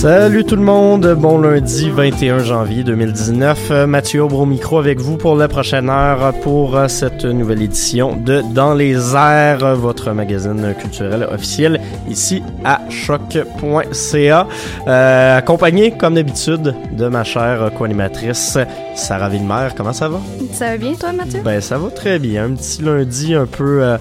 Salut 0.00 0.44
tout 0.44 0.56
le 0.56 0.62
monde, 0.62 1.14
bon 1.14 1.38
lundi 1.38 1.90
21 1.90 2.38
janvier 2.38 2.84
2019. 2.84 3.70
Euh, 3.70 3.86
Mathieu 3.86 4.22
Aubro 4.22 4.44
au 4.44 4.46
micro 4.46 4.78
avec 4.78 4.98
vous 4.98 5.18
pour 5.18 5.36
la 5.36 5.46
prochaine 5.46 5.90
heure 5.90 6.32
pour 6.40 6.74
euh, 6.74 6.88
cette 6.88 7.26
nouvelle 7.26 7.60
édition 7.60 8.16
de 8.16 8.42
Dans 8.54 8.72
les 8.72 9.14
airs, 9.14 9.76
votre 9.76 10.12
magazine 10.12 10.74
culturel 10.80 11.28
officiel 11.30 11.82
ici 12.08 12.42
à 12.64 12.80
choc.ca. 12.88 14.48
Euh, 14.88 15.36
accompagné 15.36 15.90
comme 15.90 16.14
d'habitude 16.14 16.74
de 16.92 17.06
ma 17.08 17.22
chère 17.22 17.70
co-animatrice 17.76 18.56
Sarah 18.94 19.28
Villemer. 19.28 19.68
Comment 19.76 19.92
ça 19.92 20.08
va? 20.08 20.18
Ça 20.52 20.70
va 20.70 20.76
bien, 20.78 20.94
toi, 20.94 21.12
Mathieu? 21.12 21.42
Ben 21.44 21.60
ça 21.60 21.76
va 21.76 21.90
très 21.90 22.18
bien. 22.18 22.44
Un 22.44 22.52
petit 22.52 22.80
lundi 22.80 23.34
un 23.34 23.44
peu 23.44 23.82
euh, 23.82 23.98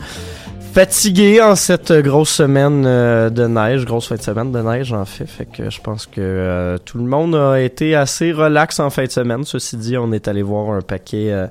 fatigué 0.79 1.41
en 1.41 1.55
cette 1.57 1.91
grosse 1.91 2.29
semaine 2.29 2.85
euh, 2.85 3.29
de 3.29 3.47
neige, 3.47 3.83
grosse 3.83 4.07
fin 4.07 4.15
de 4.15 4.21
semaine 4.21 4.53
de 4.53 4.61
neige 4.61 4.93
en 4.93 5.03
fait. 5.03 5.25
Fait 5.25 5.45
que 5.45 5.69
je 5.69 5.81
pense 5.81 6.05
que 6.05 6.21
euh, 6.21 6.77
tout 6.77 6.97
le 6.97 7.03
monde 7.03 7.35
a 7.35 7.59
été 7.59 7.95
assez 7.95 8.31
relax 8.31 8.79
en 8.79 8.89
fin 8.89 9.03
de 9.03 9.11
semaine. 9.11 9.43
Ceci 9.43 9.75
dit, 9.75 9.97
on 9.97 10.13
est 10.13 10.29
allé 10.29 10.41
voir 10.41 10.69
un 10.69 10.79
paquet 10.79 11.33
euh, 11.33 11.47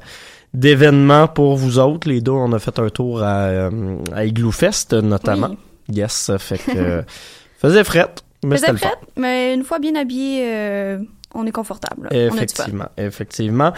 d'événements 0.55 1.29
pour 1.29 1.57
vous 1.59 1.79
autres. 1.79 2.09
Les 2.09 2.23
deux, 2.23 2.33
on 2.33 2.55
a 2.55 2.59
fait 2.59 2.79
un 2.79 2.89
tour 2.89 3.23
à, 3.23 3.49
euh, 3.49 3.97
à 4.15 4.25
Igloo 4.25 4.51
Fest 4.51 4.95
notamment. 4.95 5.51
Yes, 5.93 6.31
fait 6.39 6.57
que 6.57 7.05
faisait 7.59 7.85
fret, 7.85 8.09
mais 8.47 8.57
Faisait 8.57 8.73
prête, 8.73 8.99
mais 9.19 9.53
une 9.53 9.63
fois 9.63 9.79
bien 9.79 9.95
habillé, 9.95 10.97
on 11.35 11.45
est 11.45 11.53
confortable. 11.53 12.09
là. 12.11 12.31
On 12.33 12.39
a 12.39 12.47
du 12.47 12.55
fun. 12.55 12.63
Effectivement, 12.63 12.89
effectivement. 12.97 13.73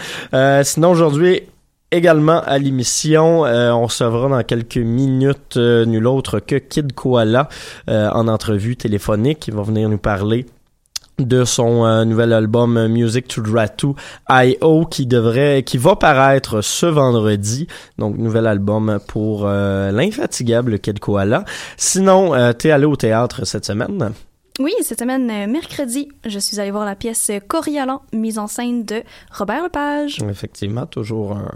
Sinon, 0.63 0.91
aujourd'hui, 0.91 1.41
également 1.91 2.41
à 2.41 2.57
l'émission, 2.57 3.45
euh, 3.45 3.71
on 3.71 3.85
recevra 3.85 4.29
dans 4.29 4.43
quelques 4.43 4.77
minutes 4.77 5.57
euh, 5.57 5.85
nul 5.85 6.07
autre 6.07 6.39
que 6.39 6.55
Kid 6.55 6.93
Koala 6.93 7.49
euh, 7.89 8.09
en 8.11 8.27
entrevue 8.27 8.77
téléphonique. 8.77 9.47
Il 9.47 9.53
va 9.53 9.63
venir 9.63 9.89
nous 9.89 9.97
parler 9.97 10.45
de 11.19 11.43
son 11.43 11.85
euh, 11.85 12.05
nouvel 12.05 12.33
album 12.33 12.77
euh, 12.77 12.87
Music 12.87 13.27
to 13.27 13.41
Ratu 13.45 13.87
I.O. 14.29 14.85
qui 14.85 15.05
devrait 15.05 15.63
qui 15.63 15.77
va 15.77 15.95
paraître 15.95 16.61
ce 16.61 16.85
vendredi 16.85 17.67
donc 17.97 18.17
nouvel 18.17 18.47
album 18.47 18.99
pour 19.07 19.43
euh, 19.45 19.91
l'infatigable 19.91 20.79
Kid 20.79 20.99
Koala 20.99 21.45
sinon 21.77 22.33
euh, 22.33 22.53
t'es 22.53 22.71
allé 22.71 22.85
au 22.85 22.95
théâtre 22.95 23.45
cette 23.45 23.65
semaine? 23.65 24.13
Oui, 24.59 24.73
cette 24.81 24.99
semaine, 24.99 25.29
euh, 25.31 25.47
mercredi, 25.51 26.09
je 26.25 26.37
suis 26.37 26.59
allée 26.59 26.71
voir 26.71 26.85
la 26.85 26.95
pièce 26.95 27.31
Coriolan, 27.47 28.01
mise 28.13 28.37
en 28.37 28.47
scène 28.47 28.83
de 28.85 29.01
Robert 29.31 29.63
Lepage. 29.63 30.19
Effectivement, 30.29 30.85
toujours 30.85 31.37
un, 31.37 31.51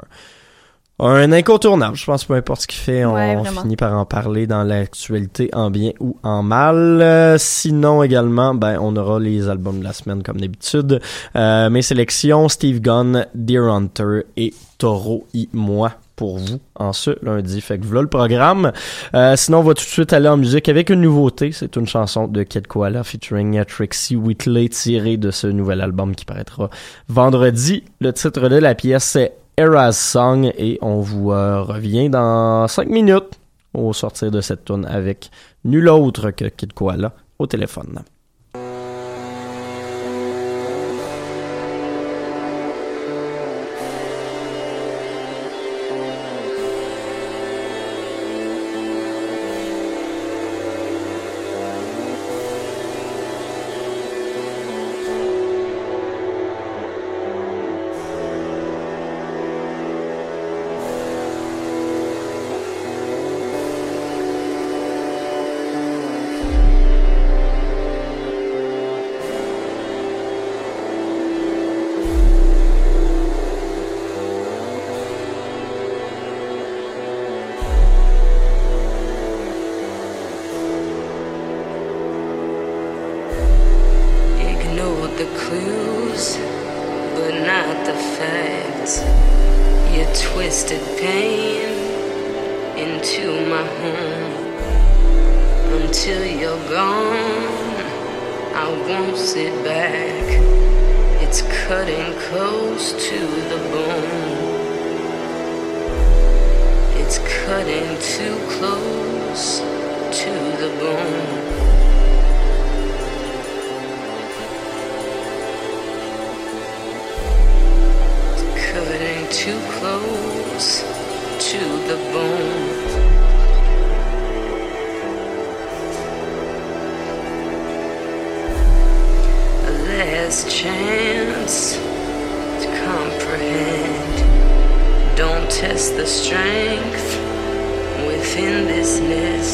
un 1.06 1.32
incontournable. 1.34 1.98
Je 1.98 2.06
pense 2.06 2.24
peu 2.24 2.36
importe 2.36 2.62
ce 2.62 2.68
qu'il 2.68 2.80
fait, 2.80 3.04
on 3.04 3.14
Ouais, 3.14 3.38
finit 3.62 3.76
par 3.76 3.94
en 3.98 4.06
parler 4.06 4.48
dans 4.48 4.64
l'actualité 4.64 5.50
en 5.54 5.70
bien 5.70 5.92
ou 6.00 6.18
en 6.24 6.42
mal. 6.42 7.02
Euh, 7.02 7.38
sinon 7.38 8.02
également, 8.02 8.56
ben 8.56 8.80
on 8.80 8.96
aura 8.96 9.20
les 9.20 9.50
albums 9.50 9.80
de 9.80 9.84
la 9.84 9.94
semaine 9.94 10.24
comme 10.24 10.40
d'habitude. 10.40 11.02
Euh, 11.36 11.70
mes 11.70 11.82
sélections, 11.82 12.48
Steve 12.48 12.80
Gunn, 12.80 13.28
Deer 13.36 13.66
Hunter 13.66 14.22
et 14.38 14.54
Taureau 14.78 15.28
y 15.34 15.50
moi 15.52 15.92
pour 16.16 16.38
vous 16.38 16.60
en 16.76 16.94
ce 16.94 17.12
lundi. 17.24 17.62
Fait 17.62 17.78
que 17.78 17.86
voilà 17.86 18.02
le 18.02 18.08
programme. 18.08 18.72
Euh, 19.14 19.36
sinon, 19.36 19.60
on 19.60 19.64
va 19.64 19.74
tout 19.74 19.84
de 19.84 19.90
suite 19.90 20.14
aller 20.14 20.30
en 20.30 20.38
musique 20.38 20.70
avec 20.70 20.90
une 20.90 21.02
nouveauté. 21.02 21.52
C'est 21.52 21.76
une 21.76 21.88
chanson 21.88 22.28
de 22.28 22.44
Kid 22.44 22.68
Koala 22.68 23.04
featuring 23.04 23.64
Trixie 23.66 24.16
Whitley 24.16 24.70
tirée 24.70 25.18
de 25.18 25.32
ce 25.32 25.48
nouvel 25.48 25.82
album 25.82 26.16
qui 26.16 26.26
paraîtra 26.26 26.70
vendredi. 27.10 27.84
Le 28.00 28.14
titre 28.14 28.50
de 28.50 28.58
la 28.58 28.76
pièce 28.76 29.04
c'est 29.04 29.34
Era's 29.58 29.98
Song 29.98 30.52
et 30.58 30.78
on 30.82 31.00
vous 31.00 31.32
euh, 31.32 31.62
revient 31.62 32.10
dans 32.10 32.68
5 32.68 32.90
minutes 32.90 33.40
au 33.74 33.94
sortir 33.94 34.32
de 34.32 34.42
cette 34.42 34.66
tune 34.66 34.86
avec 34.86 35.30
nul 35.64 35.88
autre 35.90 36.32
que 36.32 36.46
Kid 36.46 36.74
Koala 36.74 37.14
au 37.40 37.48
téléphone. 37.48 38.04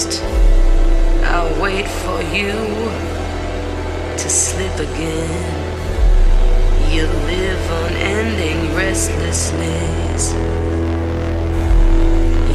Nest. 0.06 0.24
I'll 1.24 1.62
wait 1.62 1.88
for 1.88 2.22
you 2.36 2.52
to 4.18 4.30
slip 4.30 4.76
again. 4.80 5.72
You 6.92 7.06
live 7.06 7.72
unending 7.86 8.76
restlessness. 8.76 10.34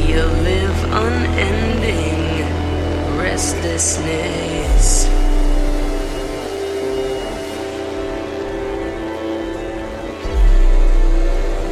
You 0.07 0.23
live 0.23 0.83
unending 0.93 2.45
restlessness. 3.17 5.07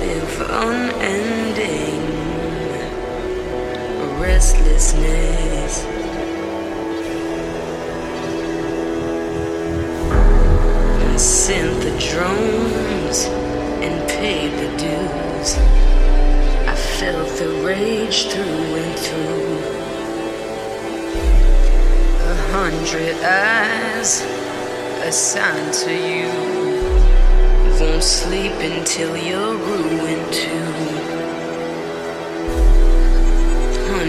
Live 0.02 0.42
unending 0.52 2.25
restlessness. 4.26 5.86
I 11.12 11.16
sent 11.16 11.74
the 11.86 11.94
drones 12.08 13.20
and 13.86 13.96
paid 14.10 14.52
the 14.62 14.70
dues. 14.78 15.50
I 16.74 16.76
felt 16.98 17.30
the 17.38 17.50
rage 17.64 18.26
through 18.32 18.70
and 18.84 18.96
through. 19.06 19.58
A 22.32 22.36
hundred 22.58 23.16
eyes 23.24 24.22
assigned 25.08 25.74
to 25.86 25.94
you 25.94 26.56
won't 27.80 28.04
sleep 28.04 28.54
until 28.54 29.16
you're 29.16 29.56
ruined 29.56 30.34
too. 30.34 30.95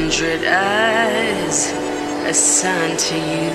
Hundred 0.08 0.44
eyes 0.44 1.72
assigned 2.30 2.96
to 2.96 3.16
you 3.16 3.50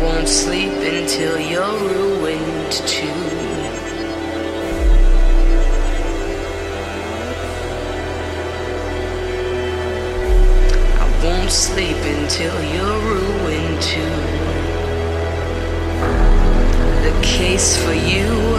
won't 0.00 0.28
sleep 0.28 0.70
until 0.70 1.40
you're 1.40 1.76
ruined 1.76 2.72
too. 2.86 3.08
I 11.00 11.20
won't 11.24 11.50
sleep 11.50 11.96
until 11.96 12.62
you're 12.72 13.00
ruined 13.00 13.82
too. 13.82 14.18
The 17.02 17.20
case 17.22 17.76
for 17.84 17.92
you 17.92 18.54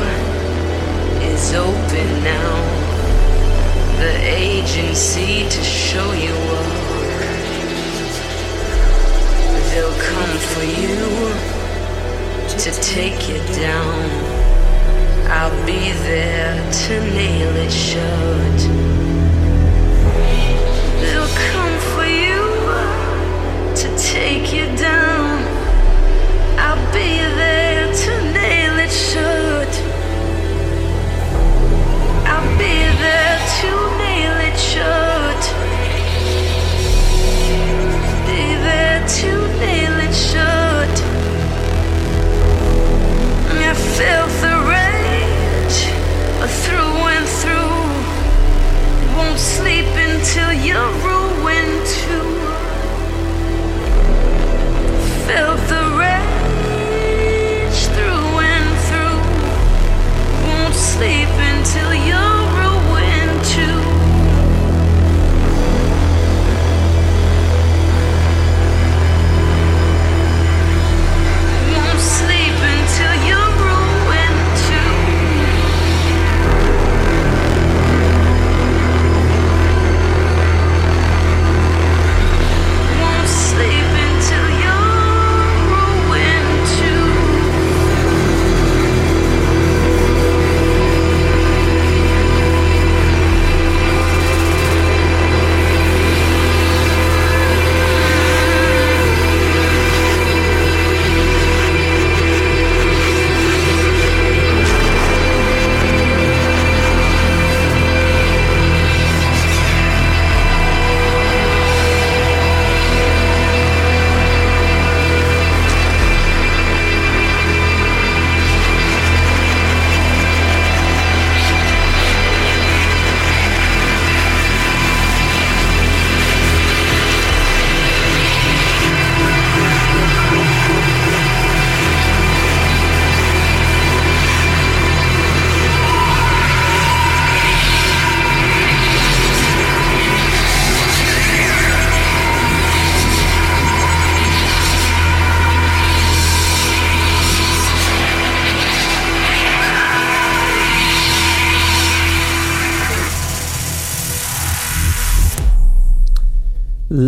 is 1.23 1.53
open 1.53 2.23
now. 2.25 2.82
The 4.03 4.19
agency 4.21 5.47
to 5.47 5.63
show 5.63 6.11
you 6.11 6.33
up. 6.59 6.71
They'll 9.69 9.99
come 10.11 10.35
for 10.51 10.65
you 10.81 10.97
to 12.63 12.69
take 12.81 13.29
you 13.29 13.39
down. 13.55 14.09
I'll 15.31 15.65
be 15.65 15.93
there 16.09 16.53
to 16.83 16.93
nail 17.15 17.55
it 17.55 17.71
shut. 17.71 18.59
They'll 20.99 21.35
come 21.49 21.75
for 21.93 22.05
you 22.05 22.43
to 23.81 23.87
take 23.97 24.51
you 24.53 24.65
down. 24.75 25.22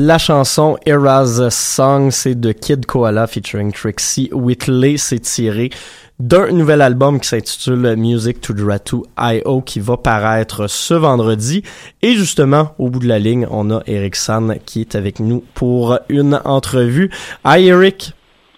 La 0.08 0.20
chanson 0.20 0.78
Era's 0.86 1.50
Song, 1.50 2.12
c'est 2.12 2.40
de 2.40 2.52
Kid 2.52 2.86
Koala 2.86 3.26
featuring 3.26 3.74
Trixie 3.74 4.30
Whitley. 4.32 4.98
C'est 4.98 5.18
tiré 5.18 5.72
d'un 6.20 6.52
nouvel 6.52 6.84
album 6.84 7.20
qui 7.20 7.28
s'intitule 7.28 7.96
Music 7.96 8.40
to 8.40 8.54
Dratu 8.54 8.98
I.O. 9.18 9.62
qui 9.62 9.80
va 9.80 9.98
paraître 9.98 10.68
ce 10.68 10.94
vendredi. 10.94 11.64
Et 12.04 12.14
justement, 12.14 12.76
au 12.78 12.92
bout 12.92 13.00
de 13.00 13.08
la 13.08 13.18
ligne, 13.18 13.48
on 13.50 13.72
a 13.72 13.82
Eric 13.88 14.16
San 14.16 14.60
qui 14.64 14.82
est 14.82 14.94
avec 14.94 15.20
nous 15.20 15.44
pour 15.56 15.98
une 16.10 16.40
entrevue. 16.46 17.10
Hi 17.44 17.66
Eric. 17.66 18.14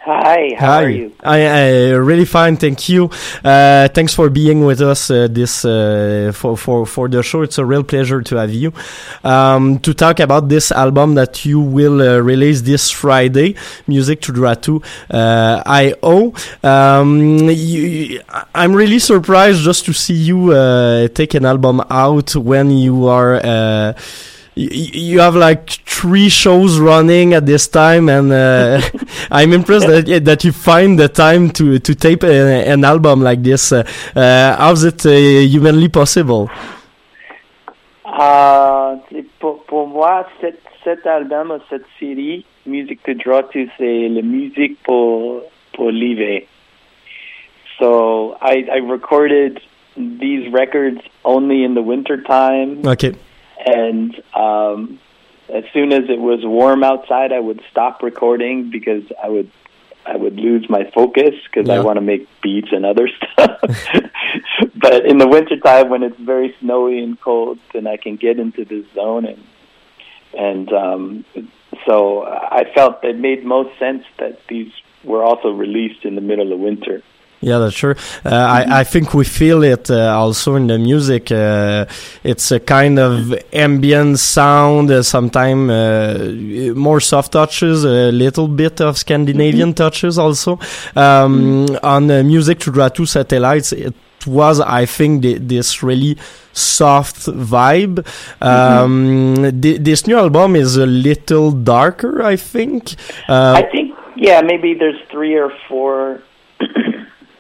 Hi, 0.08 0.56
how 0.58 0.68
Hi. 0.68 0.84
are 0.84 0.90
you? 0.90 1.12
I, 1.22 1.46
I 1.46 1.90
really 1.90 2.24
fine, 2.24 2.56
thank 2.56 2.88
you. 2.88 3.10
Uh, 3.44 3.90
thanks 3.90 4.14
for 4.14 4.30
being 4.30 4.64
with 4.64 4.80
us 4.80 5.12
uh, 5.12 5.28
this 5.30 5.66
uh, 5.66 6.32
for 6.34 6.56
for 6.56 6.86
for 6.86 7.10
the 7.10 7.22
show. 7.22 7.42
It's 7.42 7.58
a 7.58 7.66
real 7.66 7.84
pleasure 7.84 8.22
to 8.22 8.36
have 8.38 8.54
you 8.54 8.72
um, 9.26 9.80
to 9.80 9.94
talk 9.94 10.22
about 10.22 10.48
this 10.48 10.72
album 10.72 11.16
that 11.16 11.44
you 11.44 11.60
will 11.60 12.02
uh, 12.02 12.20
release 12.20 12.62
this 12.62 12.90
Friday, 12.90 13.56
Music 13.86 14.22
to 14.22 14.32
Dratu 14.32 14.82
uh, 15.12 15.62
I.O. 15.66 16.34
Um, 16.64 17.50
you, 17.50 18.22
I'm 18.56 18.74
really 18.74 19.00
surprised 19.00 19.60
just 19.60 19.84
to 19.88 19.94
see 19.94 20.14
you 20.14 20.54
uh, 20.54 21.10
take 21.10 21.34
an 21.34 21.44
album 21.44 21.82
out 21.90 22.34
when 22.34 22.72
you 22.72 23.08
are. 23.08 23.94
Uh, 24.58 24.70
you, 24.72 25.20
have 25.20 25.36
like 25.36 25.70
three 25.86 26.30
shows 26.30 26.80
running 26.80 27.34
at 27.36 27.46
this 27.46 27.68
time, 27.68 28.10
and 28.10 28.32
uh, 28.32 28.82
I'm 29.32 29.54
impressed 29.54 29.86
that 29.88 30.26
that 30.26 30.44
you 30.44 30.52
find 30.52 30.98
the 30.98 31.08
time 31.08 31.52
to 31.52 31.78
to 31.78 31.94
tape 31.94 32.24
a, 32.24 32.68
an 32.68 32.84
album 32.84 33.22
like 33.22 33.44
this. 33.44 33.72
Uh, 33.72 33.84
uh, 34.16 34.58
how's 34.58 34.84
it 34.84 35.06
uh, 35.06 35.12
humanly 35.12 35.90
possible? 35.90 36.50
Euh, 38.20 38.96
c'est 39.12 39.26
pour, 39.40 39.64
pour 39.66 39.88
moi, 39.88 40.26
cet, 40.42 40.60
cet 40.84 41.06
album, 41.06 41.60
cette 41.70 41.86
série, 42.00 42.46
Music 42.66 43.04
to 43.04 43.14
Draw 43.14 43.44
To, 43.44 43.60
c'est 43.78 44.10
la 44.10 44.24
musique 44.24 44.82
pour, 44.84 45.44
pour. 45.74 45.92
So 47.78 48.38
I, 48.42 48.66
I 48.72 48.78
recorded 48.78 49.60
these 49.96 50.52
records 50.52 51.00
only 51.24 51.64
in 51.64 51.76
the 51.76 51.84
winter 51.84 52.20
time. 52.24 52.82
Okay. 52.88 53.14
And 53.66 54.16
um, 54.34 55.00
as 55.50 55.64
soon 55.74 55.94
as 55.94 56.10
it 56.10 56.20
was 56.20 56.40
warm 56.44 56.84
outside, 56.84 57.32
I 57.32 57.40
would 57.40 57.62
stop 57.72 58.04
recording 58.04 58.70
because 58.70 59.04
I 59.22 59.30
would 59.30 59.52
I 60.06 60.16
would 60.16 60.38
lose 60.38 60.70
my 60.70 60.90
focus 60.92 61.36
because 61.44 61.70
I 61.70 61.80
want 61.80 61.98
to 61.98 62.02
make 62.02 62.30
beats 62.42 62.70
and 62.72 62.86
other 62.86 63.10
stuff. 63.34 63.60
but 64.76 65.06
in 65.06 65.18
the 65.18 65.28
wintertime, 65.28 65.90
when 65.90 66.02
it's 66.02 66.18
very 66.18 66.56
snowy 66.62 67.04
and 67.04 67.20
cold, 67.20 67.60
then 67.74 67.88
I 67.88 67.98
can 67.98 68.16
get 68.16 68.40
into 68.40 68.64
the 68.64 68.86
zone 68.94 69.26
and 69.26 69.44
and 70.34 70.72
um, 70.74 71.26
so 71.86 72.24
I 72.26 72.66
felt 72.74 73.04
it 73.04 73.18
made 73.18 73.44
most 73.44 73.78
sense 73.80 74.04
that 74.20 74.40
these 74.48 74.72
were 75.04 75.24
also 75.24 75.52
released 75.52 76.06
in 76.06 76.16
the 76.16 76.22
middle 76.22 76.54
of 76.54 76.60
winter. 76.60 77.02
Yeah, 77.40 77.60
that's 77.60 77.76
sure. 77.76 77.96
Uh, 78.26 78.30
I, 78.30 78.80
I 78.80 78.84
think 78.84 79.14
we 79.14 79.24
feel 79.24 79.64
it 79.64 79.92
uh, 79.92 80.18
also 80.18 80.56
in 80.56 80.68
the 80.68 80.80
music. 80.80 81.32
Uh, 81.32 81.86
it's 82.24 82.52
a 82.52 82.60
kind 82.60 82.98
of 82.98 83.34
ambient 83.54 84.18
sound, 84.18 84.90
uh, 84.90 85.04
sometimes 85.04 85.70
uh, 85.70 86.74
more 86.76 87.00
soft 87.00 87.34
touches, 87.34 87.84
a 87.86 88.12
little 88.12 88.48
bit 88.48 88.82
of 88.82 88.98
Scandinavian 88.98 89.74
touches 89.76 90.18
also. 90.18 90.60
Um, 90.96 91.68
On 91.84 92.10
uh, 92.10 92.24
Music 92.24 92.60
to 92.60 92.72
Draw 92.72 92.90
2 92.90 93.06
Satellites, 93.06 93.72
it 93.72 93.94
was, 94.26 94.60
I 94.60 94.86
think, 94.88 95.22
the, 95.22 95.38
this 95.38 95.84
really 95.84 96.18
soft 96.54 97.18
vibe. 97.28 98.06
Um, 98.42 99.36
thi- 99.62 99.78
this 99.78 100.08
new 100.08 100.18
album 100.18 100.56
is 100.56 100.76
a 100.76 100.88
little 100.88 101.52
darker, 101.52 102.24
I 102.24 102.36
think. 102.36 102.96
Uh, 103.30 103.54
I 103.58 103.70
think, 103.72 103.96
yeah, 104.16 104.42
maybe 104.42 104.74
there's 104.74 105.00
three 105.12 105.36
or 105.36 105.52
four 105.70 106.24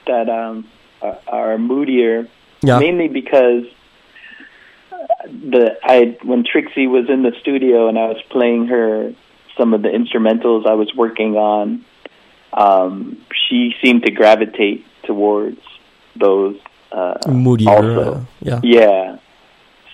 that 0.07 0.29
um, 0.29 0.67
are, 1.01 1.19
are 1.27 1.57
moodier, 1.57 2.27
Yeah. 2.63 2.79
mainly 2.79 3.07
because 3.07 3.63
the 5.25 5.77
I 5.83 6.17
when 6.23 6.43
Trixie 6.43 6.87
was 6.87 7.09
in 7.09 7.23
the 7.23 7.31
studio 7.41 7.87
and 7.87 7.97
I 7.97 8.07
was 8.07 8.21
playing 8.29 8.67
her 8.67 9.13
some 9.57 9.73
of 9.73 9.81
the 9.81 9.89
instrumentals 9.89 10.65
I 10.67 10.73
was 10.73 10.93
working 10.95 11.35
on, 11.35 11.83
um, 12.53 13.17
she 13.49 13.75
seemed 13.83 14.03
to 14.05 14.11
gravitate 14.11 14.85
towards 15.03 15.59
those 16.15 16.57
uh, 16.91 17.15
moodier. 17.27 17.69
also. 17.69 18.13
uh, 18.13 18.21
yeah. 18.41 18.59
Yeah. 18.63 19.17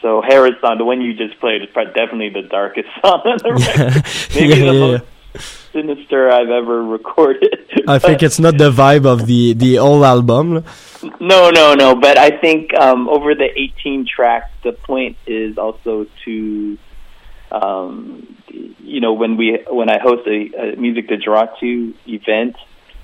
So 0.01 0.21
Harris 0.21 0.55
song, 0.59 0.77
the 0.77 0.83
one 0.83 0.99
you 0.99 1.13
just 1.13 1.39
played, 1.39 1.61
is 1.61 1.69
probably 1.71 1.93
definitely 1.93 2.29
the 2.29 2.47
darkest 2.49 2.89
song 3.01 3.21
on 3.25 3.37
the 3.37 3.53
record. 3.53 4.03
Maybe 4.35 4.49
Yeah, 4.49 4.65
the 4.65 4.73
yeah, 4.73 4.79
most 4.79 5.03
sinister 5.71 6.29
I've 6.31 6.49
ever 6.49 6.83
recorded. 6.83 7.83
I 7.87 7.99
think 7.99 8.23
it's 8.23 8.39
not 8.39 8.57
the 8.57 8.71
vibe 8.71 9.05
of 9.05 9.25
the 9.27 9.53
the 9.53 9.75
whole 9.75 10.05
album. 10.05 10.63
No, 11.19 11.49
no, 11.49 11.73
no. 11.73 11.95
But 11.95 12.17
I 12.17 12.31
think 12.31 12.73
um, 12.73 13.09
over 13.09 13.35
the 13.35 13.49
18 13.59 14.05
tracks, 14.05 14.51
the 14.63 14.71
point 14.71 15.17
is 15.27 15.57
also 15.57 16.05
to, 16.23 16.77
um, 17.51 18.37
you 18.47 19.01
know, 19.01 19.13
when 19.13 19.35
we 19.35 19.59
when 19.69 19.89
I 19.89 19.99
host 19.99 20.27
a, 20.27 20.73
a 20.73 20.75
music 20.77 21.09
to 21.09 21.17
draw 21.17 21.45
to 21.59 21.93
event, 22.07 22.55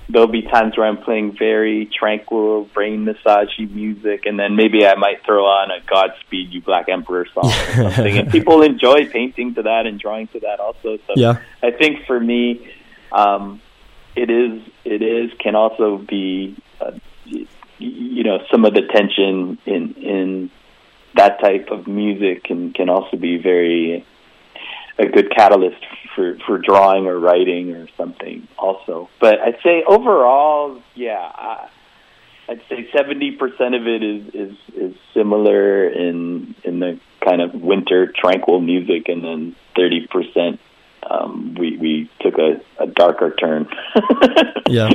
there'll 0.10 0.28
be 0.28 0.42
times 0.42 0.76
where 0.76 0.88
I'm 0.88 0.98
playing 0.98 1.38
very 1.38 1.86
tranquil, 1.86 2.66
brain 2.74 3.06
massagey 3.06 3.70
music, 3.70 4.26
and 4.26 4.40
then 4.40 4.56
maybe 4.56 4.86
I 4.86 4.96
might 4.96 5.24
throw 5.24 5.46
on 5.46 5.70
a 5.70 5.80
Godspeed 5.86 6.52
You 6.52 6.62
Black 6.62 6.90
Emperor 6.90 7.28
song 7.34 7.46
or 7.46 7.52
something, 7.92 8.18
and 8.18 8.32
people 8.32 8.64
enjoy 8.64 9.08
painting 9.08 9.54
to 9.56 9.64
that 9.64 9.86
and 9.86 10.00
drawing 10.00 10.28
to 10.30 10.40
that 10.42 10.60
also. 10.60 10.98
So 11.06 11.14
Yeah. 11.16 11.40
I 11.62 11.72
think 11.72 12.06
for 12.06 12.20
me, 12.20 12.74
um, 13.12 13.62
it 14.16 14.30
is 14.30 14.62
it 14.84 15.02
is 15.02 15.32
can 15.40 15.56
also 15.56 15.98
be 15.98 16.58
uh, 16.82 16.92
you 17.78 18.24
know 18.24 18.40
some 18.52 18.66
of 18.66 18.74
the 18.74 18.82
tension 18.82 19.58
in 19.66 19.94
in 19.94 20.52
that 21.16 21.40
type 21.40 21.70
of 21.72 21.88
music 21.88 22.44
can 22.44 22.74
can 22.74 22.90
also 22.90 23.18
be 23.18 23.38
very 23.38 24.06
a 25.00 25.06
good 25.08 25.32
catalyst 25.36 25.84
for 26.16 26.38
for 26.46 26.58
drawing 26.58 27.08
or 27.08 27.20
writing 27.20 27.74
or 27.76 27.88
something 27.98 28.48
also 28.58 29.10
but 29.20 29.40
i'd 29.40 29.58
say 29.64 29.84
overall 29.88 30.82
yeah 30.96 31.32
I, 31.34 31.70
i'd 32.50 32.62
say 32.70 32.90
70% 32.94 33.40
of 33.80 33.88
it 33.88 34.04
is 34.04 34.34
is 34.34 34.58
is 34.76 34.96
similar 35.14 35.88
in 35.88 36.56
in 36.64 36.80
the 36.80 37.00
kind 37.24 37.42
of 37.42 37.54
winter 37.54 38.12
tranquil 38.16 38.62
music 38.62 39.08
and 39.08 39.24
then 39.24 39.56
30% 39.78 40.60
um 41.10 41.56
we 41.58 41.78
we 41.78 42.12
took 42.20 42.38
a, 42.38 42.62
a 42.82 42.88
darker 42.88 43.32
turn 43.32 43.68
Yeah. 44.68 44.90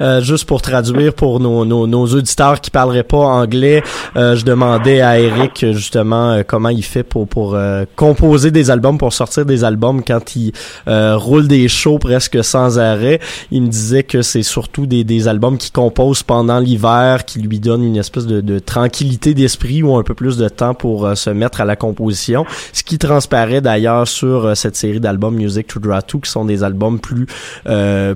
Euh, 0.00 0.20
juste 0.20 0.46
pour 0.46 0.62
traduire 0.62 1.12
pour 1.12 1.40
nos, 1.40 1.64
nos, 1.64 1.86
nos 1.86 2.06
auditeurs 2.06 2.60
qui 2.60 2.70
parleraient 2.70 3.02
pas 3.02 3.18
anglais, 3.18 3.82
euh, 4.16 4.34
je 4.36 4.44
demandais 4.44 5.00
à 5.00 5.18
Eric 5.18 5.66
justement 5.72 6.30
euh, 6.30 6.42
comment 6.46 6.70
il 6.70 6.82
fait 6.82 7.02
pour 7.02 7.28
pour 7.28 7.54
euh, 7.54 7.84
composer 7.96 8.50
des 8.50 8.70
albums, 8.70 8.98
pour 8.98 9.12
sortir 9.12 9.44
des 9.44 9.64
albums 9.64 10.02
quand 10.02 10.36
il 10.36 10.52
euh, 10.88 11.16
roule 11.16 11.48
des 11.48 11.68
shows 11.68 11.98
presque 11.98 12.42
sans 12.42 12.78
arrêt. 12.78 13.20
Il 13.50 13.62
me 13.62 13.68
disait 13.68 14.02
que 14.02 14.22
c'est 14.22 14.42
surtout 14.42 14.86
des, 14.86 15.04
des 15.04 15.28
albums 15.28 15.58
qui 15.58 15.70
composent 15.70 16.22
pendant 16.22 16.58
l'hiver, 16.58 17.24
qui 17.24 17.40
lui 17.40 17.60
donnent 17.60 17.84
une 17.84 17.96
espèce 17.96 18.26
de, 18.26 18.40
de 18.40 18.58
tranquillité 18.58 19.34
d'esprit 19.34 19.82
ou 19.82 19.96
un 19.96 20.02
peu 20.02 20.14
plus 20.14 20.36
de 20.36 20.48
temps 20.48 20.74
pour 20.74 21.16
se 21.16 21.30
mettre 21.30 21.60
à 21.60 21.64
la 21.64 21.76
composition. 21.76 22.46
Ce 22.72 22.82
qui 22.82 22.98
transparaît 22.98 23.60
d'ailleurs 23.60 24.08
sur 24.08 24.56
cette 24.56 24.76
série 24.76 25.00
d'albums 25.00 25.34
Music 25.34 25.66
to 25.66 25.80
Draw 25.80 26.02
To, 26.06 26.18
qui 26.20 26.30
sont 26.30 26.44
des 26.44 26.64
albums 26.64 26.98
plus 26.98 27.26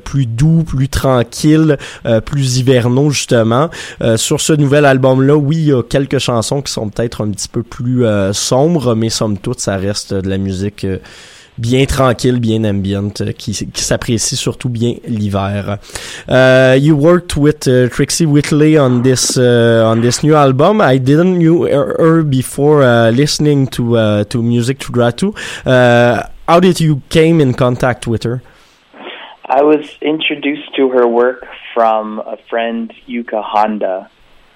plus 0.04 0.26
doux, 0.26 0.64
plus 0.66 0.88
tranquilles, 0.88 1.74
euh, 2.07 2.21
plus 2.21 2.59
hivernaux 2.59 3.11
justement. 3.11 3.71
Euh, 4.02 4.16
sur 4.16 4.40
ce 4.40 4.52
nouvel 4.52 4.85
album-là, 4.85 5.37
oui, 5.37 5.57
il 5.57 5.66
y 5.66 5.73
a 5.73 5.83
quelques 5.83 6.19
chansons 6.19 6.62
qui 6.62 6.73
sont 6.73 6.88
peut-être 6.88 7.23
un 7.23 7.31
petit 7.31 7.49
peu 7.49 7.62
plus 7.62 8.04
euh, 8.04 8.33
sombres, 8.33 8.95
mais 8.95 9.11
somme 9.11 9.38
toute, 9.38 9.61
ça 9.61 9.76
reste 9.76 10.14
de 10.14 10.28
la 10.28 10.38
musique 10.38 10.87
bien 11.59 11.85
tranquille, 11.87 12.40
bien 12.40 12.64
ambient, 12.64 13.11
qui, 13.38 13.54
s'apprécie 13.75 14.37
surtout 14.37 14.69
bien 14.69 14.95
l'hiver. 15.07 15.78
You 16.28 16.97
worked 16.97 17.37
with 17.37 17.66
uh, 17.69 17.88
Trixie 17.88 18.26
Whitley 18.26 18.78
on 18.78 19.02
this 19.02 19.37
uh, 19.37 19.85
on 19.87 20.00
this 20.00 20.23
new 20.23 20.35
album. 20.35 20.81
I 20.81 20.99
didn't 20.99 21.38
knew 21.38 21.64
her 21.64 21.95
her 21.99 22.23
before 22.23 22.83
uh, 22.83 23.11
listening 23.11 23.69
to 23.69 23.97
uh, 23.97 24.25
to 24.25 24.43
music 24.43 24.78
to 24.81 24.93
Gratu. 24.93 25.33
Uh, 25.64 26.23
how 26.49 26.61
did 26.61 26.81
you 26.81 27.02
came 27.09 27.40
in 27.40 27.54
contact 27.54 28.07
with 28.07 28.25
her? 28.25 28.43
I 29.46 29.62
was 29.62 29.86
introduced 30.00 30.74
to 30.76 30.90
her 30.90 31.06
work 31.06 31.46
from 31.74 32.18
a 32.18 32.36
friend, 32.48 32.92
Yuka 33.06 33.42
Honda, 33.42 34.10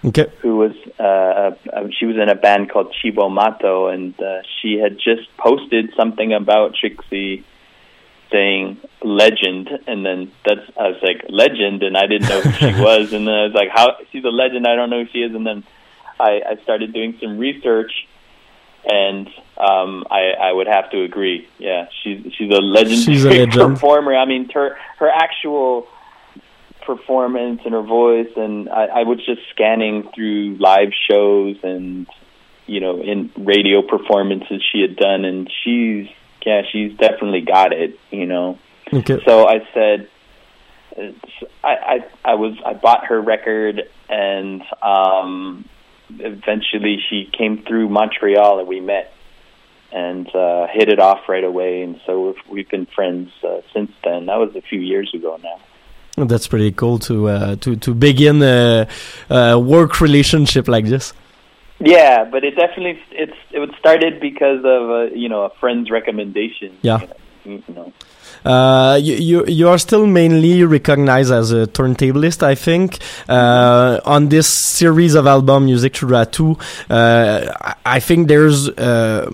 Okay. 0.05 0.27
who 0.41 0.57
was 0.57 0.73
uh, 0.99 1.51
she 1.99 2.07
was 2.07 2.17
in 2.17 2.29
a 2.29 2.35
band 2.35 2.71
called 2.71 2.95
Chibo 2.95 3.31
Mato, 3.31 3.89
and 3.89 4.19
uh, 4.21 4.43
she 4.61 4.79
had 4.79 4.97
just 4.99 5.29
posted 5.37 5.93
something 5.97 6.33
about 6.33 6.75
Trixie 6.75 7.45
saying 8.31 8.79
legend, 9.03 9.69
and 9.87 10.05
then 10.07 10.31
that's 10.47 10.61
I 10.79 10.89
was 10.89 11.03
like 11.03 11.25
legend, 11.29 11.83
and 11.83 11.97
I 11.97 12.07
didn't 12.07 12.29
know 12.29 12.41
who 12.43 12.53
she 12.53 12.81
was, 12.81 13.13
and 13.13 13.27
then 13.27 13.35
I 13.35 13.45
was 13.45 13.55
like, 13.55 13.71
how 13.71 13.97
she's 14.13 14.25
a 14.25 14.29
legend, 14.29 14.67
I 14.67 14.77
don't 14.77 14.89
know 14.91 15.05
who 15.05 15.11
she 15.11 15.19
is, 15.23 15.35
and 15.35 15.47
then 15.47 15.65
I, 16.21 16.43
I 16.49 16.63
started 16.63 16.93
doing 16.93 17.19
some 17.21 17.39
research, 17.39 17.93
and 18.89 19.29
um, 19.59 20.05
I, 20.11 20.33
I 20.41 20.53
would 20.53 20.67
have 20.67 20.91
to 20.93 21.03
agree, 21.03 21.47
yeah, 21.59 21.87
she's 22.03 22.33
she's 22.37 22.51
a 22.51 22.61
legendary 22.61 22.97
She's 23.17 23.25
a 23.25 23.29
legend. 23.31 23.53
performer. 23.75 24.17
I 24.17 24.25
mean, 24.25 24.49
her 24.55 24.77
her 24.99 25.09
actual 25.11 25.87
performance 26.87 27.61
and 27.67 27.75
her 27.75 27.83
voice 27.83 28.31
and 28.37 28.71
I, 28.71 28.85
I 28.87 29.03
was 29.03 29.19
just 29.27 29.43
scanning 29.51 30.09
through 30.15 30.57
live 30.59 30.89
shows 31.11 31.57
and 31.63 32.07
you 32.67 32.81
know 32.81 32.99
in 33.03 33.31
radio 33.37 33.83
performances 33.83 34.65
she 34.73 34.81
had 34.81 34.97
done 34.97 35.27
and 35.27 35.51
she's 35.63 36.09
yeah 36.47 36.63
she's 36.73 36.97
definitely 36.97 37.43
got 37.43 37.75
it 37.75 37.99
you 38.11 38.25
know 38.25 38.59
Okay. 38.91 39.21
so 39.27 39.47
I 39.47 39.69
said 39.75 40.09
it's, 40.97 41.19
I, 41.63 41.75
I 42.25 42.31
I 42.33 42.35
was 42.37 42.55
I 42.65 42.73
bought 42.73 43.05
her 43.09 43.21
record 43.21 43.83
and 44.09 44.63
um, 44.83 45.69
eventually 46.19 46.99
she 47.09 47.29
came 47.33 47.63
through 47.65 47.89
Montreal 47.89 48.61
and 48.61 48.69
we 48.69 48.81
met 48.81 49.13
and 49.91 50.27
uh, 50.35 50.67
hit 50.67 50.89
it 50.89 50.99
off 50.99 51.29
right 51.29 51.45
away 51.45 51.83
and 51.83 52.01
so 52.05 52.27
we've, 52.27 52.43
we've 52.51 52.69
been 52.69 52.87
friends 52.87 53.31
uh, 53.43 53.61
since 53.73 53.91
then. 54.05 54.27
That 54.27 54.37
was 54.37 54.55
a 54.57 54.63
few 54.63 54.81
years 54.81 55.13
ago 55.15 55.39
now. 55.43 55.61
That's 56.27 56.49
pretty 56.49 56.73
cool 56.73 56.99
to 57.01 57.29
uh, 57.29 57.57
to 57.57 57.77
to 57.77 57.95
begin 57.95 58.43
a, 58.43 58.89
a 59.31 59.59
work 59.59 60.01
relationship 60.01 60.67
like 60.67 60.87
this. 60.87 61.13
Yeah, 61.81 62.25
but 62.25 62.43
it 62.43 62.57
definitely 62.57 63.01
it's 63.13 63.37
it 63.53 63.71
started 63.79 64.21
because 64.21 64.59
of 64.65 64.91
a 64.91 65.11
you 65.15 65.29
know 65.29 65.45
a 65.45 65.51
friend's 65.61 65.91
recommendation. 65.91 66.77
Yeah. 66.83 67.07
You 67.45 67.63
know. 67.69 67.93
Uh, 68.45 68.99
you, 69.03 69.15
you 69.17 69.47
you 69.47 69.69
are 69.69 69.79
still 69.79 70.07
mainly 70.07 70.65
recognized 70.65 71.33
as 71.33 71.53
a 71.53 71.67
turntablist, 71.67 72.43
I 72.43 72.55
think. 72.55 72.99
Uh, 73.29 74.01
on 74.05 74.29
this 74.29 74.47
series 74.47 75.15
of 75.15 75.27
album, 75.27 75.65
Music 75.67 75.93
to 75.95 76.07
Ratu, 76.07 76.59
uh, 76.91 77.53
I- 77.61 77.75
I 77.97 78.01
think 78.01 78.29
there's 78.29 78.69
uh, 78.69 79.31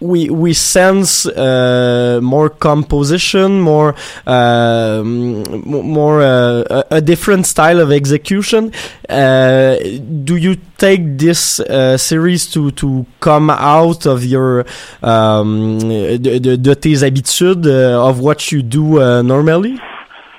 we 0.00 0.28
we 0.28 0.52
sense 0.52 1.26
uh, 1.26 2.20
more 2.22 2.50
composition, 2.50 3.60
more 3.60 3.94
m- 4.26 5.42
more 5.66 6.22
uh, 6.22 6.82
a, 6.90 7.00
different 7.00 7.46
style 7.46 7.80
of 7.80 7.90
execution. 7.90 8.72
Uh, 9.08 9.76
do 10.24 10.36
you 10.36 10.56
take 10.78 11.18
this 11.18 11.60
uh, 11.60 11.96
series 11.96 12.46
to 12.52 12.70
to 12.72 13.06
come 13.20 13.48
out 13.50 14.06
of 14.06 14.24
your 14.24 14.66
um, 15.02 15.78
de, 15.78 16.38
de, 16.38 16.56
de 16.56 16.74
tes 16.74 17.02
habitudes 17.02 17.66
uh, 17.66 18.08
of 18.08 18.20
what 18.20 18.52
you 18.52 18.62
do 18.62 19.00
uh, 19.00 19.22
normally? 19.22 19.80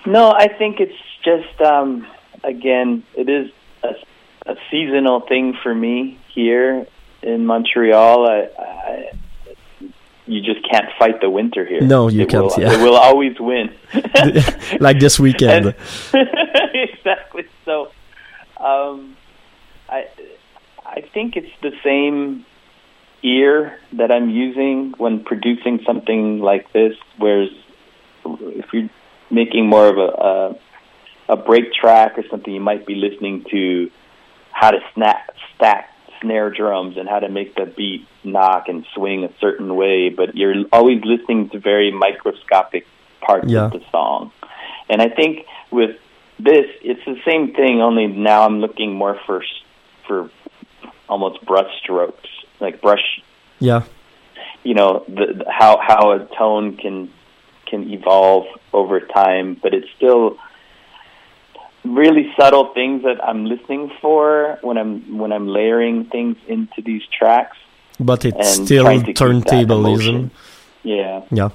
No, 0.05 0.31
I 0.31 0.47
think 0.47 0.79
it's 0.79 0.93
just 1.23 1.59
um, 1.61 2.05
again, 2.43 3.03
it 3.15 3.27
is 3.29 3.51
a, 3.83 3.95
a 4.45 4.55
seasonal 4.69 5.21
thing 5.21 5.57
for 5.63 5.73
me 5.73 6.19
here 6.33 6.85
in 7.21 7.45
Montreal. 7.45 8.27
I, 8.27 8.49
I, 8.59 9.11
you 10.27 10.41
just 10.41 10.59
can't 10.69 10.87
fight 10.99 11.21
the 11.21 11.29
winter 11.29 11.65
here. 11.65 11.81
No, 11.81 12.09
you 12.09 12.21
it 12.21 12.29
can't, 12.29 12.45
Will, 12.45 12.53
yeah. 12.57 12.73
It 12.73 12.81
will 12.81 12.95
always 12.95 13.39
win. 13.39 13.73
like 14.79 14.99
this 14.99 15.19
weekend. 15.19 15.73
And- 16.13 16.29
exactly. 16.73 17.45
So, 17.65 17.91
um, 18.57 19.15
I 19.89 20.07
I 20.85 21.01
think 21.13 21.35
it's 21.35 21.51
the 21.61 21.71
same 21.83 22.45
ear 23.23 23.79
that 23.93 24.11
I'm 24.11 24.29
using 24.29 24.93
when 24.97 25.23
producing 25.23 25.79
something 25.85 26.39
like 26.39 26.71
this. 26.73 26.93
Whereas 27.17 27.49
if 28.25 28.65
you're 28.73 28.89
making 29.31 29.67
more 29.67 29.87
of 29.87 29.97
a 29.97 30.59
a, 31.31 31.33
a 31.33 31.37
break 31.37 31.73
track 31.73 32.17
or 32.17 32.23
something, 32.29 32.53
you 32.53 32.61
might 32.61 32.85
be 32.85 32.95
listening 32.95 33.45
to 33.51 33.89
how 34.51 34.71
to 34.71 34.79
snap 34.93 35.35
stack 35.55 35.93
snare 36.21 36.49
drums 36.49 36.97
and 36.97 37.07
how 37.07 37.19
to 37.19 37.29
make 37.29 37.55
the 37.55 37.65
beat 37.65 38.07
knock 38.31 38.67
and 38.67 38.85
swing 38.93 39.23
a 39.23 39.29
certain 39.39 39.75
way. 39.75 40.09
But 40.09 40.35
you're 40.35 40.55
always 40.71 41.03
listening 41.03 41.49
to 41.49 41.59
very 41.59 41.91
microscopic 41.91 42.85
parts 43.21 43.47
Yeah. 43.47 43.65
of 43.65 43.71
the 43.71 43.81
song. 43.91 44.31
And 44.89 45.01
I 45.01 45.09
think 45.09 45.45
with 45.71 45.97
this, 46.39 46.65
it's 46.81 47.03
the 47.05 47.19
same 47.25 47.53
thing. 47.53 47.81
Only 47.81 48.07
now 48.07 48.43
I'm 48.43 48.59
looking 48.59 48.93
more 48.93 49.19
for 49.25 49.43
for 50.07 50.29
almost 51.09 51.45
brush 51.45 51.71
strokes, 51.81 52.29
like 52.59 52.81
brush. 52.81 53.21
Yeah. 53.59 53.83
You 54.63 54.73
know, 54.73 55.03
the, 55.07 55.25
the 55.39 55.45
how 55.51 55.79
how 55.81 56.11
a 56.11 56.19
tone 56.37 56.77
can 56.77 57.09
can 57.65 57.91
evolve 57.91 58.45
over 58.73 58.99
time, 59.01 59.57
but 59.61 59.73
it's 59.73 59.87
still 59.97 60.37
really 61.83 62.33
subtle 62.39 62.73
things 62.73 63.03
that 63.03 63.23
I'm 63.23 63.45
listening 63.45 63.91
for 64.01 64.57
when 64.61 64.77
I'm 64.77 65.17
when 65.17 65.31
I'm 65.31 65.47
layering 65.47 66.05
things 66.05 66.37
into 66.47 66.81
these 66.81 67.03
tracks. 67.17 67.57
But 67.99 68.25
it's 68.25 68.57
And 68.59 68.65
still 68.67 68.83
trying 68.83 68.99
to 69.01 69.05
keep 69.07 69.17
that 69.17 69.23
turntablism. 69.25 69.71
emotion. 69.71 70.31
Yeah. 70.83 71.21
Yeah. 71.31 71.49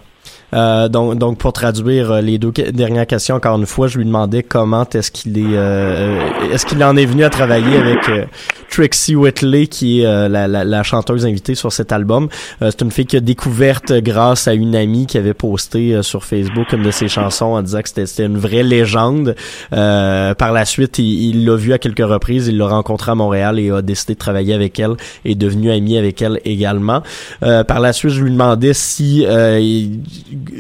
Euh, 0.55 0.89
donc, 0.89 1.19
donc 1.19 1.39
pour 1.39 1.53
traduire 1.53 2.11
euh, 2.11 2.21
les 2.21 2.39
deux 2.39 2.53
dernières 2.53 3.07
questions, 3.07 3.37
encore 3.37 3.57
une 3.59 3.67
fois, 3.67 3.89
je 3.89 3.99
lui 3.99 4.05
demandais 4.05 4.43
comment 4.43 4.87
est-ce 4.93 5.11
qu'il 5.11 5.39
est, 5.39 5.57
euh, 5.57 6.21
est-ce 6.53 6.67
qu'il 6.67 6.83
en 6.85 6.97
est 6.97 7.07
venu 7.07 7.25
à 7.25 7.31
travailler 7.31 7.77
avec 7.77 8.09
euh, 8.09 8.25
Trixie 8.71 9.17
Whitley, 9.17 9.67
qui 9.67 10.03
est 10.03 10.29
la, 10.29 10.83
chanteuse 10.83 11.27
invitée 11.27 11.55
sur 11.55 11.73
cet 11.73 11.93
album. 11.93 12.29
C'est 12.61 12.81
une 12.81 12.91
fille 12.91 13.07
qu'il 13.07 13.19
a 13.19 13.21
découverte 13.21 13.93
grâce 13.93 14.49
à 14.49 14.55
une 14.55 14.75
amie 14.75 15.07
qui 15.07 15.17
avait 15.17 15.35
posté 15.35 16.03
sur 16.03 16.25
Facebook 16.25 16.73
une 16.73 16.83
de 16.83 16.91
ses 16.91 17.07
chansons 17.07 17.47
en 17.47 17.63
disant 17.63 17.83
que 17.83 17.89
c'était, 17.89 18.25
une 18.25 18.39
vraie 18.39 18.63
légende. 18.63 19.37
Par 19.71 20.53
la 20.53 20.65
suite, 20.65 20.99
il, 20.99 21.45
l'a 21.45 21.57
vue 21.57 21.73
à 21.75 21.79
quelques 21.79 22.05
reprises, 22.05 22.49
il 22.49 22.57
l'a 22.57 22.67
rencontrée 22.67 23.13
à 23.13 23.15
Montréal 23.15 23.59
et 23.61 23.71
a 23.71 23.83
décidé 23.83 24.15
de 24.15 24.19
travailler 24.19 24.55
avec 24.55 24.81
elle 24.81 24.97
et 25.25 25.33
est 25.33 25.37
devenu 25.37 25.71
ami 25.71 25.99
avec 25.99 26.21
elle 26.23 26.41
également. 26.45 27.03
Par 27.41 27.79
la 27.79 27.93
suite, 27.93 28.13
je 28.13 28.23
lui 28.25 28.31
demandais 28.31 28.73
si 28.73 29.27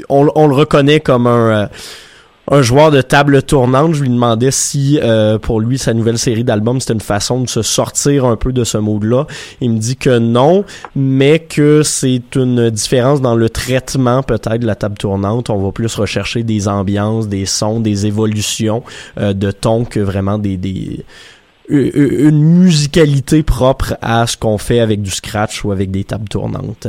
on, 0.08 0.24
le 0.24 0.54
reconnaît 0.54 1.00
comme 1.00 1.26
un 1.26 1.62
euh, 1.62 1.66
un 2.50 2.60
joueur 2.60 2.90
de 2.90 3.00
table 3.00 3.42
tournante, 3.42 3.94
je 3.94 4.02
lui 4.02 4.10
demandais 4.10 4.50
si 4.50 4.98
euh, 5.00 5.38
pour 5.38 5.60
lui 5.60 5.78
sa 5.78 5.94
nouvelle 5.94 6.18
série 6.18 6.42
d'albums 6.42 6.80
c'était 6.80 6.94
une 6.94 7.00
façon 7.00 7.40
de 7.40 7.48
se 7.48 7.62
sortir 7.62 8.24
un 8.24 8.36
peu 8.36 8.52
de 8.52 8.64
ce 8.64 8.78
mood-là. 8.78 9.26
Il 9.60 9.70
me 9.70 9.78
dit 9.78 9.96
que 9.96 10.18
non, 10.18 10.64
mais 10.96 11.38
que 11.38 11.82
c'est 11.84 12.34
une 12.34 12.70
différence 12.70 13.20
dans 13.20 13.36
le 13.36 13.48
traitement 13.48 14.22
peut-être 14.22 14.58
de 14.58 14.66
la 14.66 14.74
table 14.74 14.98
tournante. 14.98 15.50
On 15.50 15.62
va 15.62 15.70
plus 15.70 15.94
rechercher 15.94 16.42
des 16.42 16.66
ambiances, 16.66 17.28
des 17.28 17.46
sons, 17.46 17.78
des 17.80 18.06
évolutions 18.06 18.82
euh, 19.18 19.32
de 19.32 19.50
ton 19.52 19.84
que 19.84 20.00
vraiment 20.00 20.38
des, 20.38 20.56
des 20.56 21.04
une 21.68 22.42
musicalité 22.42 23.42
propre 23.42 23.96
à 24.03 24.27
ce 24.27 24.37
qu'on 24.37 24.59
fait 24.59 24.81
avec 24.81 25.03
du 25.03 25.11
scratch 25.11 25.64
ou 25.64 25.72
avec 25.72 25.90
des 25.90 26.05
tables 26.05 26.29
tournantes. 26.29 26.88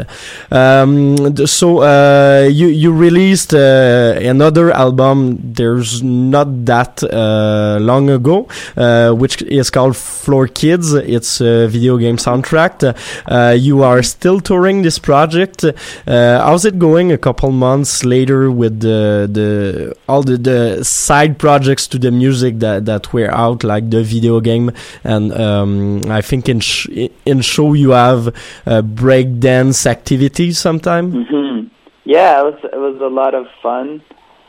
Um, 0.52 1.16
so 1.46 1.84
uh, 1.84 2.48
you 2.50 2.68
you 2.70 2.92
released 2.92 3.54
uh, 3.54 4.18
another 4.28 4.72
album. 4.72 5.38
There's 5.44 6.02
not 6.04 6.66
that 6.66 7.04
uh, 7.04 7.80
long 7.80 8.10
ago, 8.10 8.48
uh, 8.76 9.12
which 9.12 9.42
is 9.44 9.70
called 9.70 9.96
Floor 9.96 10.48
Kids. 10.48 10.94
It's 10.94 11.42
a 11.42 11.68
video 11.68 11.98
game 11.98 12.18
soundtrack. 12.18 12.96
Uh, 13.28 13.56
you 13.58 13.84
are 13.84 14.04
still 14.04 14.40
touring 14.40 14.82
this 14.82 15.00
project. 15.00 15.64
Uh, 15.64 15.74
how's 16.08 16.66
it 16.66 16.80
going? 16.80 17.12
A 17.12 17.18
couple 17.18 17.52
months 17.52 18.04
later, 18.04 18.50
with 18.52 18.80
the 18.80 19.30
the 19.32 19.96
all 20.08 20.24
the, 20.24 20.38
the 20.38 20.84
side 20.84 21.38
projects 21.38 21.88
to 21.88 21.98
the 21.98 22.12
music 22.12 22.60
that 22.60 22.86
that 22.86 23.14
were 23.14 23.32
out, 23.32 23.64
like 23.64 23.90
the 23.90 24.04
video 24.04 24.40
game, 24.40 24.63
and 25.04 25.32
um, 25.34 26.02
I 26.10 26.22
think 26.22 26.48
in 26.50 26.60
sh- 26.60 26.88
in 27.26 27.42
show 27.42 27.74
you 27.74 27.92
have 27.92 28.34
uh, 28.66 28.82
break 28.82 29.40
dance 29.40 29.86
activities 29.86 30.58
sometime. 30.60 31.26
hmm 31.26 31.68
Yeah, 32.04 32.42
it 32.42 32.44
was 32.44 32.60
it 32.64 32.78
was 32.78 33.02
a 33.02 33.08
lot 33.08 33.34
of 33.34 33.46
fun. 33.62 34.02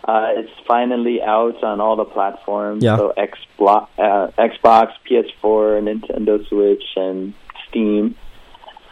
Uh, 0.07 0.29
it's 0.37 0.53
finally 0.69 1.23
out 1.23 1.63
on 1.65 1.81
all 1.81 1.97
the 1.97 2.05
platforms. 2.05 2.83
Yeah. 2.85 2.99
So 2.99 3.15
Xbox, 3.17 3.89
uh, 3.97 4.29
Xbox, 4.37 4.93
PS4, 5.09 5.81
Nintendo 5.81 6.47
Switch, 6.49 6.85
and 6.97 7.33
Steam. 7.69 8.15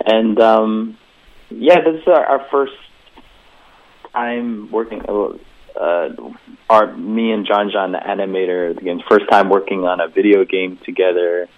And 0.06 0.40
um, 0.40 0.96
yeah, 1.50 1.80
this 1.82 2.00
is 2.00 2.08
our, 2.08 2.24
our 2.24 2.46
first 2.50 2.72
time 4.12 4.70
working. 4.70 5.02
Uh, 5.78 6.10
our 6.68 6.96
me 6.96 7.32
and 7.32 7.46
John 7.46 7.70
John, 7.72 7.92
the 7.92 7.98
animator, 7.98 8.76
again, 8.76 9.02
first 9.08 9.28
time 9.30 9.48
working 9.48 9.84
on 9.84 10.00
a 10.00 10.08
video 10.08 10.44
game 10.44 10.78
together, 10.84 11.48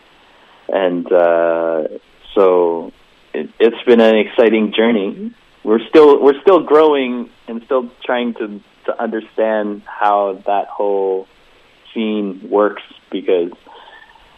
and 0.68 1.10
uh, 1.10 1.88
so 2.34 2.92
it, 3.32 3.50
it's 3.58 3.82
been 3.86 4.00
an 4.00 4.16
exciting 4.16 4.72
journey. 4.76 5.34
We're 5.62 5.86
still 5.88 6.22
we're 6.22 6.40
still 6.42 6.62
growing 6.62 7.30
and 7.48 7.62
still 7.64 7.90
trying 8.04 8.34
to 8.34 8.60
to 8.86 9.02
understand 9.02 9.82
how 9.86 10.42
that 10.46 10.68
whole 10.68 11.26
scene 11.92 12.48
works 12.50 12.82
because 13.10 13.52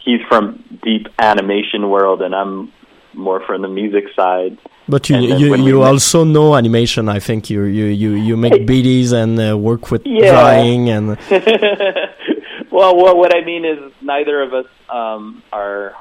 he's 0.03 0.21
from 0.29 0.63
deep 0.83 1.07
animation 1.19 1.89
world 1.89 2.21
and 2.21 2.33
I'm 2.33 2.71
more 3.17 3.41
from 3.45 3.61
the 3.63 3.67
music 3.67 4.05
side. 4.15 4.57
But 4.87 5.09
you 5.09 5.17
you, 5.17 5.55
you 5.55 5.83
also 5.83 6.23
know 6.23 6.55
animation. 6.55 7.09
I 7.09 7.19
think 7.19 7.49
you 7.49 7.63
you 7.63 7.85
you, 7.85 8.11
you 8.13 8.37
make 8.37 8.53
BDs 8.65 9.11
and 9.11 9.39
uh, 9.39 9.57
work 9.57 9.91
with 9.91 10.03
Yeah. 10.05 10.31
drawing 10.31 10.89
and 10.89 11.07
well, 12.71 12.95
what 12.95 13.17
what 13.17 13.35
I 13.35 13.43
mean 13.43 13.65
is 13.65 13.79
neither 14.01 14.41
of 14.41 14.53
us 14.53 14.65
um, 14.89 15.43
are 15.51 15.93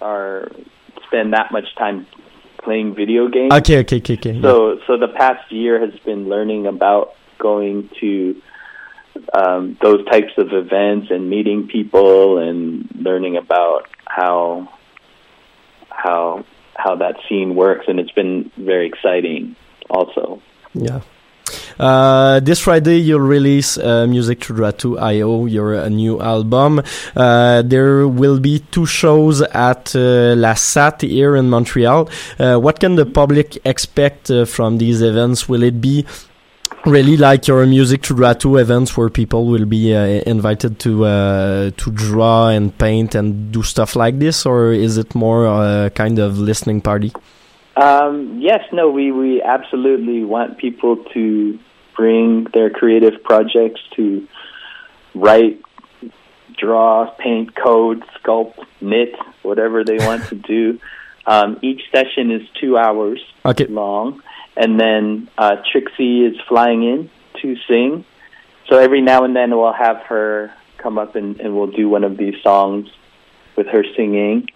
are 0.00 0.48
spend 1.06 1.32
that 1.32 1.50
much 1.50 1.74
time 1.76 2.06
playing 2.62 2.94
video 2.94 3.28
games. 3.28 3.52
okay 3.52 3.78
okay 3.78 3.96
okay 3.98 4.14
okay. 4.14 4.32
yeah. 4.32 4.42
So 4.42 4.78
so 4.86 4.96
the 4.96 5.08
past 5.08 5.50
year 5.50 5.80
has 5.80 5.98
been 6.04 6.28
learning 6.28 6.66
about 6.66 7.14
going 7.38 7.88
to 8.00 8.40
um, 9.32 9.76
those 9.82 10.04
types 10.06 10.32
of 10.36 10.52
events 10.52 11.10
and 11.10 11.28
meeting 11.28 11.66
people 11.68 12.38
and 12.38 12.88
learning 12.94 13.36
about 13.36 13.88
how 14.06 14.68
how 15.90 16.44
how 16.78 16.94
that 16.96 17.16
scene 17.28 17.54
works 17.54 17.86
and 17.88 17.98
it's 17.98 18.12
been 18.12 18.50
very 18.56 18.86
exciting 18.86 19.56
also. 19.90 20.40
Yeah. 20.74 21.00
Uh, 21.78 22.40
this 22.40 22.60
Friday 22.60 22.98
you'll 22.98 23.20
release 23.20 23.78
uh, 23.78 24.06
Music 24.06 24.40
to 24.40 24.54
Draw 24.54 24.70
2 24.72 24.98
IO, 24.98 25.46
your 25.46 25.76
uh, 25.76 25.88
new 25.88 26.20
album. 26.20 26.82
Uh, 27.16 27.62
there 27.62 28.06
will 28.06 28.38
be 28.38 28.60
two 28.70 28.86
shows 28.86 29.40
at 29.42 29.94
uh, 29.96 30.34
La 30.36 30.54
Sat 30.54 31.00
here 31.00 31.36
in 31.36 31.48
Montreal. 31.48 32.08
Uh, 32.38 32.58
what 32.58 32.80
can 32.80 32.96
the 32.96 33.06
public 33.06 33.58
expect 33.64 34.30
from 34.46 34.78
these 34.78 35.00
events? 35.02 35.48
Will 35.48 35.62
it 35.62 35.80
be 35.80 36.04
really 36.86 37.16
like 37.16 37.46
your 37.46 37.66
music 37.66 38.02
to 38.02 38.14
draw 38.14 38.32
to 38.34 38.56
events 38.56 38.96
where 38.96 39.10
people 39.10 39.46
will 39.46 39.66
be 39.66 39.94
uh, 39.94 40.04
invited 40.26 40.78
to 40.80 41.04
uh, 41.04 41.70
to 41.76 41.90
draw 41.90 42.48
and 42.48 42.76
paint 42.78 43.14
and 43.14 43.52
do 43.52 43.62
stuff 43.62 43.96
like 43.96 44.18
this 44.18 44.46
or 44.46 44.72
is 44.72 44.96
it 44.96 45.14
more 45.14 45.46
a 45.46 45.90
kind 45.90 46.18
of 46.18 46.38
listening 46.38 46.80
party 46.80 47.12
Um, 47.76 48.38
yes, 48.40 48.62
no, 48.72 48.90
we, 48.90 49.12
we 49.12 49.40
absolutely 49.40 50.24
want 50.24 50.58
people 50.58 50.96
to 51.14 51.58
bring 51.96 52.46
their 52.52 52.70
creative 52.70 53.22
projects 53.22 53.80
to 53.94 54.26
write, 55.14 55.60
draw, 56.56 57.06
paint, 57.18 57.54
code, 57.54 58.02
sculpt, 58.18 58.58
knit, 58.80 59.14
whatever 59.42 59.84
they 59.84 59.98
want 59.98 60.24
to 60.28 60.34
do. 60.34 60.78
Um, 61.28 61.58
each 61.60 61.82
session 61.94 62.30
is 62.32 62.40
two 62.58 62.78
hours 62.78 63.20
Okay. 63.44 63.66
long, 63.66 64.22
and 64.58 64.78
then 64.78 65.30
uh, 65.38 65.56
Trixie 65.70 66.26
is 66.26 66.36
flying 66.48 66.82
in 66.82 67.10
to 67.40 67.56
sing. 67.68 68.04
So 68.68 68.76
every 68.78 69.00
now 69.00 69.24
and 69.24 69.34
then 69.34 69.56
we'll 69.56 69.72
have 69.72 69.98
her 70.08 70.52
come 70.76 70.98
up 70.98 71.16
and, 71.16 71.40
and 71.40 71.56
we'll 71.56 71.74
do 71.82 71.88
one 71.88 72.04
of 72.04 72.16
these 72.16 72.34
songs 72.42 72.88
with 73.56 73.66
her 73.68 73.84
singing. 73.96 74.48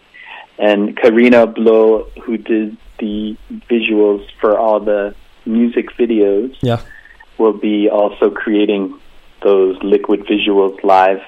And 0.58 0.96
Karina 0.96 1.46
Blow, 1.46 2.10
who 2.24 2.36
did 2.36 2.76
the 2.98 3.36
visuals 3.70 4.26
for 4.40 4.58
all 4.58 4.80
the 4.80 5.14
music 5.46 5.86
videos, 5.96 6.54
yeah 6.60 6.82
will 7.38 7.52
be 7.52 7.88
also 7.88 8.30
creating 8.30 8.98
those 9.42 9.76
liquid 9.82 10.20
visuals 10.26 10.82
live. 10.84 11.20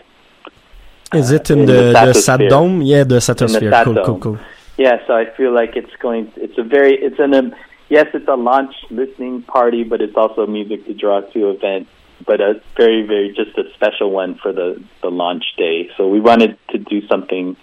is 1.13 1.31
it 1.31 1.51
in, 1.51 1.61
in 1.61 1.67
the, 1.67 1.73
the 1.73 2.13
the 2.13 2.15
Sat 2.15 2.41
Dome 2.49 2.83
yeah 2.83 3.05
the 3.05 3.17
Satosphere 3.17 3.71
Sat 3.71 3.85
cool, 3.85 4.05
cool 4.07 4.19
cool 4.19 4.39
Yeah, 4.77 4.97
so 5.07 5.15
I 5.15 5.27
feel 5.37 5.53
like 5.55 5.77
it's 5.77 5.95
going. 6.01 6.33
It's 6.37 6.59
a 6.59 6.65
very. 6.65 6.95
It's 7.07 7.21
an. 7.21 7.35
Um, 7.35 7.55
yes, 7.89 8.07
it's 8.15 8.29
a 8.29 8.37
launch 8.37 8.75
listening 8.91 9.43
party, 9.43 9.85
but 9.85 10.01
it's 10.01 10.17
also 10.17 10.43
a 10.43 10.47
music 10.47 10.87
to 10.87 10.95
draw 10.95 11.21
to 11.21 11.51
event. 11.51 11.89
But 12.27 12.41
a 12.41 12.63
very, 12.77 13.07
very 13.07 13.35
just 13.35 13.59
a 13.59 13.65
special 13.75 14.11
one 14.11 14.37
for 14.37 14.53
the 14.53 14.83
the 15.03 15.11
launch 15.11 15.45
day. 15.59 15.91
So 15.97 16.09
we 16.09 16.21
wanted 16.21 16.57
to 16.71 16.79
do 16.79 17.07
something 17.09 17.57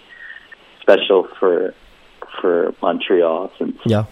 special 0.80 1.28
for 1.38 1.74
for 2.40 2.74
Montreal 2.82 3.50
since 3.58 3.76
yeah 3.86 4.04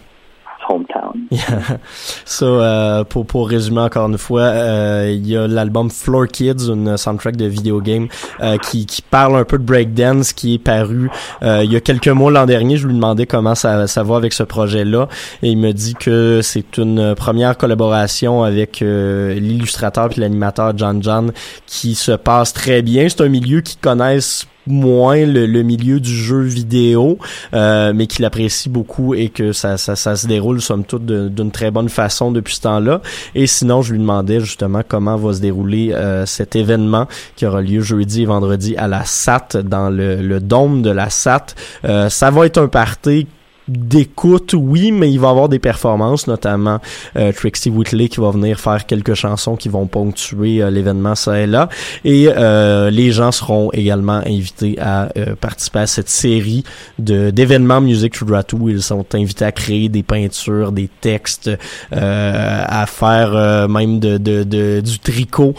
hometown. 0.67 1.27
Yeah. 1.31 1.79
So, 2.25 2.45
euh, 2.45 3.03
pour, 3.05 3.25
pour 3.25 3.49
résumer 3.49 3.79
encore 3.79 4.09
une 4.09 4.17
fois, 4.17 4.41
euh, 4.41 5.11
il 5.13 5.25
y 5.25 5.37
a 5.37 5.47
l'album 5.47 5.89
Floor 5.89 6.27
Kids, 6.27 6.67
une 6.67 6.97
soundtrack 6.97 7.37
de 7.37 7.45
vidéo 7.45 7.79
game 7.79 8.07
euh, 8.41 8.57
qui, 8.57 8.85
qui 8.85 9.01
parle 9.01 9.37
un 9.37 9.45
peu 9.45 9.57
de 9.57 9.63
breakdance, 9.63 10.33
qui 10.33 10.55
est 10.55 10.59
paru 10.59 11.09
euh, 11.41 11.61
il 11.63 11.71
y 11.71 11.75
a 11.75 11.79
quelques 11.79 12.07
mois 12.07 12.31
l'an 12.31 12.45
dernier. 12.45 12.77
Je 12.77 12.87
lui 12.87 12.93
demandais 12.93 13.25
comment 13.25 13.55
ça, 13.55 13.87
ça 13.87 14.03
va 14.03 14.15
avec 14.15 14.33
ce 14.33 14.43
projet-là 14.43 15.07
et 15.41 15.49
il 15.49 15.57
me 15.57 15.71
dit 15.71 15.93
que 15.93 16.41
c'est 16.41 16.77
une 16.77 17.15
première 17.15 17.57
collaboration 17.57 18.43
avec 18.43 18.81
euh, 18.81 19.33
l'illustrateur 19.35 20.09
puis 20.09 20.21
l'animateur 20.21 20.73
John 20.77 21.01
John 21.01 21.31
qui 21.65 21.95
se 21.95 22.11
passe 22.11 22.53
très 22.53 22.81
bien. 22.81 23.07
C'est 23.09 23.21
un 23.21 23.29
milieu 23.29 23.61
qu'ils 23.61 23.79
connaissent 23.79 24.47
moins 24.67 25.25
le, 25.25 25.61
milieu 25.63 25.99
du 25.99 26.13
jeu 26.13 26.41
vidéo, 26.41 27.17
euh, 27.53 27.93
mais 27.95 28.07
qu'il 28.07 28.25
apprécie 28.25 28.69
beaucoup 28.69 29.13
et 29.13 29.29
que 29.29 29.51
ça, 29.51 29.77
ça, 29.77 30.15
se 30.15 30.27
déroule 30.27 30.61
somme 30.61 30.83
toute 30.83 31.05
d'une 31.05 31.51
très 31.51 31.71
bonne 31.71 31.89
façon 31.89 32.31
depuis 32.31 32.55
ce 32.55 32.61
temps-là. 32.61 33.01
Et 33.35 33.47
sinon, 33.47 33.81
je 33.81 33.93
lui 33.93 33.99
demandais 33.99 34.39
justement 34.39 34.81
comment 34.87 35.15
va 35.15 35.33
se 35.33 35.41
dérouler 35.41 35.91
euh, 35.93 36.25
cet 36.25 36.55
événement 36.55 37.07
qui 37.35 37.45
aura 37.45 37.61
lieu 37.61 37.81
jeudi 37.81 38.23
et 38.23 38.25
vendredi 38.25 38.75
à 38.77 38.87
la 38.87 39.03
SAT, 39.05 39.57
dans 39.63 39.89
le, 39.89 40.17
le 40.17 40.39
dôme 40.39 40.81
de 40.81 40.89
la 40.89 41.09
SAT. 41.09 41.55
Euh, 41.85 42.09
ça 42.09 42.31
va 42.31 42.45
être 42.45 42.57
un 42.57 42.67
party 42.67 43.27
d'écoute, 43.67 44.53
oui, 44.57 44.91
mais 44.91 45.11
il 45.11 45.19
va 45.19 45.29
avoir 45.29 45.47
des 45.49 45.59
performances, 45.59 46.27
notamment 46.27 46.79
euh, 47.15 47.31
Trixie 47.31 47.69
Whitley 47.69 48.09
qui 48.09 48.19
va 48.19 48.31
venir 48.31 48.59
faire 48.59 48.85
quelques 48.85 49.13
chansons 49.13 49.55
qui 49.55 49.69
vont 49.69 49.87
ponctuer 49.87 50.61
euh, 50.61 50.69
l'événement 50.69 51.15
ça 51.15 51.39
et 51.39 51.47
là. 51.47 51.69
Et 52.03 52.27
euh, 52.29 52.89
les 52.89 53.11
gens 53.11 53.31
seront 53.31 53.69
également 53.71 54.21
invités 54.25 54.77
à 54.79 55.09
euh, 55.17 55.35
participer 55.35 55.79
à 55.79 55.87
cette 55.87 56.09
série 56.09 56.63
de 56.99 57.29
d'événements 57.29 57.81
Music 57.81 58.13
to 58.17 58.25
Draw 58.25 58.41
2. 58.51 58.71
Ils 58.71 58.81
sont 58.81 59.05
invités 59.13 59.45
à 59.45 59.51
créer 59.51 59.89
des 59.89 60.03
peintures, 60.03 60.71
des 60.71 60.89
textes, 60.99 61.49
euh, 61.93 62.63
à 62.67 62.85
faire 62.87 63.67
même 63.69 63.99
de, 63.99 64.17
de, 64.17 64.43
de- 64.43 64.81
du 64.81 64.99
tricot, 64.99 65.53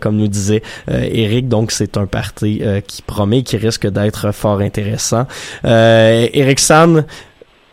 comme 0.00 0.16
nous 0.16 0.28
disait 0.28 0.62
Eric. 0.88 1.48
Donc 1.48 1.72
c'est 1.72 1.96
un 1.96 2.06
party 2.06 2.62
qui 2.86 3.02
promet, 3.02 3.42
qui 3.42 3.56
risque 3.56 3.86
d'être 3.88 4.32
fort 4.32 4.60
intéressant. 4.60 5.26
Eric 5.64 6.58
San, 6.60 7.04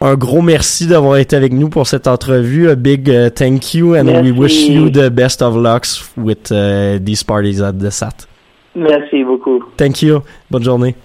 un 0.02 0.16
gros 0.16 0.42
merci 0.42 0.88
d'avoir 0.88 1.18
été 1.18 1.36
avec 1.36 1.54
nous 1.54 1.70
pour 1.70 1.88
cette 1.88 2.08
entrevue. 2.08 2.70
A 2.70 2.76
big 2.76 3.08
uh, 3.10 3.30
thank 3.30 3.74
you 3.74 3.96
and 3.96 4.06
we 4.06 4.32
Merci. 4.32 4.32
wish 4.32 4.68
you 4.68 4.90
the 4.90 5.10
best 5.10 5.42
of 5.42 5.56
lucks 5.56 6.12
with 6.18 6.52
uh, 6.52 7.00
these 7.02 7.24
parties 7.24 7.62
at 7.62 7.74
the 7.74 7.90
SAT. 7.90 8.28
Merci 8.76 9.24
beaucoup. 9.24 9.64
Thank 9.78 10.02
you. 10.02 10.22
Bonne 10.50 10.64
journée. 10.64 10.96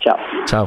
Ciao. 0.00 0.16
Ciao. 0.46 0.66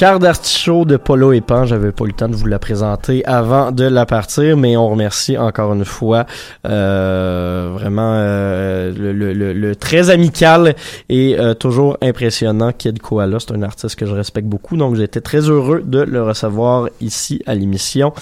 Carte 0.00 0.22
d'artichaut 0.22 0.86
de 0.86 0.96
Polo 0.96 1.34
et 1.34 1.42
Pan, 1.42 1.66
j'avais 1.66 1.92
pas 1.92 2.04
eu 2.04 2.06
le 2.06 2.12
temps 2.14 2.30
de 2.30 2.34
vous 2.34 2.46
la 2.46 2.58
présenter 2.58 3.22
avant 3.26 3.70
de 3.70 3.84
la 3.84 4.06
partir, 4.06 4.56
mais 4.56 4.74
on 4.74 4.88
remercie 4.88 5.36
encore 5.36 5.74
une 5.74 5.84
fois 5.84 6.24
euh, 6.66 7.68
vraiment 7.74 8.14
euh, 8.14 8.94
le 8.96 9.76
très 9.76 10.08
amical 10.08 10.74
et 11.10 11.38
euh, 11.38 11.52
toujours 11.52 11.98
impressionnant 12.00 12.72
Kid 12.72 12.98
Koala. 12.98 13.40
C'est 13.40 13.52
un 13.52 13.62
artiste 13.62 13.96
que 13.96 14.06
je 14.06 14.14
respecte 14.14 14.48
beaucoup, 14.48 14.78
donc 14.78 14.96
j'étais 14.96 15.20
très 15.20 15.40
heureux 15.50 15.82
de 15.84 15.98
le 16.00 16.22
recevoir 16.22 16.88
ici 17.02 17.42
à 17.44 17.54
l'émission 17.54 18.14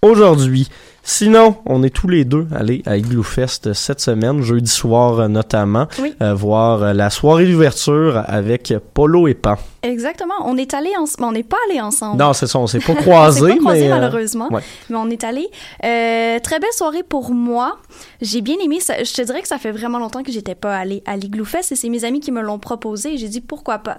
aujourd'hui. 0.00 0.70
Sinon, 1.08 1.54
on 1.66 1.84
est 1.84 1.90
tous 1.90 2.08
les 2.08 2.24
deux 2.24 2.48
allés 2.52 2.82
à 2.84 2.96
Igloo 2.96 3.22
Fest 3.22 3.72
cette 3.74 4.00
semaine, 4.00 4.42
jeudi 4.42 4.68
soir 4.68 5.20
euh, 5.20 5.28
notamment, 5.28 5.86
Oui. 6.00 6.12
euh, 6.20 6.34
voir 6.34 6.82
euh, 6.82 6.92
la 6.92 7.10
soirée 7.10 7.46
d'ouverture 7.46 8.24
avec 8.26 8.74
Polo 8.92 9.28
et 9.28 9.34
Pan. 9.34 9.54
Exactement. 9.84 10.34
On 10.44 10.56
est 10.56 10.74
allés 10.74 10.94
ensemble. 10.98 11.28
On 11.28 11.32
n'est 11.32 11.44
pas 11.44 11.58
allés 11.70 11.80
ensemble. 11.80 12.18
Non, 12.20 12.32
c'est 12.32 12.48
ça, 12.48 12.58
on 12.58 12.66
s'est 12.66 12.80
pas 12.80 12.92
On 12.92 12.96
croisés, 12.96 13.40
s'est 13.40 13.54
pas 13.54 13.56
croisés, 13.60 13.82
mais... 13.82 13.88
malheureusement. 13.90 14.48
ouais. 14.52 14.62
Mais 14.90 14.96
on 14.96 15.08
est 15.08 15.22
allés. 15.22 15.48
Euh, 15.84 16.40
très 16.40 16.58
belle 16.58 16.72
soirée 16.72 17.04
pour 17.04 17.30
moi. 17.30 17.78
J'ai 18.20 18.40
bien 18.40 18.56
aimé. 18.64 18.80
Ça, 18.80 19.04
je 19.04 19.12
te 19.12 19.22
dirais 19.22 19.42
que 19.42 19.48
ça 19.48 19.58
fait 19.58 19.70
vraiment 19.70 20.00
longtemps 20.00 20.24
que 20.24 20.32
j'étais 20.32 20.56
pas 20.56 20.76
allée 20.76 21.04
à 21.06 21.16
l'Igloo 21.16 21.44
Fest 21.44 21.70
et 21.70 21.76
c'est 21.76 21.88
mes 21.88 22.02
amis 22.04 22.18
qui 22.18 22.32
me 22.32 22.40
l'ont 22.40 22.58
proposé 22.58 23.14
et 23.14 23.16
j'ai 23.16 23.28
dit 23.28 23.40
pourquoi 23.40 23.78
pas. 23.78 23.98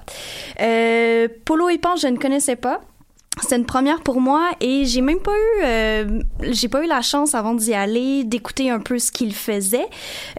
Euh, 0.62 1.30
Polo 1.46 1.70
et 1.70 1.78
Pan, 1.78 1.96
je 1.96 2.08
ne 2.08 2.18
connaissais 2.18 2.58
pas. 2.58 2.82
C'était 3.42 3.58
une 3.58 3.66
première 3.66 4.02
pour 4.02 4.20
moi 4.20 4.50
et 4.62 4.86
j'ai 4.86 5.02
même 5.02 5.20
pas 5.20 5.32
eu 5.32 5.64
euh, 5.64 6.22
j'ai 6.42 6.68
pas 6.68 6.84
eu 6.84 6.88
la 6.88 7.02
chance 7.02 7.36
avant 7.36 7.54
d'y 7.54 7.74
aller 7.74 8.24
d'écouter 8.24 8.70
un 8.70 8.80
peu 8.80 8.98
ce 9.00 9.12
qu'ils 9.12 9.34
faisaient. 9.34 9.88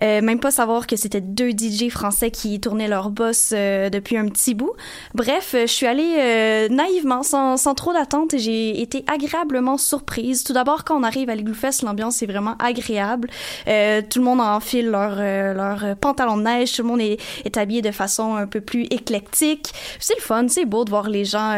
Euh, 0.02 0.20
même 0.20 0.40
pas 0.40 0.50
savoir 0.50 0.87
que 0.87 0.96
c'était 0.96 1.20
deux 1.20 1.50
DJ 1.50 1.90
français 1.90 2.30
qui 2.30 2.61
tournaient 2.61 2.88
leur 2.88 3.11
boss 3.11 3.50
euh, 3.52 3.88
depuis 3.88 4.16
un 4.16 4.26
petit 4.28 4.54
bout. 4.54 4.72
Bref 5.14 5.52
euh, 5.54 5.62
je 5.62 5.72
suis 5.72 5.87
allée 5.87 6.16
euh, 6.18 6.68
naïvement 6.68 7.22
sans, 7.22 7.56
sans 7.56 7.74
trop 7.74 7.92
d'attente 7.92 8.34
et 8.34 8.38
j'ai 8.38 8.80
été 8.80 9.04
agréablement 9.06 9.78
surprise. 9.78 10.42
Tout 10.42 10.52
d'abord 10.52 10.84
quand 10.84 10.98
on 10.98 11.04
arrive 11.04 11.30
à 11.30 11.37
l'Igloo 11.37 11.54
Fest 11.54 11.82
l'ambiance 11.82 12.22
est 12.22 12.26
vraiment 12.26 12.56
agréable. 12.58 13.30
Euh, 13.68 14.02
tout 14.08 14.18
le 14.18 14.24
monde 14.24 14.40
enfile 14.40 14.90
leur 14.90 15.16
leur 15.18 15.96
pantalon 15.96 16.37
de 16.37 16.42
neige 16.42 16.72
tout 16.72 16.82
le 16.82 16.88
monde 16.88 17.00
est, 17.00 17.18
est 17.44 17.56
habillé 17.56 17.80
de 17.80 17.90
façon 17.92 18.34
un 18.34 18.46
peu 18.46 18.61
plus 18.61 18.84
éclectique. 18.90 19.72
C'est 20.00 20.16
le 20.16 20.22
fun 20.22 20.48
c'est 20.48 20.64
beau 20.64 20.84
de 20.84 20.90
voir 20.90 21.08
les 21.08 21.24
gens 21.24 21.54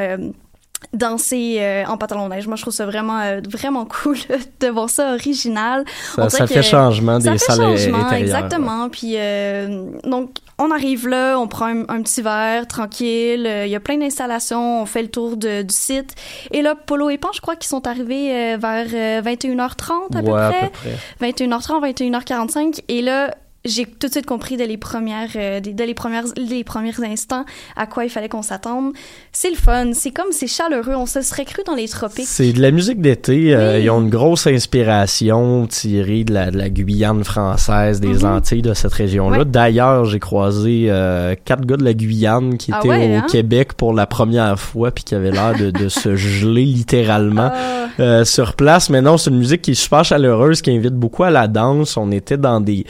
danser 0.92 1.58
euh, 1.60 1.84
en 1.86 1.96
pantalon 1.96 2.28
de 2.28 2.34
neige. 2.34 2.46
Moi, 2.46 2.56
je 2.56 2.62
trouve 2.62 2.74
ça 2.74 2.84
vraiment, 2.86 3.20
euh, 3.20 3.40
vraiment 3.48 3.84
cool 3.86 4.16
de 4.60 4.66
voir 4.68 4.90
ça 4.90 5.12
original. 5.14 5.84
Ça- 6.16 6.28
ça 6.28 6.46
fait 6.46 6.62
changement 6.62 7.20
ça 7.20 7.30
des 7.32 7.38
fait 7.38 7.44
salles 7.44 7.56
changement, 7.78 7.98
intérieures, 8.06 8.12
Exactement. 8.38 8.88
Puis, 8.88 9.12
euh, 9.16 9.84
donc, 10.04 10.30
on 10.58 10.70
arrive 10.72 11.08
là, 11.08 11.38
on 11.38 11.46
prend 11.48 11.66
un, 11.66 11.82
un 11.88 12.02
petit 12.02 12.20
verre 12.22 12.66
tranquille. 12.66 13.46
euh, 13.46 13.66
Il 13.66 13.70
y 13.70 13.76
a 13.76 13.80
plein 13.80 13.96
d'installations. 13.98 14.82
On 14.82 14.86
fait 14.86 15.02
le 15.02 15.08
tour 15.08 15.36
de- 15.36 15.62
du 15.62 15.74
site. 15.74 16.14
Et 16.50 16.60
là, 16.60 16.74
Polo 16.74 17.08
et 17.08 17.18
Pan, 17.18 17.28
je 17.32 17.40
crois 17.40 17.56
qu'ils 17.56 17.68
sont 17.68 17.86
arrivés 17.86 18.34
euh, 18.34 18.56
vers 18.60 18.86
euh, 18.92 19.22
21h30 19.22 20.16
à 20.18 20.22
peu 20.22 20.30
Ouais, 20.32 20.40
à 20.40 20.50
près. 20.50 20.70
peu 20.70 20.90
près. 21.20 21.30
21h30, 21.32 21.80
21h45. 21.80 22.82
Et 22.88 23.00
là, 23.00 23.34
j'ai 23.64 23.84
tout 23.84 24.06
de 24.06 24.12
suite 24.12 24.24
compris 24.26 24.56
dès 24.56 24.66
les 24.66 24.78
premières, 24.78 25.28
euh, 25.36 25.60
dès, 25.60 25.84
les 25.86 25.92
premières, 25.94 26.24
les 26.36 26.64
premiers 26.64 26.94
instants 27.04 27.44
à 27.76 27.86
quoi 27.86 28.04
il 28.04 28.10
fallait 28.10 28.28
qu'on 28.30 28.40
s'attende. 28.42 28.92
C'est 29.32 29.50
le 29.50 29.56
fun, 29.56 29.90
c'est 29.92 30.12
comme 30.12 30.32
c'est 30.32 30.46
chaleureux, 30.46 30.94
on 30.94 31.04
se 31.06 31.20
serait 31.20 31.44
cru 31.44 31.62
dans 31.66 31.74
les 31.74 31.86
tropiques. 31.88 32.26
C'est 32.26 32.52
de 32.54 32.62
la 32.62 32.70
musique 32.70 33.00
d'été. 33.02 33.54
euh, 33.54 33.76
Oui. 33.76 33.84
ils 33.84 33.90
ont 33.90 34.00
une 34.00 34.08
grosse 34.10 34.46
inspiration 34.46 35.66
tirée 35.66 36.24
de 36.24 36.32
la, 36.32 36.50
de 36.50 36.56
la 36.58 36.70
Guyane 36.70 37.22
française, 37.24 38.00
des 38.00 38.08
Mhm. 38.08 38.24
Antilles 38.24 38.62
de 38.62 38.74
cette 38.74 38.92
région-là. 38.92 39.38
Ouais. 39.40 39.44
D'ailleurs, 39.44 40.04
j'ai 40.06 40.18
croisé 40.20 40.86
euh, 40.88 41.34
quatre 41.44 41.64
gars 41.66 41.76
de 41.76 41.84
la 41.84 41.92
Guyane 41.94 42.56
qui 42.56 42.70
Ah 42.72 42.78
étaient 42.78 42.88
ouais, 42.88 43.10
au 43.10 43.18
hein? 43.18 43.26
Québec 43.30 43.74
pour 43.74 43.92
la 43.92 44.06
première 44.06 44.58
fois 44.58 44.90
puis 44.90 45.04
qui 45.04 45.14
avaient 45.14 45.30
l'air 45.32 45.54
de, 45.58 45.70
de 45.70 45.88
se 45.88 46.16
geler 46.16 46.64
littéralement 46.64 47.50
Ah. 47.98 48.24
sur 48.24 48.54
place. 48.54 48.88
Mais 48.88 49.02
non, 49.02 49.18
c'est 49.18 49.30
une 49.30 49.38
musique 49.38 49.62
qui 49.62 49.72
est 49.72 49.74
super 49.74 50.04
chaleureuse, 50.04 50.62
qui 50.62 50.70
invite 50.70 50.94
beaucoup 50.94 51.24
à 51.24 51.30
la 51.30 51.46
danse. 51.48 51.96
On 51.98 52.10
était 52.12 52.38
dans 52.38 52.60
des 52.60 52.86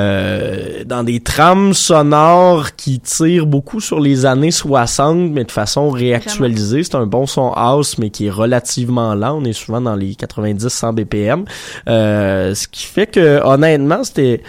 euh, 0.00 0.84
dans 0.84 1.04
des 1.04 1.20
trames 1.20 1.74
sonores 1.74 2.74
qui 2.76 3.00
tirent 3.00 3.46
beaucoup 3.46 3.80
sur 3.80 4.00
les 4.00 4.24
années 4.24 4.50
60, 4.50 5.30
mais 5.30 5.44
de 5.44 5.52
façon 5.52 5.90
réactualisée. 5.90 6.82
C'est 6.82 6.94
un 6.94 7.06
bon 7.06 7.26
son 7.26 7.52
house, 7.52 7.98
mais 7.98 8.10
qui 8.10 8.26
est 8.26 8.30
relativement 8.30 9.14
lent. 9.14 9.38
On 9.40 9.44
est 9.44 9.52
souvent 9.52 9.80
dans 9.80 9.96
les 9.96 10.14
90-100 10.14 10.94
BPM. 10.94 11.44
Euh, 11.88 12.54
ce 12.54 12.66
qui 12.68 12.84
fait 12.84 13.06
que, 13.06 13.42
honnêtement, 13.44 14.04
c'était... 14.04 14.42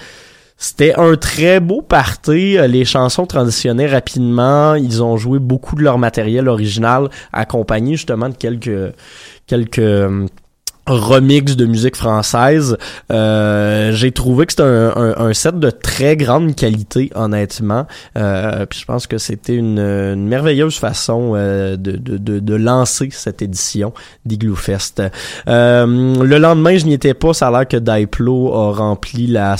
C'était 0.63 0.93
un 0.93 1.15
très 1.15 1.59
beau 1.59 1.81
party. 1.81 2.59
Euh, 2.59 2.67
Les 2.67 2.85
chansons 2.85 3.25
transitionnaient 3.25 3.87
rapidement. 3.87 4.75
Ils 4.75 5.01
ont 5.01 5.17
joué 5.17 5.39
beaucoup 5.39 5.75
de 5.75 5.81
leur 5.81 5.97
matériel 5.97 6.47
original, 6.47 7.09
accompagné 7.33 7.93
justement 7.93 8.29
de 8.29 8.35
quelques 8.35 8.93
quelques 9.47 9.79
euh, 9.79 10.27
remix 10.87 11.55
de 11.55 11.65
musique 11.65 11.95
française. 11.95 12.77
Euh, 13.11 13.91
J'ai 13.93 14.11
trouvé 14.11 14.45
que 14.45 14.51
c'était 14.53 14.63
un, 14.63 14.89
un- 14.95 15.17
un 15.27 15.33
set 15.33 15.59
de 15.59 15.69
très 15.69 16.17
grande 16.17 16.55
qualité, 16.55 17.11
honnêtement. 17.15 17.85
Euh, 18.17 18.65
puis 18.65 18.79
je 18.79 18.85
pense 18.85 19.07
que 19.07 19.17
c'était 19.17 19.55
une, 19.55 19.79
une 19.79 20.27
merveilleuse 20.27 20.77
façon 20.77 21.33
euh, 21.35 21.75
de, 21.77 21.91
de, 21.97 22.39
de, 22.39 22.55
lancer 22.55 23.09
cette 23.11 23.41
édition 23.41 23.93
d'Igloo 24.25 24.55
Fest. 24.55 25.01
Euh, 25.47 25.85
le 26.23 26.37
lendemain, 26.37 26.77
je 26.77 26.85
n'y 26.85 26.93
étais 26.93 27.13
pas. 27.13 27.33
Ça 27.33 27.47
a 27.47 27.51
l'air 27.51 27.67
que 27.67 27.77
Diplo 27.77 28.53
a 28.53 28.71
rempli 28.73 29.27
la 29.27 29.55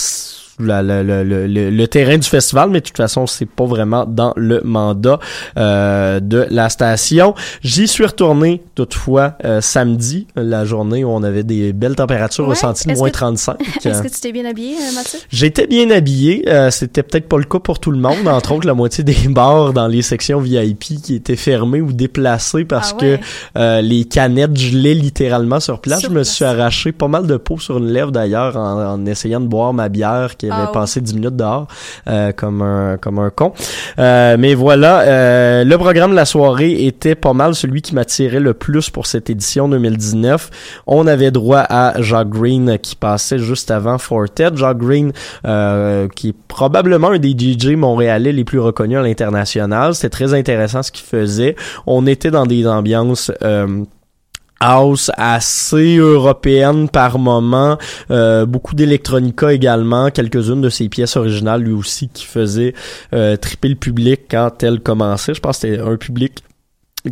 la- 0.66 0.82
la- 0.84 1.04
la- 1.04 1.24
le, 1.24 1.86
terrain 1.88 2.18
du 2.18 2.28
festival, 2.28 2.70
mais 2.70 2.80
de 2.82 2.86
toute 2.86 2.98
façon, 2.98 3.28
c'est 3.28 3.46
pas 3.46 3.66
vraiment 3.66 4.06
dans 4.06 4.34
le 4.36 4.62
mandat 4.64 5.20
euh, 5.58 6.20
de 6.20 6.48
la 6.50 6.70
station. 6.70 7.34
J'y 7.64 7.88
suis 7.88 8.06
retourné 8.06 8.64
toutefois 8.76 9.34
euh, 9.46 9.62
samedi, 9.62 10.28
la 10.36 10.66
journée 10.66 11.04
où 11.04 11.10
on 11.10 11.24
avait 11.24 11.44
des 11.44 11.74
belles 11.74 11.96
températures 11.96 12.46
Ouais. 12.46 12.52
ressenties 12.52 12.88
de 12.88 12.94
moins 12.94 13.10
que- 13.10 13.14
35. 13.14 13.58
Est-ce 13.86 14.02
que 14.02 14.08
tu 14.08 14.20
t'es 14.22 14.32
bien 14.32 14.46
habillé, 14.46 14.76
euh, 14.76 14.96
Mathieu? 14.96 15.20
J'étais 15.30 15.68
bien 15.68 15.90
habillé, 15.92 16.46
euh, 16.50 16.72
c'était 16.72 17.04
peut-être 17.04 17.28
pas 17.28 17.38
le 17.38 17.44
cas 17.44 17.60
pour 17.60 17.80
tout 17.80 17.92
le 17.92 18.00
monde, 18.00 18.28
entre 18.28 18.54
autres 18.54 18.68
la 18.68 18.74
moitié 18.74 19.04
des 19.04 19.16
bars 19.30 19.74
dans 19.74 19.88
les 19.88 20.02
sections 20.02 20.40
VIP 20.40 21.02
qui 21.02 21.16
étaient 21.16 21.36
fermées 21.36 21.82
ou 21.82 21.92
déplacées 21.94 22.66
parce 22.66 22.96
Ah 23.00 23.04
ouais. 23.04 23.20
que 23.56 23.82
les 23.82 24.06
canettes 24.06 24.58
gelaient 24.58 24.94
littéralement 24.94 25.60
sur 25.60 25.80
place. 25.82 26.00
Sur 26.00 26.10
Je 26.10 26.14
me 26.14 26.20
place. 26.20 26.30
suis 26.34 26.46
arraché 26.46 26.92
pas 26.92 27.08
mal 27.08 27.28
de 27.28 27.38
peau 27.38 27.58
sur 27.60 27.78
une 27.78 27.88
lèvre 27.92 28.12
d'ailleurs 28.12 28.58
en, 28.58 28.94
en 28.94 29.06
essayant 29.06 29.40
de 29.40 29.48
boire 29.48 29.74
ma 29.74 29.90
bière 29.90 30.38
qui 30.38 30.48
avait 30.52 30.68
Ah 30.68 30.72
passé 30.74 31.02
10 31.02 31.16
minutes 31.16 31.36
dehors 31.36 31.68
euh, 32.08 32.32
comme 32.32 32.62
un 32.62 32.98
comme 32.98 33.20
un 33.20 33.30
con. 33.30 33.54
Euh, 34.00 34.36
mais 34.38 34.54
voilà, 34.54 35.02
euh, 35.02 35.64
le 35.64 35.78
programme 35.78 36.12
de 36.12 36.16
la 36.16 36.26
soirée 36.26 36.86
était 36.86 37.16
pas 37.16 37.34
mal 37.34 37.56
celui 37.56 37.82
qui 37.82 37.96
m'attirait 37.96 38.40
le 38.40 38.54
plus 38.54 38.90
pour 38.90 39.08
cette 39.08 39.30
édition 39.30 39.68
2019. 39.70 40.50
On 40.88 41.08
avait 41.08 41.32
droit 41.32 41.66
à 41.70 42.02
Jacques 42.02 42.30
Green 42.30 42.78
qui 42.80 42.96
passait 42.96 43.40
juste 43.40 43.72
avant 43.72 43.98
Fortet. 43.98 44.50
Jacques 44.56 44.78
Green, 44.78 45.12
euh, 45.46 46.08
qui 46.16 46.30
est 46.30 46.36
probablement 46.48 47.10
un 47.10 47.20
des 47.20 47.32
DJ 47.32 47.76
montréalais 47.76 48.32
les 48.32 48.44
plus 48.44 48.60
reconnus 48.60 48.98
à 48.98 49.02
l'international. 49.02 49.96
C'était 49.96 50.10
très 50.10 50.34
intéressant 50.34 50.84
ce 50.84 50.92
qu'il 50.92 51.06
faisait. 51.06 51.56
On 51.88 52.06
était 52.08 52.32
dans 52.32 52.46
des 52.46 52.68
ambiances... 52.68 53.32
house 54.62 55.12
assez 55.18 55.98
européenne 55.98 56.88
par 56.88 57.20
moment, 57.20 57.78
euh, 58.12 58.46
beaucoup 58.46 58.76
d'électronica 58.76 59.52
également, 59.52 60.12
quelques-unes 60.12 60.62
de 60.62 60.70
ses 60.70 60.88
pièces 60.88 61.18
originales 61.18 61.64
lui 61.64 61.74
aussi 61.74 62.08
qui 62.08 62.26
faisaient 62.26 62.74
euh, 63.14 63.36
triper 63.36 63.70
le 63.70 63.76
public 63.76 64.22
quand 64.30 64.64
elle 64.64 64.80
commençait. 64.80 65.34
Je 65.34 65.42
pense 65.42 65.60
que 65.60 65.68
c'était 65.68 65.82
un 65.82 65.98
public 65.98 66.44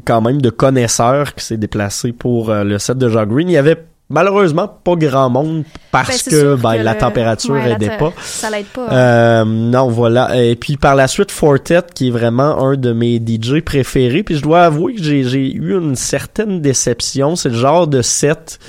quand 0.06 0.22
même 0.22 0.42
de 0.42 0.52
connaisseurs 0.52 1.34
qui 1.34 1.44
s'est 1.44 1.58
déplacé 1.58 2.12
pour 2.12 2.52
euh, 2.52 2.64
le 2.64 2.78
set 2.78 2.98
de 2.98 3.10
Jacques 3.10 3.30
Green. 3.30 3.50
Il 3.50 3.54
y 3.54 3.58
avait 3.58 3.84
malheureusement 4.10 4.68
pas 4.68 4.96
grand 4.96 5.30
monde 5.30 5.64
parce 5.92 6.26
Ben, 6.26 6.32
que, 6.32 6.56
ben, 6.56 6.78
que 6.78 6.84
la 6.84 6.94
le- 6.94 7.00
température 7.00 7.52
ouais, 7.54 7.68
la 7.70 7.76
aidait 7.76 7.90
te- 7.90 8.00
pas. 8.00 8.14
Ça 8.22 8.50
l'aide 8.50 8.66
pas. 8.68 8.88
Euh, 8.92 9.46
non, 9.46 9.88
voilà. 9.88 10.36
Et 10.44 10.56
puis 10.56 10.78
par 10.78 10.96
la 10.96 11.08
suite, 11.08 11.32
Fortet, 11.32 11.82
qui 11.94 12.08
est 12.08 12.12
vraiment 12.12 12.60
un 12.66 12.76
de 12.76 12.92
mes 12.94 13.20
DJ 13.20 13.62
préférés. 13.62 14.24
Puis 14.24 14.36
je 14.36 14.42
dois 14.42 14.64
avouer 14.66 14.96
que 14.96 15.04
j'ai 15.04 15.20
eu 15.54 15.78
une 15.78 15.96
certaine 15.96 16.62
déception. 16.62 17.36
C'est 17.36 17.50
le 17.50 17.56
genre 17.56 17.88
de 17.88 18.02
set 18.02 18.60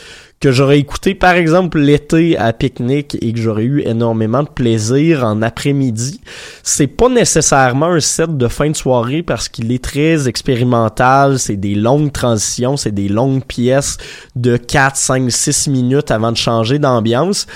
que 0.41 0.53
j'aurais 0.53 0.79
écouté 0.79 1.15
par 1.15 1.35
exemple 1.35 1.79
l'été 1.79 2.39
à 2.39 2.55
pique-nique 2.55 3.19
et 3.21 3.31
que 3.35 3.39
j'aurais 3.39 3.65
eu 3.65 3.83
énormément 3.87 4.43
de 4.43 4.49
plaisir 4.49 5.23
en 5.23 5.43
après-midi. 5.43 6.23
C'est 6.63 6.87
pas 6.87 7.11
nécessairement 7.11 7.89
un 7.89 8.01
set 8.01 8.35
de 8.39 8.49
fin 8.49 8.71
de 8.71 8.77
soirée 8.77 9.23
parce 9.23 9.51
qu'il 9.51 9.71
est 9.71 9.85
très 9.85 10.29
expérimental, 10.29 11.39
c'est 11.39 11.59
des 11.59 11.75
longues 11.75 12.11
transitions, 12.11 12.79
c'est 12.79 12.91
des 12.91 13.09
longues 13.09 13.45
pièces 13.45 13.99
de 14.35 14.57
4, 14.57 14.97
5, 14.97 15.31
6 15.31 15.69
minutes 15.69 16.11
avant 16.11 16.33
de 16.33 16.39
changer 16.39 16.79
d'ambiance 16.79 17.47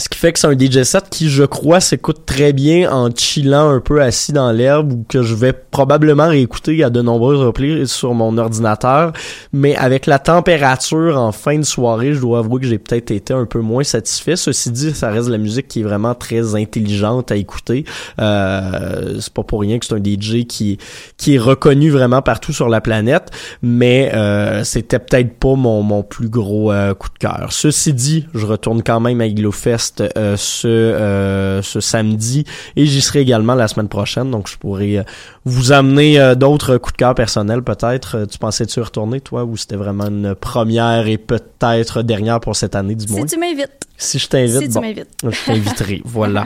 Ce 0.00 0.08
qui 0.08 0.18
fait 0.18 0.32
que 0.32 0.38
c'est 0.38 0.46
un 0.46 0.58
DJ 0.58 0.82
set 0.82 1.04
qui, 1.10 1.28
je 1.28 1.44
crois, 1.44 1.78
s'écoute 1.78 2.24
très 2.24 2.54
bien 2.54 2.90
en 2.90 3.10
chillant 3.14 3.68
un 3.68 3.80
peu 3.80 4.00
assis 4.00 4.32
dans 4.32 4.50
l'herbe 4.50 4.92
ou 4.92 5.04
que 5.06 5.22
je 5.22 5.34
vais 5.34 5.52
probablement 5.52 6.28
réécouter 6.28 6.82
à 6.82 6.88
de 6.88 7.02
nombreuses 7.02 7.40
reprises 7.40 7.92
sur 7.92 8.14
mon 8.14 8.38
ordinateur. 8.38 9.12
Mais 9.52 9.76
avec 9.76 10.06
la 10.06 10.18
température 10.18 11.18
en 11.18 11.32
fin 11.32 11.58
de 11.58 11.64
soirée, 11.64 12.14
je 12.14 12.20
dois 12.20 12.38
avouer 12.38 12.62
que 12.62 12.66
j'ai 12.66 12.78
peut-être 12.78 13.10
été 13.10 13.34
un 13.34 13.44
peu 13.44 13.60
moins 13.60 13.84
satisfait. 13.84 14.36
Ceci 14.36 14.70
dit, 14.70 14.94
ça 14.94 15.10
reste 15.10 15.26
de 15.26 15.32
la 15.32 15.38
musique 15.38 15.68
qui 15.68 15.80
est 15.80 15.84
vraiment 15.84 16.14
très 16.14 16.54
intelligente 16.54 17.30
à 17.30 17.36
écouter. 17.36 17.84
Euh, 18.20 19.18
c'est 19.20 19.34
pas 19.34 19.42
pour 19.42 19.60
rien 19.60 19.78
que 19.78 19.84
c'est 19.84 19.94
un 19.94 20.02
DJ 20.02 20.46
qui, 20.46 20.78
qui 21.18 21.34
est 21.34 21.38
reconnu 21.38 21.90
vraiment 21.90 22.22
partout 22.22 22.54
sur 22.54 22.70
la 22.70 22.80
planète. 22.80 23.30
Mais 23.60 24.12
euh, 24.14 24.64
c'était 24.64 24.98
peut-être 24.98 25.34
pas 25.38 25.56
mon, 25.56 25.82
mon 25.82 26.02
plus 26.02 26.30
gros 26.30 26.72
euh, 26.72 26.94
coup 26.94 27.10
de 27.10 27.18
cœur. 27.18 27.48
Ceci 27.50 27.92
dit, 27.92 28.26
je 28.32 28.46
retourne 28.46 28.82
quand 28.82 29.00
même 29.00 29.20
à 29.20 29.26
Igloo 29.26 29.52
Fest 29.52 29.89
euh, 30.16 30.36
ce, 30.36 30.66
euh, 30.68 31.62
ce 31.62 31.80
samedi 31.80 32.44
et 32.76 32.86
j'y 32.86 33.00
serai 33.00 33.20
également 33.20 33.54
la 33.54 33.68
semaine 33.68 33.88
prochaine. 33.88 34.30
Donc 34.30 34.48
je 34.48 34.56
pourrais 34.56 34.98
euh, 34.98 35.02
vous 35.44 35.72
amener 35.72 36.34
d'autres 36.36 36.76
coups 36.76 36.92
de 36.94 36.98
cœur 36.98 37.14
personnels 37.14 37.62
peut-être. 37.62 38.26
Tu 38.30 38.38
pensais-tu 38.38 38.80
retourner 38.80 39.20
toi 39.20 39.44
ou 39.44 39.56
c'était 39.56 39.76
vraiment 39.76 40.06
une 40.06 40.34
première 40.34 41.06
et 41.06 41.18
peut-être 41.18 42.02
dernière 42.02 42.40
pour 42.40 42.56
cette 42.56 42.74
année 42.74 42.94
du 42.94 43.06
moins? 43.12 43.22
Si 43.22 43.34
tu 43.34 43.38
m'invites. 43.40 43.70
Si 43.96 44.18
je 44.18 44.28
t'invite, 44.28 44.72
Si 44.72 44.78
bon, 44.78 44.82
je 45.30 45.44
t'inviterai. 45.44 46.00
voilà. 46.06 46.44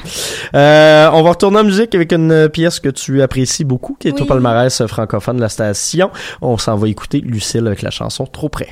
Euh, 0.55 1.09
on 1.13 1.23
va 1.23 1.31
retourner 1.31 1.59
en 1.61 1.65
musique 1.65 1.95
avec 1.95 2.13
une 2.13 2.49
pièce 2.49 2.81
que 2.81 2.89
tu 2.89 3.23
apprécies 3.23 3.65
beaucoup, 3.65 3.97
qui 3.99 4.09
est 4.09 4.13
au 4.13 4.23
Oui. 4.23 4.27
palmarès 4.27 4.85
francophone 4.87 5.37
de 5.37 5.41
la 5.43 5.49
station. 5.49 6.11
On 6.43 6.59
s'en 6.59 6.77
va 6.77 6.89
écouter 6.89 7.21
Lucille 7.21 7.67
avec 7.67 7.83
la 7.83 7.91
chanson 7.91 8.27
Trop 8.27 8.49
près. 8.49 8.71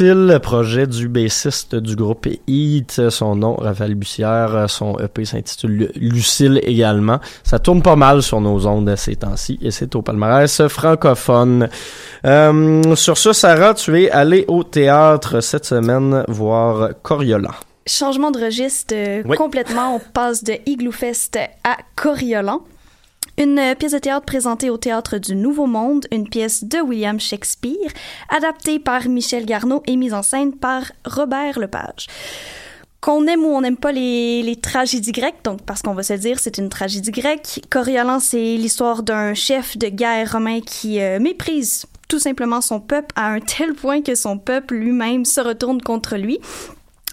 Lucille, 0.00 0.38
projet 0.42 0.86
du 0.86 1.08
bassiste 1.08 1.74
du 1.74 1.94
groupe 1.94 2.26
Heat, 2.46 3.10
son 3.10 3.36
nom, 3.36 3.54
Raphaël 3.56 3.94
Bussière, 3.94 4.64
son 4.70 4.98
EP 4.98 5.26
s'intitule 5.26 5.92
Lucille 5.94 6.58
également. 6.62 7.20
Ça 7.44 7.58
tourne 7.58 7.82
pas 7.82 7.96
mal 7.96 8.22
sur 8.22 8.40
nos 8.40 8.66
ondes 8.66 8.94
ces 8.96 9.16
temps-ci 9.16 9.58
et 9.60 9.70
c'est 9.70 9.94
au 9.94 10.00
palmarès 10.00 10.66
francophone. 10.68 11.68
Euh, 12.24 12.94
sur 12.96 13.18
ce, 13.18 13.34
Sarah, 13.34 13.74
tu 13.74 14.02
es 14.02 14.10
allée 14.10 14.46
au 14.48 14.64
théâtre 14.64 15.40
cette 15.42 15.66
semaine 15.66 16.24
voir 16.28 16.90
Coriolan. 17.02 17.50
Changement 17.86 18.30
de 18.30 18.42
registre 18.42 18.94
euh, 18.96 19.22
Oui. 19.26 19.36
complètement. 19.36 19.96
On 19.96 20.00
passe 20.14 20.42
de 20.42 20.54
Igloo 20.64 20.92
Fest 20.92 21.38
à 21.62 21.76
Coriolan. 21.94 22.62
Une 23.40 23.58
euh, 23.58 23.74
pièce 23.74 23.92
de 23.92 23.98
théâtre 23.98 24.26
présentée 24.26 24.68
au 24.68 24.76
Théâtre 24.76 25.16
du 25.16 25.34
Nouveau 25.34 25.64
Monde, 25.64 26.06
une 26.12 26.28
pièce 26.28 26.62
de 26.62 26.78
William 26.78 27.18
Shakespeare, 27.18 27.90
adaptée 28.28 28.78
par 28.78 29.08
Michel 29.08 29.46
Garneau 29.46 29.82
et 29.86 29.96
mise 29.96 30.12
en 30.12 30.22
scène 30.22 30.52
par 30.52 30.92
Robert 31.06 31.58
Lepage. 31.58 32.08
Qu'on 33.00 33.26
aime 33.26 33.46
ou 33.46 33.48
on 33.48 33.62
n'aime 33.62 33.78
pas 33.78 33.92
les, 33.92 34.58
tragédies 34.60 35.12
grecques, 35.12 35.42
donc 35.42 35.62
parce 35.62 35.80
qu'on 35.80 35.94
va 35.94 36.02
se 36.02 36.12
dire, 36.12 36.38
c'est 36.38 36.58
une 36.58 36.68
tragédie 36.68 37.12
grecque. 37.12 37.62
Coriolan, 37.70 38.20
c'est 38.20 38.56
l'histoire 38.58 39.02
d'un 39.02 39.32
chef 39.32 39.78
de 39.78 39.88
guerre 39.88 40.32
romain 40.32 40.60
qui 40.60 41.00
euh, 41.00 41.18
méprise 41.18 41.86
tout 42.10 42.18
simplement 42.18 42.60
son 42.60 42.78
peuple 42.78 43.14
à 43.16 43.28
un 43.28 43.40
tel 43.40 43.72
point 43.72 44.02
que 44.02 44.16
son 44.16 44.36
peuple 44.36 44.74
lui-même 44.74 45.24
se 45.24 45.40
retourne 45.40 45.80
contre 45.80 46.16
lui. 46.16 46.40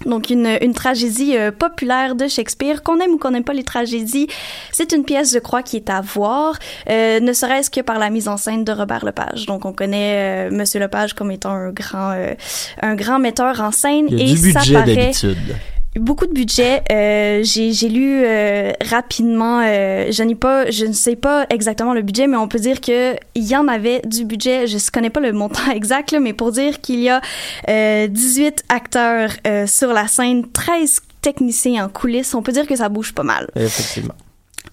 Donc 0.06 0.30
une, 0.30 0.58
une 0.62 0.74
tragédie 0.74 1.36
euh, 1.36 1.52
populaire 1.52 2.16
de 2.16 2.28
Shakespeare, 2.28 2.84
qu'on 2.84 3.00
aime 3.00 3.12
ou 3.12 3.18
qu'on 3.18 3.32
n'aime 3.32 3.44
pas 3.44 3.54
les 3.54 3.64
tragédies, 3.64 4.28
c'est 4.72 4.92
une 4.92 5.04
pièce, 5.04 5.34
je 5.34 5.40
crois, 5.40 5.64
qui 5.64 5.76
est 5.76 5.90
à 5.90 6.02
voir, 6.02 6.58
euh, 6.90 7.20
ne 7.20 7.34
serait-ce 7.34 7.70
que 7.72 7.82
par 7.82 7.98
la 7.98 8.10
mise 8.10 8.28
en 8.28 8.38
scène 8.38 8.64
de 8.64 8.72
Robert 8.72 9.04
Lepage. 9.04 9.48
Donc 9.48 9.66
on 9.66 9.74
connaît 9.74 10.50
euh, 10.50 10.52
Monsieur 10.52 10.80
Lepage 10.80 11.14
comme 11.14 11.32
étant 11.32 11.52
un 11.52 11.72
grand, 11.72 12.12
euh, 12.12 12.36
un 12.82 12.96
grand 12.96 13.18
metteur 13.18 13.60
en 13.60 13.72
scène 13.72 14.06
Il 14.10 14.20
y 14.20 14.22
a 14.22 14.26
et 14.26 14.36
du 14.36 14.52
ça 14.52 14.60
budget 14.60 14.74
paraît 14.74 14.96
d'habitude. 14.96 15.56
Beaucoup 16.00 16.26
de 16.26 16.34
budget. 16.34 16.84
Euh, 16.92 17.42
j'ai 17.44 17.90
lu 17.90 18.24
euh, 18.24 18.72
rapidement. 18.90 19.62
euh, 19.62 20.12
je 20.12 20.24
n'ai 20.24 20.36
pas, 20.36 20.70
je 20.70 20.86
ne 20.86 20.94
sais 20.94 21.16
pas 21.16 21.46
exactement 21.50 21.94
le 21.94 22.02
budget, 22.02 22.28
mais 22.28 22.38
on 22.38 22.48
peut 22.48 22.60
dire 22.60 22.82
que 22.82 23.16
il 23.36 23.44
y 23.48 23.56
en 23.56 23.68
avait 23.68 24.02
du 24.06 24.26
budget. 24.26 24.68
Je 24.68 24.76
ne 24.76 24.92
connais 24.92 25.10
pas 25.10 25.20
le 25.20 25.34
montant 25.34 25.72
exact, 25.74 26.12
là, 26.12 26.20
mais 26.20 26.34
pour 26.34 26.52
dire 26.52 26.82
qu'il 26.82 27.00
y 27.00 27.10
a 27.10 27.22
euh, 27.70 28.08
18 28.08 28.66
acteurs 28.70 29.32
sur 29.68 29.94
la 29.94 30.08
scène, 30.08 30.50
13 30.52 31.02
techniciens 31.22 31.86
en 31.86 31.90
coulisses, 31.90 32.34
on 32.34 32.42
peut 32.42 32.52
dire 32.52 32.68
que 32.68 32.76
ça 32.76 32.90
bouge 32.90 33.14
pas 33.14 33.24
mal. 33.24 33.50
Effectivement. 33.56 34.14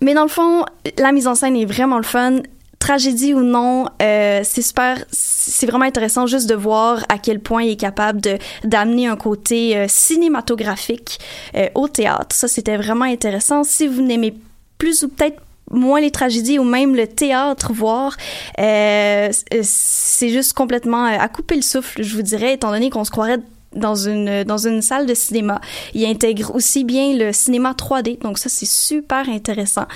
Mais 0.01 0.15
dans 0.15 0.23
le 0.23 0.29
fond, 0.29 0.65
la 0.99 1.13
mise 1.13 1.27
en 1.27 1.35
scène 1.35 1.57
est 1.57 1.65
vraiment 1.65 1.97
le 1.97 2.05
fun. 2.05 2.41
Tragédie 2.85 3.33
ou 3.33 3.41
non, 3.41 3.87
euh, 4.03 4.43
c'est 4.45 4.61
super, 4.61 5.03
c'est 5.11 5.65
vraiment 5.65 5.87
intéressant 5.87 6.27
juste 6.27 6.47
de 6.51 6.55
voir 6.55 7.03
à 7.09 7.17
quel 7.17 7.41
point 7.41 7.63
il 7.63 7.71
est 7.71 7.77
capable 7.77 8.21
de 8.21 8.37
d'amener 8.63 9.07
un 9.07 9.17
côté 9.17 9.75
euh, 9.75 9.87
cinématographique 9.89 11.19
euh, 11.57 11.67
au 11.75 11.89
théâtre. 11.89 12.37
Ça, 12.37 12.47
c'était 12.47 12.77
vraiment 12.77 13.07
intéressant. 13.07 13.65
Si 13.65 13.87
vous 13.87 14.03
n'aimez 14.03 14.35
plus 14.77 15.03
ou 15.03 15.09
peut-être 15.09 15.41
moins 15.71 16.03
les 16.03 16.11
tragédies 16.11 16.59
ou 16.59 16.65
même 16.65 16.95
le 16.95 17.07
théâtre 17.07 17.73
voir 17.73 18.19
c'est 18.59 20.29
juste 20.29 20.53
complètement 20.53 21.07
à 21.07 21.27
couper 21.29 21.57
le 21.57 21.63
souffle 21.63 22.03
je 22.03 22.15
vous 22.15 22.23
dirais 22.23 22.53
étant 22.53 22.71
donné 22.71 22.91
qu'on 22.91 23.03
se 23.03 23.11
croirait 23.11 23.39
dans 23.75 23.95
une 23.95 24.45
dans 24.45 24.59
une 24.59 24.83
salle 24.83 25.07
de 25.07 25.15
cinéma 25.15 25.63
il 25.95 26.05
intègre 26.05 26.55
aussi 26.55 26.85
bien 26.85 27.17
le 27.17 27.33
cinéma 27.33 27.73
3D 27.73 28.21
donc 28.21 28.37
ça 28.37 28.51
c'est 28.51 28.69
super 28.69 29.27
intéressant 29.31 29.87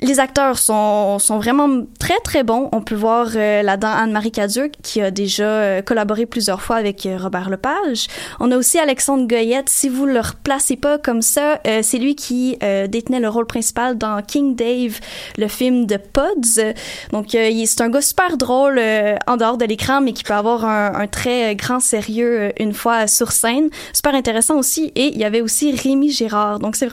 les 0.00 0.20
acteurs 0.20 0.58
sont, 0.58 1.18
sont 1.18 1.38
vraiment 1.38 1.82
très 1.98 2.18
très 2.20 2.44
bons. 2.44 2.68
On 2.72 2.80
peut 2.82 2.94
voir 2.94 3.28
euh, 3.34 3.62
là-dedans 3.62 3.90
Anne-Marie 3.90 4.30
Cadieux 4.30 4.70
qui 4.82 5.00
a 5.00 5.10
déjà 5.10 5.44
euh, 5.44 5.82
collaboré 5.82 6.24
plusieurs 6.24 6.62
fois 6.62 6.76
avec 6.76 7.04
euh, 7.04 7.18
Robert 7.20 7.50
Lepage. 7.50 8.06
On 8.38 8.52
a 8.52 8.56
aussi 8.56 8.78
Alexandre 8.78 9.26
Goyette. 9.26 9.68
Si 9.68 9.88
vous 9.88 10.06
le 10.06 10.20
replacez 10.20 10.76
pas 10.76 10.98
comme 10.98 11.22
ça, 11.22 11.60
euh, 11.66 11.80
c'est 11.82 11.98
lui 11.98 12.14
qui 12.14 12.56
détenait 12.88 13.20
le 13.20 13.28
rôle 13.28 13.46
principal 13.46 13.96
dans 13.98 14.22
King 14.22 14.54
Dave, 14.54 14.98
le 15.36 15.48
film 15.48 15.86
de 15.86 15.96
Pods. 15.96 16.72
Donc 17.12 17.26
c'est 17.30 17.80
un 17.80 17.88
gars 17.88 18.00
super 18.00 18.36
drôle 18.36 18.80
en 19.26 19.36
dehors 19.36 19.56
de 19.56 19.64
l'écran, 19.64 20.00
mais 20.00 20.12
qui 20.12 20.24
peut 20.24 20.34
avoir 20.34 20.64
un, 20.64 20.92
un 20.94 21.06
très 21.06 21.54
grand 21.56 21.80
sérieux 21.80 22.52
une 22.60 22.72
fois 22.72 23.06
sur 23.06 23.32
scène. 23.32 23.68
Super 23.92 24.14
intéressant 24.14 24.56
aussi. 24.56 24.92
Et 24.94 25.06
il 25.08 25.18
y 25.18 25.24
avait 25.24 25.40
aussi 25.40 25.74
Rémi 25.74 26.10
Gérard. 26.10 26.58
Donc 26.58 26.76
c'est 26.76 26.88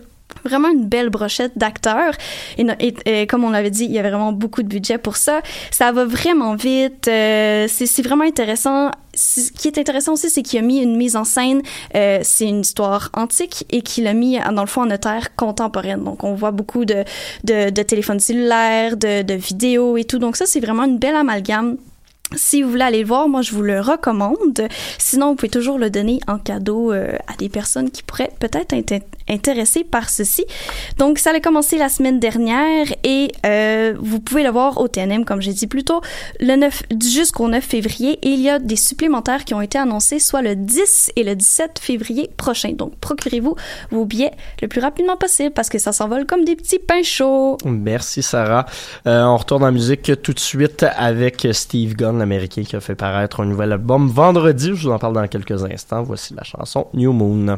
vraiment 0.46 0.70
une 0.70 0.86
belle 0.86 1.10
brochette 1.10 1.58
d'acteurs. 1.58 2.14
Et, 2.58 2.94
et 3.06 3.28
comme 3.28 3.44
on 3.44 3.50
l'avait 3.50 3.72
dit, 3.72 3.86
il 3.86 3.92
y 3.92 4.00
avait 4.00 4.10
vraiment 4.10 4.32
beaucoup 4.32 4.64
de 4.64 4.68
budget 4.68 4.98
pour 4.98 5.18
ça. 5.18 5.42
Ça 5.72 5.92
va 5.92 6.06
vraiment 6.06 6.56
vite. 6.56 7.08
euh, 7.08 7.68
c'est 7.68 8.02
vraiment 8.02 8.24
intéressant. 8.24 8.92
Ce 9.14 9.52
qui 9.52 9.68
est 9.70 9.78
intéressant 9.78 10.14
aussi, 10.14 10.30
c'est 10.30 10.42
qu'il 10.42 10.60
a 10.60 10.62
mis 10.62 10.80
une 10.82 10.98
mise 10.98 11.16
en 11.16 11.24
scène. 11.24 11.62
euh, 11.96 12.20
c'est 12.24 12.48
une 12.48 12.62
histoire 12.62 13.10
antique 13.14 13.66
et 13.72 13.82
qu'il 13.82 14.08
a 14.08 14.14
mis, 14.14 14.38
dans 14.54 14.62
le 14.62 14.68
fond, 14.68 14.82
en 14.82 14.88
notaire 14.88 15.36
contemporaine. 15.36 16.04
Donc, 16.04 16.24
on 16.24 16.34
voit 16.36 16.52
beaucoup 16.52 16.86
de, 16.86 17.04
de, 17.44 17.82
téléphones 17.84 18.20
cellulaires, 18.20 18.98
de, 18.98 19.34
vidéos 19.34 19.98
et 19.98 20.04
tout. 20.04 20.20
Donc, 20.20 20.36
ça, 20.36 20.46
c'est 20.46 20.60
vraiment 20.60 20.84
une 20.84 20.98
belle 20.98 21.16
amalgame. 21.16 21.78
Si 22.36 22.64
vous 22.64 22.72
voulez 22.72 22.82
aller 22.84 23.02
le 23.02 23.08
voir, 23.08 23.30
moi 23.30 23.44
je 23.44 23.52
vous 23.52 23.62
le 23.62 23.80
recommande. 23.80 24.68
Sinon, 24.98 25.30
vous 25.30 25.36
pouvez 25.36 25.50
toujours 25.50 25.78
le 25.78 25.92
donner 25.92 26.20
en 26.28 26.40
cadeau 26.40 26.92
euh, 26.92 27.16
à 27.28 27.36
des 27.38 27.50
personnes 27.50 27.92
qui 27.92 28.02
pourraient 28.02 28.32
peut-être 28.40 28.74
être 28.74 29.06
intéressées 29.30 29.84
par 29.84 30.10
ceci. 30.10 30.46
Donc, 30.98 31.20
ça 31.20 31.32
a 31.32 31.40
commencé 31.40 31.78
la 31.78 31.90
semaine 31.90 32.20
dernière 32.20 32.88
et 33.04 33.32
euh, 33.46 33.94
vous 34.00 34.20
pouvez 34.20 34.44
le 34.44 34.50
voir 34.50 34.80
au 34.80 34.88
TNM, 34.88 35.26
comme 35.26 35.42
j'ai 35.42 35.54
dit 35.54 35.68
plus 35.68 35.84
tôt, 35.84 36.02
le 36.40 36.56
9 36.56 36.84
jusqu'au 37.02 37.48
9 37.48 37.64
février. 37.64 38.20
Et 38.22 38.30
il 38.30 38.42
y 38.42 38.50
a 38.50 38.60
des 38.60 38.76
supplémentaires 38.76 39.46
qui 39.46 39.54
ont 39.54 39.62
été 39.62 39.78
annoncés 39.78 40.20
soit 40.20 40.42
le 40.42 40.56
10 40.56 41.12
et 41.16 41.24
le 41.24 41.36
17 41.36 41.80
février 41.80 42.30
prochain. 42.38 42.74
Donc, 42.74 42.96
procurez-vous 42.98 43.56
vos 43.92 44.06
billets 44.06 44.32
le 44.62 44.68
plus 44.68 44.82
rapidement 44.82 45.18
possible 45.18 45.52
parce 45.52 45.70
que 45.70 45.80
ça 45.80 45.92
s'envole 45.92 46.26
comme 46.26 46.46
des 46.46 46.56
petits 46.56 46.80
pains 46.80 47.04
chauds. 47.04 47.58
Merci 47.66 48.22
Sarah. 48.22 48.66
Euh, 49.08 49.24
on 49.24 49.38
retourne 49.38 49.64
en 49.64 49.72
musique 49.72 50.12
tout 50.22 50.34
de 50.34 50.40
suite 50.40 50.86
avec 50.96 51.48
Steve 51.52 51.96
Gunn, 51.96 52.20
l'américain 52.20 52.64
qui 52.64 52.76
a 52.76 52.80
fait 52.80 52.96
paraître 52.96 53.40
un 53.42 53.46
nouvel 53.46 53.72
album 53.72 54.08
vendredi. 54.08 54.68
Je 54.68 54.88
vous 54.88 54.92
en 54.92 55.00
parle 55.00 55.14
dans 55.14 55.28
quelques 55.28 55.64
instants. 55.64 56.04
Voici 56.04 56.34
la 56.34 56.44
chanson 56.44 56.88
New 56.94 57.12
Moon. 57.12 57.58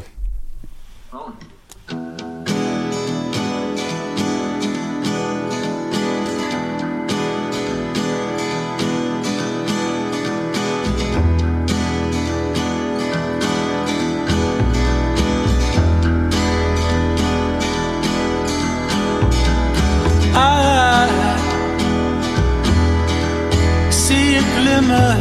Glimmer 24.79 25.17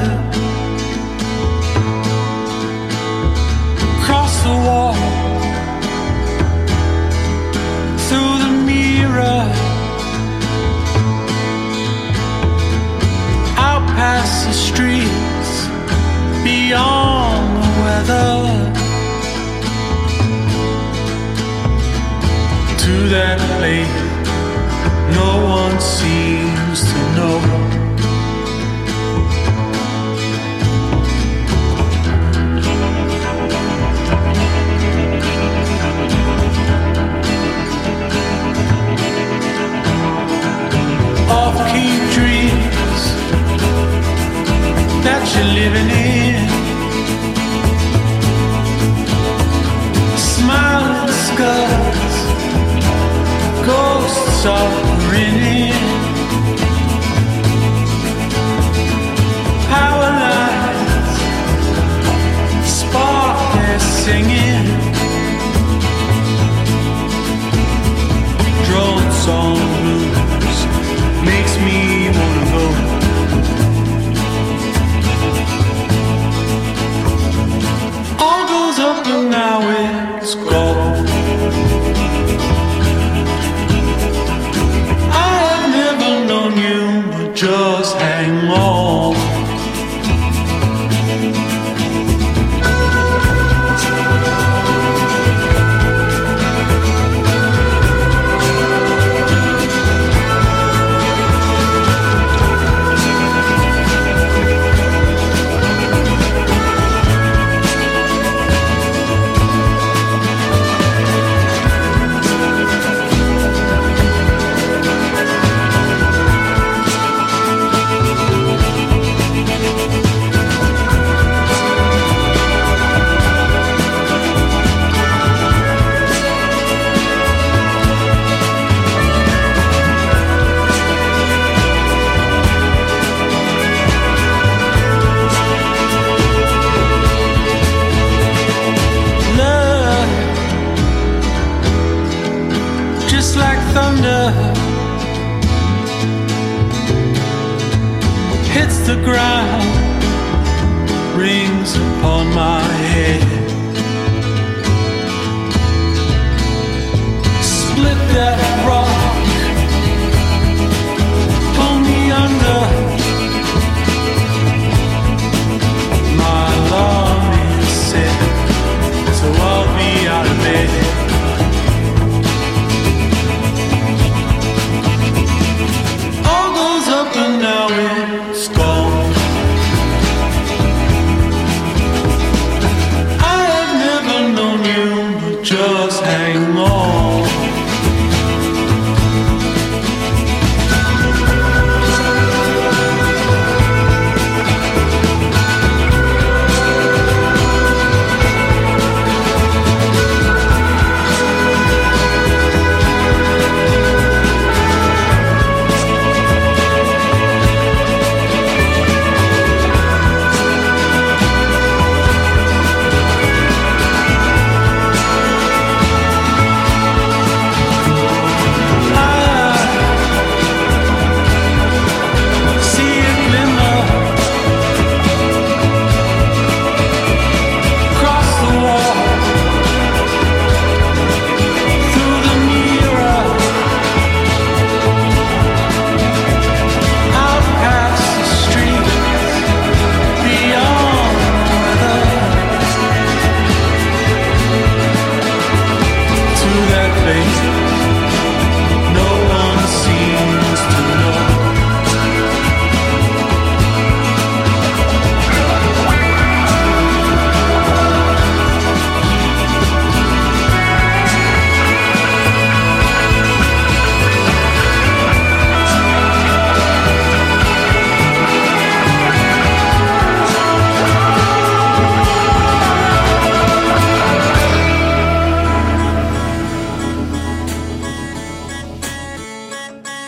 across 3.97 4.43
the 4.43 4.57
wall. 4.67 4.95
Through 8.07 8.35
the 8.45 8.53
mirror. 8.67 9.43
Out 13.57 13.85
past 13.97 14.47
the 14.47 14.53
streets. 14.53 15.53
Beyond 16.45 17.47
the 17.63 17.69
weather. 17.83 18.37
To 22.83 23.09
that 23.15 23.39
place 23.57 24.07
no 25.19 25.31
one 25.45 25.81
seems 25.81 26.81
to 26.93 26.99
know. 27.17 27.66
walking 41.57 41.99
dreams 42.17 43.03
that 45.05 45.23
you're 45.33 45.53
living 45.61 45.91
in. 45.91 46.57
Ghosts 53.67 54.47
of 54.47 54.86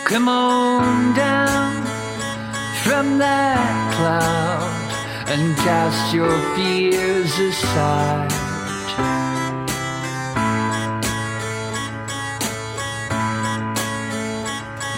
Come 0.09 0.27
on 0.27 1.13
down 1.13 1.85
from 2.83 3.19
that 3.19 3.93
cloud 3.93 5.29
and 5.29 5.55
cast 5.57 6.15
your 6.15 6.35
fears 6.55 7.37
aside. 7.37 8.31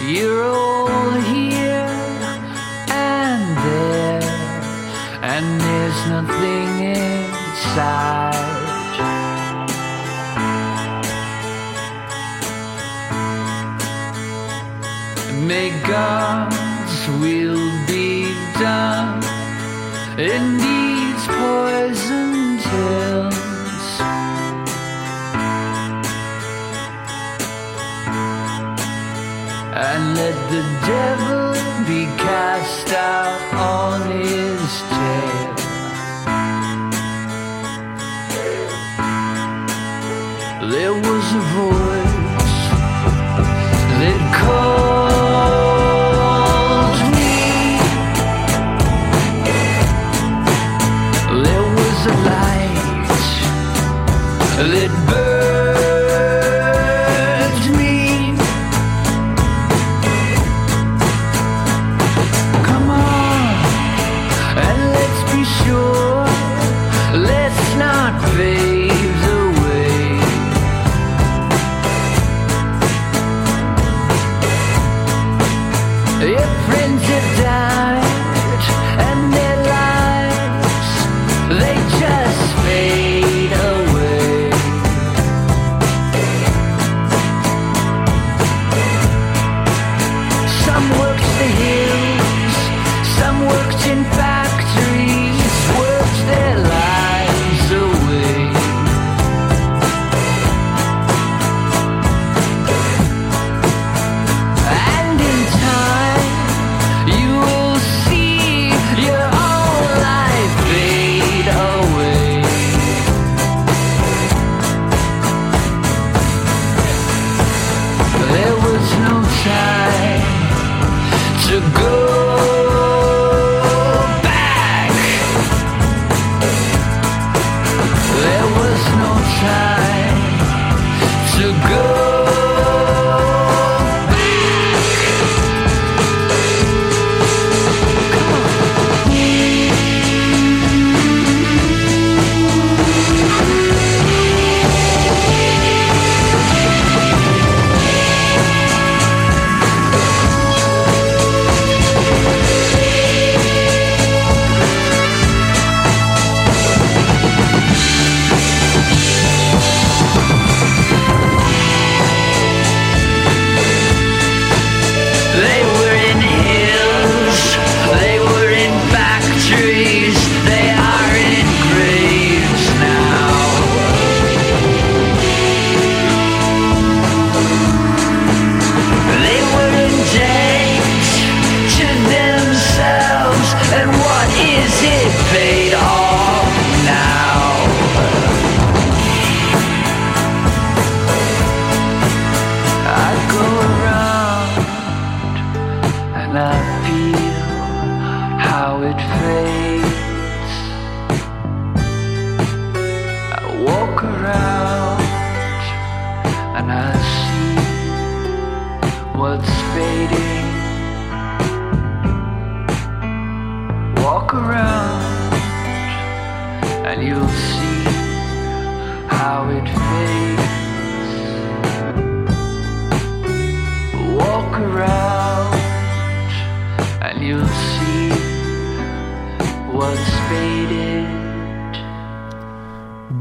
You're 0.08 0.46
all 0.46 1.12
here 1.28 1.92
and 2.88 3.58
there, 3.68 4.24
and 5.24 5.60
there's 5.60 6.08
nothing 6.08 6.70
inside. 6.96 8.51
May 15.52 15.70
God's 15.82 17.10
will 17.20 17.68
be 17.86 18.24
done 18.58 19.22
in 20.18 20.44
these 20.66 21.24
poison 21.28 22.58
hills. 22.72 23.90
And 29.76 30.04
let 30.16 30.38
the 30.54 30.64
devil 30.88 31.52
be 31.86 32.06
cast 32.26 32.88
out 32.94 33.42
on 33.54 34.00
his 34.24 34.72
tail. 34.94 35.56
There 40.72 40.94
was 40.94 41.26
a 41.42 41.44
voice 41.60 42.58
that 44.00 44.20
called 44.40 44.91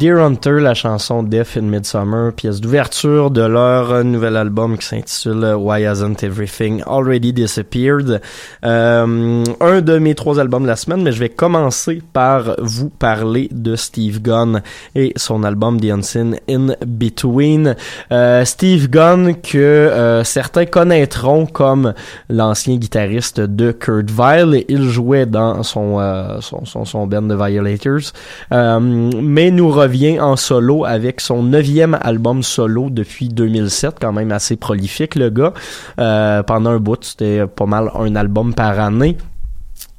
Deer 0.01 0.19
Hunter, 0.19 0.61
la 0.61 0.73
chanson 0.73 1.23
Death 1.23 1.59
in 1.59 1.67
Midsummer, 1.67 2.33
pièce 2.33 2.63
d'ouverture 2.63 3.31
de 3.31 3.43
leur 3.43 4.03
nouvel 4.03 4.39
album 4.39 4.79
qui 4.79 4.87
s'intitule 4.87 5.55
Why 5.59 5.85
Hasn't 5.85 6.23
Everything 6.23 6.83
Already 6.87 7.35
Disappeared. 7.35 8.23
Euh, 8.65 9.45
un 9.61 9.81
de 9.83 9.99
mes 9.99 10.15
trois 10.15 10.41
albums 10.41 10.63
de 10.63 10.69
la 10.69 10.77
semaine, 10.77 11.03
mais 11.03 11.13
je 11.13 11.21
vais 11.21 11.29
commencer 11.29 12.01
par 12.15 12.57
vous 12.63 12.89
parler 12.89 13.51
de 13.53 13.77
Steve 13.77 14.23
Gunn 14.23 14.63
et 14.95 15.13
son 15.17 15.45
album 15.45 15.79
The 15.79 15.91
Unseen 15.91 16.39
in 16.49 16.69
Between. 16.87 17.77
Euh, 18.11 18.47
Steve 18.47 18.89
Gunn 18.89 19.35
que 19.35 19.59
euh, 19.59 20.25
certains 20.25 20.65
connaîtront 20.65 21.45
comme 21.45 21.93
l'ancien 22.31 22.77
guitariste 22.77 23.41
de 23.41 23.71
Kurt 23.71 24.09
Vile. 24.11 24.65
Il 24.71 24.85
jouait 24.89 25.27
dans 25.27 25.63
son, 25.63 25.99
son, 26.41 26.65
son, 26.65 26.87
son 26.87 27.07
band 27.07 27.21
de 27.21 27.35
Violators, 27.35 28.15
mais 28.51 29.51
nous 29.51 29.71
revient 29.91 30.21
en 30.21 30.37
solo 30.37 30.85
avec 30.85 31.21
son 31.21 31.43
neuvième 31.43 31.99
album 32.01 32.43
solo 32.43 32.89
depuis 32.91 33.29
2007, 33.29 33.97
quand 34.01 34.13
même 34.13 34.31
assez 34.33 34.57
prolifique 34.57 35.17
le 35.17 35.31
gars. 35.31 35.53
Euh, 35.99 36.43
pendant 36.45 36.71
un 36.71 36.79
bout, 36.79 37.03
c'était 37.03 37.47
pas 37.47 37.67
mal 37.67 37.91
un 37.95 38.15
album 38.15 38.55
par 38.55 38.79
année. 38.79 39.17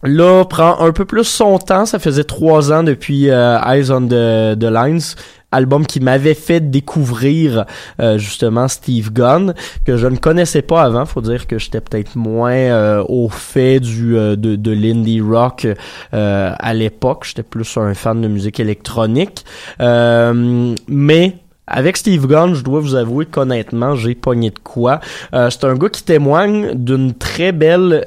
Là, 0.03 0.45
prend 0.45 0.79
un 0.79 0.91
peu 0.91 1.05
plus 1.05 1.25
son 1.25 1.59
temps. 1.59 1.85
Ça 1.85 1.99
faisait 1.99 2.23
trois 2.23 2.71
ans 2.71 2.83
depuis 2.83 3.29
euh, 3.29 3.59
Eyes 3.59 3.91
on 3.91 4.01
the, 4.01 4.57
the 4.57 4.71
Lines 4.71 5.15
album 5.51 5.85
qui 5.85 5.99
m'avait 5.99 6.33
fait 6.33 6.59
découvrir 6.71 7.65
euh, 7.99 8.17
justement 8.17 8.67
Steve 8.67 9.11
Gunn 9.11 9.53
que 9.85 9.97
je 9.97 10.07
ne 10.07 10.17
connaissais 10.17 10.61
pas 10.61 10.83
avant. 10.83 11.05
Faut 11.05 11.21
dire 11.21 11.47
que 11.47 11.59
j'étais 11.59 11.81
peut-être 11.81 12.15
moins 12.15 12.51
euh, 12.53 13.03
au 13.07 13.29
fait 13.29 13.79
du 13.79 14.17
euh, 14.17 14.35
de, 14.35 14.55
de 14.55 14.71
l'indie 14.71 15.21
rock 15.21 15.67
euh, 16.13 16.53
à 16.57 16.73
l'époque. 16.73 17.25
J'étais 17.25 17.43
plus 17.43 17.77
un 17.77 17.93
fan 17.93 18.21
de 18.21 18.27
musique 18.27 18.59
électronique. 18.59 19.45
Euh, 19.81 20.75
mais 20.87 21.35
avec 21.67 21.95
Steve 21.97 22.27
Gunn, 22.27 22.53
je 22.53 22.63
dois 22.63 22.79
vous 22.81 22.95
avouer 22.95 23.25
qu'honnêtement, 23.25 23.95
j'ai 23.95 24.15
pogné 24.15 24.49
de 24.49 24.59
quoi. 24.59 24.99
Euh, 25.33 25.49
c'est 25.49 25.63
un 25.63 25.75
gars 25.75 25.89
qui 25.89 26.03
témoigne 26.03 26.73
d'une 26.73 27.13
très 27.13 27.51
belle 27.53 28.03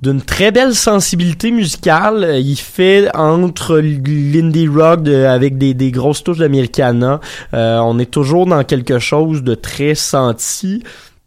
d'une 0.00 0.20
très 0.20 0.50
belle 0.50 0.74
sensibilité 0.74 1.50
musicale. 1.50 2.24
Euh, 2.24 2.38
Il 2.38 2.56
fait 2.56 3.08
entre 3.14 3.78
l'indie 3.78 4.68
rock 4.68 5.06
avec 5.08 5.58
des, 5.58 5.74
des 5.74 5.90
grosses 5.90 6.22
touches 6.22 6.38
d'Americana. 6.38 7.20
Euh, 7.54 7.78
on 7.78 7.98
est 7.98 8.10
toujours 8.10 8.46
dans 8.46 8.64
quelque 8.64 8.98
chose 8.98 9.42
de 9.42 9.54
très 9.54 9.94
senti, 9.94 10.82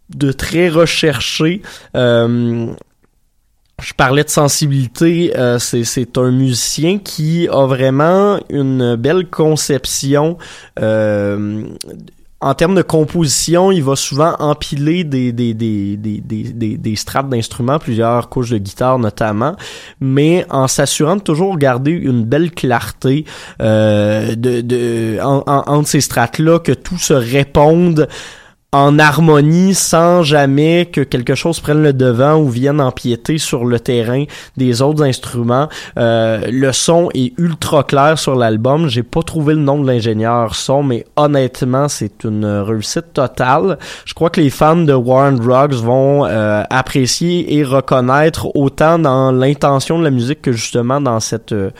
de 0.09 0.31
très 0.31 0.69
recherché. 0.69 1.61
Euh, 1.95 2.67
je 3.81 3.93
parlais 3.93 4.23
de 4.23 4.29
sensibilité, 4.29 5.37
euh, 5.37 5.59
c'est, 5.59 5.83
c'est 5.83 6.17
un 6.17 6.31
musicien 6.31 6.97
qui 6.97 7.47
a 7.47 7.67
vraiment 7.67 8.39
une 8.49 8.95
belle 8.95 9.27
conception 9.29 10.37
euh, 10.79 11.63
en 12.39 12.53
termes 12.53 12.75
de 12.75 12.83
composition, 12.83 13.71
il 13.71 13.83
va 13.83 13.95
souvent 13.95 14.35
empiler 14.39 15.03
des, 15.03 15.31
des, 15.31 15.53
des, 15.55 15.97
des, 15.97 16.21
des, 16.21 16.77
des, 16.77 16.95
strates 16.95 17.29
d'instruments, 17.29 17.79
plusieurs 17.79 18.29
couches 18.29 18.51
de 18.51 18.59
guitare 18.59 18.99
notamment, 18.99 19.55
mais 19.99 20.45
en 20.49 20.67
s'assurant 20.67 21.15
de 21.15 21.21
toujours 21.21 21.57
garder 21.57 21.91
une 21.91 22.23
belle 22.23 22.51
clarté 22.51 23.25
euh, 23.61 24.35
de, 24.35 24.61
de, 24.61 25.19
en- 25.21 25.43
en- 25.47 25.63
entre 25.67 25.87
ces 25.89 26.01
strates-là, 26.01 26.59
que 26.59 26.73
tout 26.73 26.99
se 26.99 27.13
réponde 27.13 28.07
en 28.73 28.99
harmonie 28.99 29.73
sans 29.73 30.23
jamais 30.23 30.89
que 30.91 30.99
quelque 30.99 31.35
chose 31.35 31.61
prenne 31.61 31.81
le 31.81 31.93
devant 31.93 32.35
ou 32.35 32.49
vienne 32.49 32.81
empiéter 32.81 33.37
sur 33.37 33.63
le 33.63 33.79
terrain 33.79 34.25
des 34.57 34.81
autres 34.81 35.03
instruments. 35.03 35.69
Euh, 35.97 36.41
le 36.51 36.73
son 36.73 37.09
est 37.13 37.31
ultra 37.39 37.85
clair 37.85 38.19
sur 38.19 38.35
l'album. 38.35 38.89
J'ai 38.89 39.03
pas 39.03 39.23
trouvé 39.23 39.53
le 39.53 39.61
nom 39.61 39.81
de 39.81 39.87
l'ingénieur 39.87 40.53
son, 40.53 40.83
mais 40.83 41.05
honnêtement, 41.15 41.87
c'est 41.87 42.25
une 42.25 42.45
réussite 42.45 43.13
totale. 43.13 43.77
Je 44.03 44.13
crois 44.13 44.29
que 44.29 44.41
les 44.41 44.49
fans 44.49 44.75
de 44.75 44.93
Warren 44.93 45.39
Ruggs 45.39 45.75
vont 45.75 46.25
euh, 46.25 46.63
apprécier 46.69 47.55
et 47.57 47.63
reconnaître 47.63 48.53
autant 48.53 48.99
dans 48.99 49.31
l'intention 49.31 49.97
de 49.97 50.03
la 50.03 50.11
musique 50.11 50.41
que 50.41 50.51
justement 50.51 50.99
dans 50.99 51.21
cette 51.21 51.53
euh, 51.53 51.71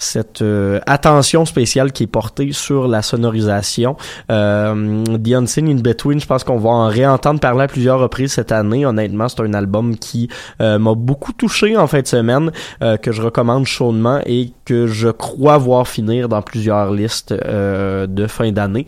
cette 0.00 0.42
euh, 0.42 0.80
attention 0.86 1.44
spéciale 1.44 1.92
qui 1.92 2.04
est 2.04 2.08
portée 2.08 2.52
sur 2.52 2.88
la 2.88 3.02
sonorisation. 3.02 3.96
Euh, 4.32 5.04
The 5.04 5.32
Unseen 5.34 5.68
in 5.68 5.80
Between, 5.80 6.18
je 6.20 6.26
pense 6.26 6.42
qu'on 6.42 6.58
va 6.58 6.70
en 6.70 6.88
réentendre 6.88 7.38
parler 7.38 7.64
à 7.64 7.68
plusieurs 7.68 8.00
reprises 8.00 8.32
cette 8.32 8.50
année. 8.50 8.84
Honnêtement, 8.86 9.28
c'est 9.28 9.40
un 9.40 9.54
album 9.54 9.96
qui 9.96 10.28
euh, 10.60 10.78
m'a 10.78 10.94
beaucoup 10.94 11.32
touché 11.32 11.76
en 11.76 11.86
fin 11.86 12.00
de 12.00 12.06
semaine, 12.06 12.50
euh, 12.82 12.96
que 12.96 13.12
je 13.12 13.22
recommande 13.22 13.66
chaudement 13.66 14.20
et 14.24 14.52
que 14.64 14.86
je 14.86 15.08
crois 15.08 15.58
voir 15.58 15.86
finir 15.86 16.28
dans 16.28 16.42
plusieurs 16.42 16.92
listes 16.92 17.32
euh, 17.32 18.06
de 18.06 18.26
fin 18.26 18.50
d'année. 18.52 18.86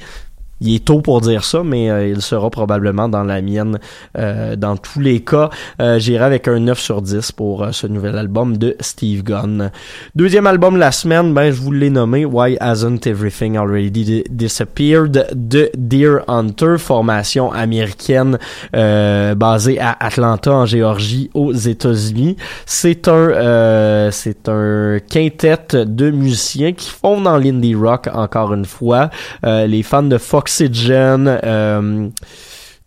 Il 0.64 0.76
est 0.76 0.84
tôt 0.84 1.00
pour 1.00 1.20
dire 1.20 1.42
ça, 1.44 1.62
mais 1.64 1.90
euh, 1.90 2.06
il 2.08 2.22
sera 2.22 2.48
probablement 2.48 3.08
dans 3.08 3.24
la 3.24 3.42
mienne 3.42 3.78
euh, 4.16 4.54
dans 4.54 4.76
tous 4.76 5.00
les 5.00 5.20
cas. 5.20 5.50
Euh, 5.80 5.98
J'irai 5.98 6.24
avec 6.24 6.46
un 6.46 6.60
9 6.60 6.78
sur 6.78 7.02
10 7.02 7.32
pour 7.32 7.64
euh, 7.64 7.72
ce 7.72 7.88
nouvel 7.88 8.16
album 8.16 8.56
de 8.56 8.76
Steve 8.80 9.24
Gunn. 9.24 9.70
Deuxième 10.14 10.46
album 10.46 10.76
la 10.76 10.92
semaine, 10.92 11.34
ben 11.34 11.50
je 11.50 11.60
vous 11.60 11.72
l'ai 11.72 11.90
nommé 11.90 12.24
Why 12.24 12.56
Hasn't 12.60 13.06
Everything 13.06 13.56
Already 13.56 13.90
Di- 14.04 14.24
Disappeared 14.30 15.28
de 15.34 15.68
Deer 15.76 16.20
Hunter, 16.28 16.76
formation 16.78 17.50
américaine 17.52 18.38
basée 18.72 19.78
à 19.80 19.96
Atlanta 19.98 20.52
en 20.52 20.66
Géorgie 20.66 21.30
aux 21.34 21.52
États-Unis. 21.52 22.36
C'est 22.66 23.08
un 23.08 24.10
c'est 24.12 24.48
un 24.48 24.98
quintet 25.10 25.58
de 25.86 26.10
musiciens 26.10 26.72
qui 26.72 26.90
font 26.90 27.20
dans 27.20 27.36
l'indie 27.36 27.74
rock 27.74 28.08
encore 28.12 28.52
une 28.54 28.64
fois. 28.64 29.10
Les 29.44 29.82
fans 29.82 30.02
de 30.02 30.18
Foxygen 30.52 31.40
euh, 31.44 32.08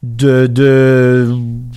de, 0.04 0.46
de 0.46 1.28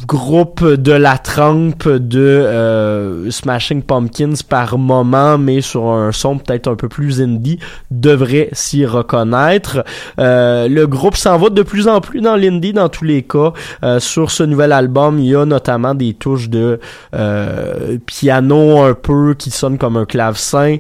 groupes 0.07 0.65
de 0.65 0.93
la 0.93 1.17
trempe 1.17 1.89
de 1.89 2.21
euh, 2.21 3.31
Smashing 3.31 3.83
Pumpkins 3.83 4.35
par 4.47 4.77
moment, 4.77 5.39
mais 5.39 5.63
sur 5.63 5.87
un 5.87 6.13
son 6.13 6.37
peut-être 6.37 6.69
un 6.69 6.75
peu 6.75 6.89
plus 6.89 7.23
indie, 7.23 7.59
devrait 7.91 8.51
s'y 8.53 8.85
reconnaître. 8.85 9.83
Euh, 10.19 10.69
le 10.69 10.87
groupe 10.87 11.17
s'en 11.17 11.39
va 11.39 11.49
de 11.49 11.63
plus 11.63 11.89
en 11.89 12.03
plus 12.03 12.21
dans 12.21 12.37
l'indie 12.37 12.75
dans 12.75 12.91
tous 12.91 13.05
les 13.05 13.23
cas. 13.23 13.55
Euh, 13.83 13.99
sur 13.99 14.31
ce 14.31 14.43
nouvel 14.43 14.73
album, 14.73 15.19
il 15.19 15.29
y 15.29 15.35
a 15.35 15.47
notamment 15.47 15.95
des 15.95 16.13
touches 16.13 16.51
de 16.51 16.81
euh, 17.15 17.97
piano 18.05 18.83
un 18.83 18.95
peu 18.95 19.35
qui 19.35 19.51
sonnent 19.51 19.79
comme 19.79 19.97
un 19.97 20.05
clavecin. 20.05 20.77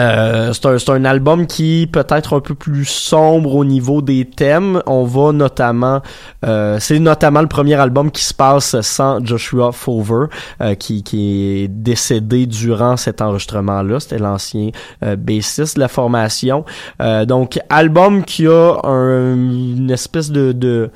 Euh, 0.00 0.52
c'est 0.54 0.66
un, 0.90 0.94
un 0.94 1.04
album 1.04 1.46
qui 1.46 1.86
peut 1.92 2.06
être 2.08 2.34
un 2.36 2.40
peu 2.40 2.54
plus 2.54 2.86
sombre 2.86 3.54
au 3.54 3.64
niveau 3.64 4.00
des 4.00 4.24
thèmes. 4.24 4.80
On 4.86 5.04
va 5.04 5.32
notamment, 5.32 6.00
euh, 6.46 6.78
c'est 6.80 6.98
notamment 6.98 7.42
le 7.42 7.48
premier 7.48 7.74
album 7.74 8.10
qui 8.10 8.24
se 8.24 8.32
passe 8.32 8.80
sans 8.80 9.22
Joshua 9.24 9.72
Fover, 9.72 10.26
euh, 10.62 10.74
qui, 10.74 11.02
qui 11.02 11.62
est 11.64 11.68
décédé 11.68 12.46
durant 12.46 12.96
cet 12.96 13.20
enregistrement-là. 13.20 14.00
C'était 14.00 14.18
l'ancien 14.18 14.70
euh, 15.04 15.16
bassiste 15.16 15.76
de 15.76 15.80
la 15.80 15.88
formation. 15.88 16.64
Euh, 17.02 17.26
donc, 17.26 17.58
album 17.68 18.24
qui 18.24 18.46
a 18.46 18.78
un- 18.84 19.34
une 19.34 19.90
espèce 19.90 20.30
de, 20.30 20.52
de 20.52 20.90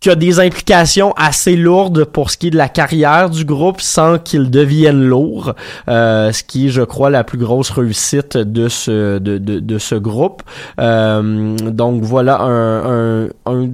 qui 0.00 0.08
a 0.08 0.14
des 0.14 0.40
implications 0.40 1.12
assez 1.12 1.56
lourdes 1.56 2.04
pour 2.04 2.30
ce 2.30 2.38
qui 2.38 2.46
est 2.46 2.50
de 2.50 2.56
la 2.56 2.70
carrière 2.70 3.28
du 3.28 3.44
groupe 3.44 3.82
sans 3.82 4.18
qu'il 4.18 4.50
devienne 4.50 5.02
lourd, 5.04 5.54
euh, 5.88 6.32
ce 6.32 6.42
qui 6.42 6.66
est, 6.66 6.70
je 6.70 6.82
crois, 6.82 7.10
la 7.10 7.22
plus 7.22 7.36
grosse 7.36 7.70
réussite 7.70 8.38
de 8.38 8.68
ce 8.68 9.18
de, 9.18 9.36
de, 9.36 9.60
de 9.60 9.78
ce 9.78 9.94
groupe. 9.94 10.42
Euh, 10.80 11.54
donc 11.56 12.02
voilà 12.02 12.40
un, 12.40 13.24
un, 13.24 13.28
un 13.44 13.68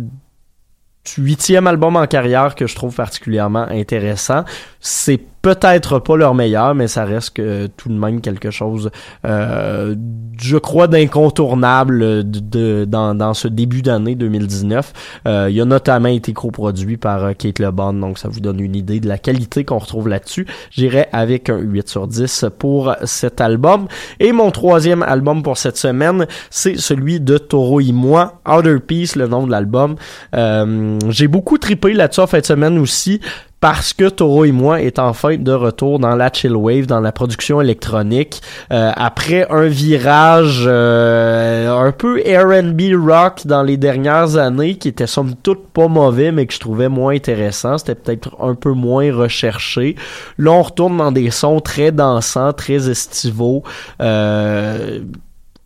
huitième 1.17 1.69
album 1.69 1.95
en 1.97 2.07
carrière 2.09 2.57
que 2.57 2.67
je 2.67 2.75
trouve 2.75 2.95
particulièrement 2.97 3.67
intéressant. 3.71 4.45
C'est 4.81 5.21
peut-être 5.47 6.01
pas 6.01 6.17
leur 6.17 6.35
meilleur, 6.35 6.75
mais 6.75 6.89
ça 6.89 7.05
reste 7.05 7.41
tout 7.77 7.89
de 7.89 7.95
même 7.95 8.21
quelque 8.21 8.51
chose, 8.51 8.91
euh, 9.25 9.95
je 10.41 10.57
crois, 10.57 10.89
d'incontournable 10.89 12.29
de, 12.29 12.41
de- 12.41 12.85
dans, 12.85 13.15
dans 13.15 13.33
ce 13.33 13.47
début 13.47 13.81
d'année 13.81 14.17
2019. 14.17 14.93
Euh, 15.29 15.49
il 15.49 15.61
a 15.61 15.65
notamment 15.65 16.09
été 16.09 16.33
coproduit 16.33 16.97
par 16.97 17.23
euh, 17.25 17.33
Kate 17.33 17.61
LeBon, 17.61 17.93
donc 17.93 18.19
ça 18.19 18.29
vous 18.29 18.41
donne 18.41 18.59
une 18.59 18.75
idée 18.75 18.99
de 18.99 19.07
la 19.07 19.19
qualité 19.19 19.65
qu'on 19.65 19.79
retrouve 19.79 20.09
là-dessus. 20.09 20.47
J'irai 20.73 21.07
avec 21.13 21.49
un 21.49 21.59
8 21.59 21.89
sur 21.89 22.09
10 22.09 22.47
pour 22.59 22.97
cet 23.05 23.41
album. 23.41 23.87
Et 24.19 24.33
mon 24.33 24.51
troisième 24.51 25.05
album 25.05 25.45
pour 25.45 25.59
cette 25.59 25.77
semaine, 25.77 26.27
c'est 26.51 26.77
celui 26.77 27.21
de 27.21 27.39
Toro 27.39 27.81
et 27.81 27.93
moi, 27.93 28.41
Outer 28.49 28.79
Peace, 28.85 29.15
le 29.15 29.29
nom 29.29 29.47
de 29.47 29.53
l'album. 29.53 29.95
Euh, 30.35 30.99
J'ai 31.09 31.29
beaucoup 31.29 31.59
tripé 31.59 31.93
là-dessus 31.93 32.21
en 32.21 32.27
de 32.41 32.47
semaine 32.47 32.79
aussi 32.79 33.21
parce 33.61 33.93
que 33.95 34.09
Toro 34.09 34.45
et 34.45 34.53
moi 34.53 34.83
est 34.83 34.99
enfin 34.99 35.37
de 35.37 35.51
retour 35.53 35.99
dans 35.99 36.15
la 36.15 36.31
chill 36.33 36.55
wave, 36.55 36.87
dans 36.87 37.01
la 37.01 37.11
production 37.11 37.61
électronique, 37.61 38.43
euh, 38.73 38.93
après 38.95 39.47
un 39.51 39.67
virage 39.67 40.65
euh, 40.67 41.71
un 41.75 41.91
peu 41.93 42.21
R&B 42.21 42.95
rock 43.03 43.47
dans 43.47 43.63
les 43.63 43.77
dernières 43.79 44.37
années, 44.37 44.77
qui 44.77 44.89
était 44.89 45.07
somme 45.07 45.35
toute 45.43 45.69
pas 45.69 45.89
mauvais, 45.89 46.33
mais 46.33 46.47
que 46.47 46.53
je 46.53 46.61
trouvais 46.61 46.89
moins 46.89 47.15
intéressant. 47.15 47.79
C'était 47.79 47.95
peut-être 47.95 48.37
un 48.41 48.55
peu 48.55 48.73
moins 48.73 49.13
recherché. 49.15 49.97
Là, 50.39 50.53
on 50.53 50.63
retourne 50.63 50.99
dans 50.99 51.11
des 51.13 51.31
sons 51.31 51.61
très 51.61 51.93
dansants, 51.93 52.53
très 52.53 52.91
estivaux. 52.91 53.63
Euh, 54.03 55.01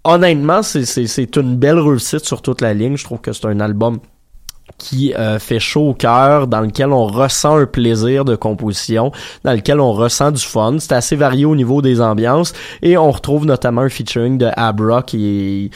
honnêtement, 0.04 0.62
c'est- 0.62 1.36
une 1.36 1.56
belle 1.56 1.78
réussite 1.78 2.24
sur 2.24 2.40
toute 2.40 2.60
la 2.60 2.72
ligne. 2.72 2.96
Je 2.96 3.04
trouve 3.04 3.20
que 3.20 3.32
c'est 3.32 3.46
un 3.46 3.60
album 3.60 3.98
qui 4.80 5.14
euh, 5.14 5.38
fait 5.38 5.60
chaud 5.60 5.90
au 5.90 5.94
cœur, 5.94 6.46
dans 6.46 6.62
lequel 6.62 6.88
on 6.88 7.06
ressent 7.06 7.58
un 7.58 7.66
plaisir 7.66 8.24
de 8.24 8.34
composition, 8.34 9.12
dans 9.44 9.52
lequel 9.52 9.78
on 9.78 9.92
ressent 9.92 10.32
du 10.32 10.42
fun. 10.42 10.76
C'est 10.78 10.92
assez 10.92 11.16
varié 11.16 11.44
au 11.44 11.54
niveau 11.54 11.82
des 11.82 12.00
ambiances 12.00 12.54
et 12.82 12.96
on 12.96 13.10
retrouve 13.10 13.44
notamment 13.44 13.82
un 13.82 13.88
featuring 13.90 14.38
de 14.38 14.48
Abra 14.56 15.02
qui 15.02 15.70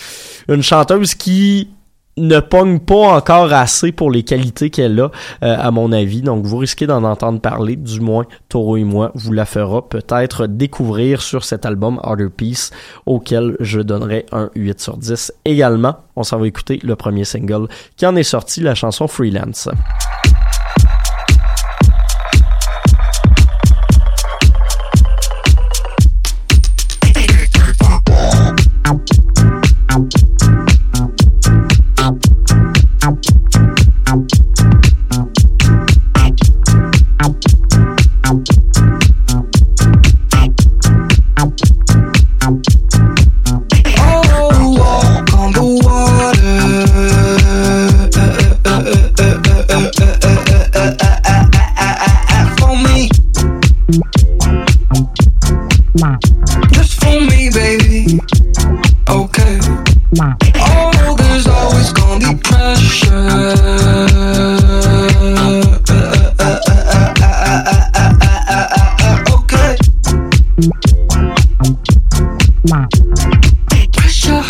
est 0.48 0.52
une 0.52 0.62
chanteuse 0.62 1.14
qui 1.14 1.68
ne 2.16 2.40
pogne 2.40 2.78
pas 2.78 3.16
encore 3.16 3.52
assez 3.52 3.92
pour 3.92 4.10
les 4.10 4.22
qualités 4.22 4.70
qu'elle 4.70 4.98
a, 5.00 5.10
euh, 5.42 5.56
à 5.58 5.70
mon 5.70 5.92
avis. 5.92 6.22
Donc, 6.22 6.44
vous 6.44 6.58
risquez 6.58 6.86
d'en 6.86 7.04
entendre 7.04 7.40
parler, 7.40 7.76
du 7.76 8.00
moins, 8.00 8.24
Toro 8.48 8.76
et 8.76 8.84
moi 8.84 9.10
vous 9.14 9.32
la 9.32 9.44
fera 9.44 9.88
peut-être 9.88 10.46
découvrir 10.46 11.22
sur 11.22 11.44
cet 11.44 11.66
album 11.66 12.00
Harder 12.02 12.28
Peace, 12.34 12.70
auquel 13.06 13.56
je 13.60 13.80
donnerai 13.80 14.26
un 14.32 14.50
8 14.54 14.80
sur 14.80 14.96
10 14.96 15.32
également. 15.44 15.96
On 16.16 16.22
s'en 16.22 16.38
va 16.38 16.46
écouter 16.46 16.78
le 16.82 16.96
premier 16.96 17.24
single 17.24 17.68
qui 17.96 18.06
en 18.06 18.16
est 18.16 18.22
sorti, 18.22 18.60
la 18.60 18.74
chanson 18.74 19.08
Freelance. 19.08 19.68
Oh, 60.16 61.16
there's 61.18 61.46
always 61.48 61.92
gonna 61.92 62.20
be 62.20 62.36
pressure. 62.40 63.14
Okay. 69.30 69.76
Pressure. 73.92 74.44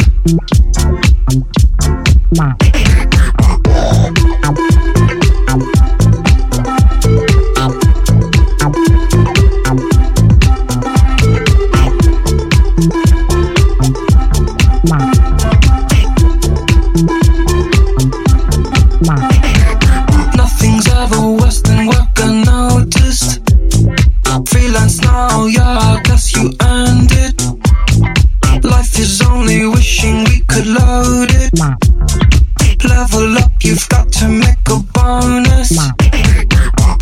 Level 32.94 33.38
up, 33.38 33.50
you've 33.60 33.88
got 33.88 34.12
to 34.12 34.28
make 34.28 34.68
a 34.70 34.78
bonus. 34.94 35.72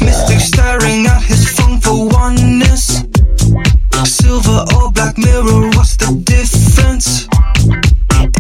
Mystic 0.01 0.40
staring 0.40 1.07
at 1.07 1.22
his 1.22 1.47
phone 1.51 1.78
for 1.80 2.09
oneness. 2.09 3.03
Silver 4.03 4.64
or 4.74 4.90
black 4.93 5.18
mirror, 5.18 5.68
what's 5.76 5.99
the 5.99 6.11
difference? 6.24 7.28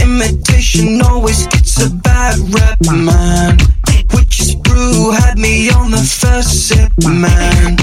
Imitation 0.00 1.02
always 1.02 1.46
gets 1.48 1.78
a 1.84 1.90
bad 1.90 2.38
rep, 2.54 2.78
man. 2.90 3.58
Witch's 4.14 4.54
brew 4.54 5.10
had 5.10 5.38
me 5.38 5.68
on 5.70 5.90
the 5.90 5.98
first 5.98 6.68
sip, 6.68 6.90
man. 7.04 7.76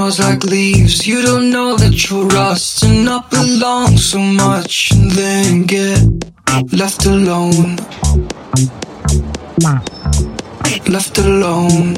Smells 0.00 0.20
like 0.20 0.44
leaves. 0.44 1.06
You 1.06 1.20
don't 1.20 1.50
know 1.50 1.76
that 1.76 2.08
you're 2.08 2.26
rust 2.26 2.82
and 2.84 3.04
not 3.04 3.30
belong 3.30 3.98
so 3.98 4.18
much, 4.18 4.92
and 4.92 5.10
then 5.10 5.64
get 5.64 6.00
left 6.72 7.04
alone. 7.04 7.76
Left 10.88 11.18
alone. 11.18 11.96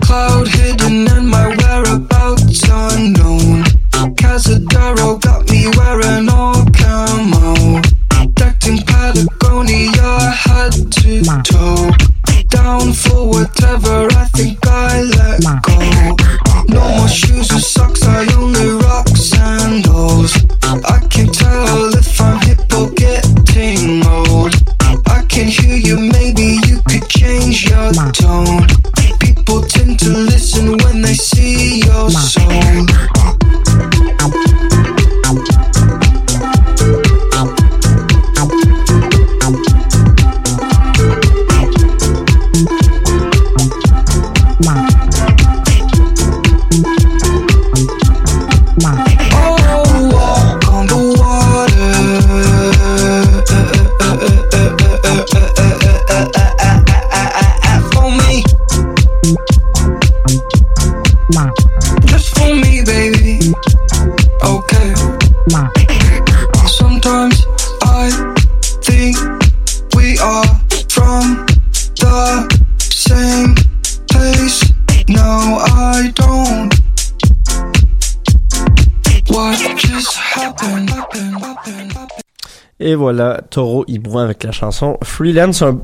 Cloud 0.00 0.46
hidden 0.48 1.08
and 1.08 1.28
my 1.28 1.48
whereabouts 1.58 2.62
unknown. 2.70 3.64
Casadero 4.20 5.20
got 5.20 5.50
me 5.50 5.66
wearing 5.76 6.28
all 6.28 6.64
camo. 6.78 7.80
Decked 8.34 8.68
in 8.68 8.78
Patagonia, 8.78 10.30
head 10.44 10.72
to 10.92 11.22
toe. 11.42 12.13
Down 12.54 12.92
for 12.92 13.28
whatever, 13.28 14.06
I 14.12 14.26
think 14.32 14.58
I 14.64 15.02
let 15.02 15.42
go. 15.66 16.16
No 16.68 16.88
more 16.96 17.08
shoes 17.08 17.50
or 17.50 17.58
socks, 17.58 18.02
I 18.04 18.32
only 18.34 18.68
rock 18.84 19.08
sandals. 19.08 20.32
I 20.62 21.00
can 21.10 21.26
tell 21.32 21.94
if 21.94 22.20
I'm 22.20 22.38
hip 22.46 22.60
or 22.72 22.90
getting 22.90 24.06
old. 24.06 24.54
I 25.08 25.24
can 25.28 25.48
hear 25.48 25.76
you, 25.76 25.98
maybe 25.98 26.60
you 26.68 26.80
could 26.88 27.08
change 27.08 27.68
your 27.68 27.92
tone. 28.12 28.66
People 29.18 29.62
tend 29.62 29.98
to 30.00 30.10
listen 30.10 30.78
when 30.78 31.02
they 31.02 31.14
see 31.14 31.80
your 31.80 32.08
soul. 32.10 32.86
Voilà, 82.94 83.40
Taureau 83.50 83.84
Hibou 83.88 84.18
avec 84.18 84.44
la 84.44 84.52
chanson 84.52 84.98
Freelance, 85.02 85.62
un, 85.62 85.78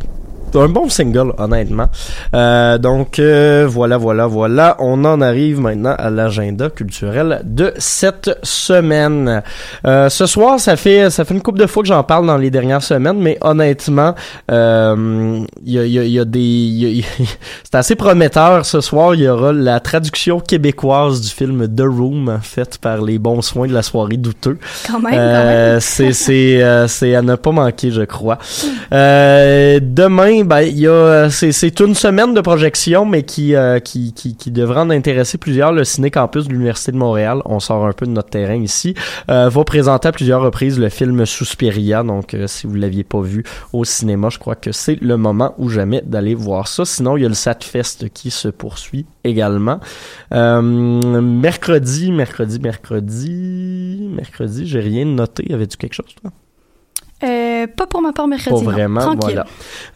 un 0.57 0.69
bon 0.69 0.89
single, 0.89 1.33
honnêtement. 1.39 1.87
Euh, 2.35 2.79
donc, 2.79 3.19
euh, 3.19 3.67
voilà, 3.69 3.97
voilà, 3.97 4.27
voilà. 4.27 4.77
On 4.79 5.05
en 5.05 5.21
arrive 5.21 5.61
maintenant 5.61 5.95
à 5.99 6.11
l'agenda 6.11 6.71
culturel 6.71 7.41
de 7.45 7.73
cette 7.79 8.31
semaine. 8.43 9.43
Euh, 9.87 10.09
ce 10.09 10.27
soir, 10.27 10.59
ça 10.61 10.77
fait 10.77 11.11
ça 11.11 11.25
fait 11.25 11.35
une 11.35 11.43
couple 11.43 11.59
de 11.61 11.67
fois 11.67 11.83
que 11.83 11.89
j'en 11.89 12.03
parle 12.03 12.27
dans 12.27 12.37
les 12.39 12.51
dernières 12.51 12.83
semaines, 12.83 13.19
mais 13.19 13.39
honnêtement, 13.41 14.15
euh, 14.51 15.41
il 15.65 15.73
y, 15.73 15.79
a, 15.79 15.85
y 15.87 15.99
a- 15.99 16.05
y 16.05 16.19
a 16.19 16.25
des... 16.25 16.39
il 16.41 16.97
y 16.99 17.01
a- 17.03 17.05
C'est 17.65 17.75
assez 17.79 17.95
prometteur. 17.97 18.65
Ce 18.67 18.81
soir, 18.81 19.15
il 19.15 19.23
y 19.23 19.29
aura 19.29 19.53
la 19.53 19.81
traduction 19.81 20.41
québécoise 20.41 21.21
du 21.21 21.29
film 21.29 21.67
The 21.69 21.83
Room, 21.83 22.39
faite 22.43 22.79
par 22.79 23.03
les 23.03 23.19
bons 23.19 23.43
soins 23.43 23.67
de 23.69 23.73
la 23.75 23.83
soirée 23.83 24.17
douteux. 24.17 24.59
Quand 24.87 25.01
même, 25.01 25.15
Euh, 25.15 25.79
c'est 25.81 26.13
c'est 26.13 26.63
euh, 26.63 26.87
c'est 26.89 27.15
à 27.15 27.23
ne 27.23 27.35
pas 27.37 27.53
manquer, 27.53 27.91
je 27.91 28.03
crois. 28.03 28.39
Euh, 28.93 29.79
ben 30.45 30.61
il 30.61 30.79
y 30.79 30.87
a 30.87 31.31
c'est 31.31 31.53
c'est 31.53 31.81
une 31.81 31.95
semaine 31.95 32.35
de 32.35 32.41
projection, 32.41 33.05
mais 33.05 33.23
qui 33.23 33.55
euh, 33.55 33.79
qui 33.81 34.13
qui 34.13 34.37
qui 34.37 34.51
devrait 34.51 34.81
en 34.81 34.91
intéresser 34.91 35.39
plusieurs. 35.39 35.73
Le 35.73 35.85
Ciné 35.85 36.11
Campus 36.11 36.47
de 36.47 36.53
l'Université 36.53 36.93
de 36.93 36.97
Montréal, 36.97 37.43
on 37.45 37.61
sort 37.61 37.87
un 37.87 37.93
peu 37.93 38.07
de 38.07 38.11
notre 38.11 38.31
terrain 38.31 38.57
ici, 38.57 38.95
euh, 39.31 39.49
va 39.49 39.65
présenter 39.65 40.09
à 40.09 40.13
plusieurs 40.13 40.43
reprises 40.43 40.79
le 40.79 40.89
film 40.89 41.25
Suspiria. 41.27 42.03
Donc, 42.03 42.35
euh, 42.35 42.47
si 42.47 42.67
vous 42.67 42.75
l'aviez 42.75 43.05
pas 43.05 43.21
vu 43.21 43.45
au 43.73 43.85
cinéma, 43.85 44.29
je 44.31 44.39
crois 44.39 44.57
que 44.57 44.73
c'est 44.73 45.01
le 45.01 45.17
moment 45.17 45.55
ou 45.59 45.69
jamais 45.69 46.03
d'aller 46.05 46.35
voir 46.35 46.69
ça. 46.69 46.85
Sinon, 46.85 47.17
il 47.17 47.23
y 47.23 47.27
a 47.27 47.29
le 47.29 47.35
Satfest 47.35 48.09
qui 48.13 48.31
se 48.31 48.49
poursuit 48.49 49.07
également. 49.25 49.81
Euh, 50.33 50.61
mercredi, 50.61 52.13
mercredi, 52.13 52.59
mercredi, 52.61 54.09
mercredi, 54.15 54.67
j'ai 54.67 54.81
rien 54.81 55.05
noté. 55.05 55.53
Avais-tu 55.53 55.77
quelque 55.77 55.95
chose, 55.95 56.15
toi? 56.21 56.31
Euh, 57.23 57.67
pas 57.67 57.87
pour 57.87 58.01
ma 58.01 58.13
part 58.13 58.27
mercredi. 58.29 58.65
Pas 58.65 58.71
vraiment, 58.71 59.01
Tranquille. 59.01 59.21
voilà. 59.23 59.47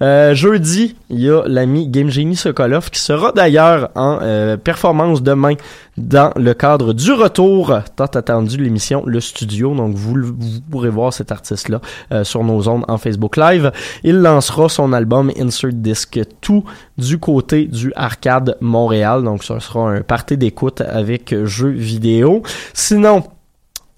Euh, 0.02 0.34
jeudi, 0.34 0.94
il 1.08 1.20
y 1.20 1.30
a 1.30 1.42
l'ami 1.46 1.88
Game 1.88 2.10
Genie 2.10 2.36
Sokolov 2.36 2.90
qui 2.90 3.00
sera 3.00 3.32
d'ailleurs 3.32 3.90
en 3.94 4.18
euh, 4.20 4.56
performance 4.56 5.22
demain 5.22 5.54
dans 5.96 6.32
le 6.36 6.52
cadre 6.54 6.92
du 6.92 7.12
retour 7.12 7.72
tant 7.96 8.04
attendu 8.06 8.56
de 8.56 8.62
l'émission 8.62 9.02
Le 9.06 9.20
Studio. 9.20 9.74
Donc 9.74 9.94
vous, 9.94 10.14
vous 10.22 10.60
pourrez 10.70 10.90
voir 10.90 11.12
cet 11.12 11.32
artiste-là 11.32 11.80
euh, 12.12 12.24
sur 12.24 12.44
nos 12.44 12.68
ondes 12.68 12.84
en 12.88 12.98
Facebook 12.98 13.36
Live. 13.36 13.72
Il 14.02 14.16
lancera 14.16 14.68
son 14.68 14.92
album 14.92 15.30
Insert 15.38 15.72
Disc 15.72 16.18
2 16.46 16.54
du 16.98 17.18
côté 17.18 17.64
du 17.66 17.92
Arcade 17.96 18.56
Montréal. 18.60 19.22
Donc 19.22 19.44
ce 19.44 19.58
sera 19.60 19.90
un 19.90 20.02
party 20.02 20.36
d'écoute 20.36 20.80
avec 20.82 21.34
jeux 21.44 21.68
vidéo. 21.70 22.42
Sinon, 22.72 23.22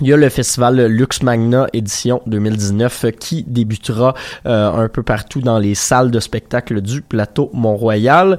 il 0.02 0.08
y 0.08 0.12
a 0.12 0.16
le 0.16 0.28
festival 0.28 0.86
Lux 0.86 1.22
Magna 1.22 1.68
édition 1.72 2.20
2019 2.26 3.06
qui 3.18 3.44
débutera 3.44 4.14
euh, 4.44 4.70
un 4.70 4.88
peu 4.88 5.02
partout 5.02 5.40
dans 5.40 5.58
les 5.58 5.74
salles 5.74 6.10
de 6.10 6.20
spectacle 6.20 6.82
du 6.82 7.00
plateau 7.00 7.50
Mont-Royal. 7.54 8.36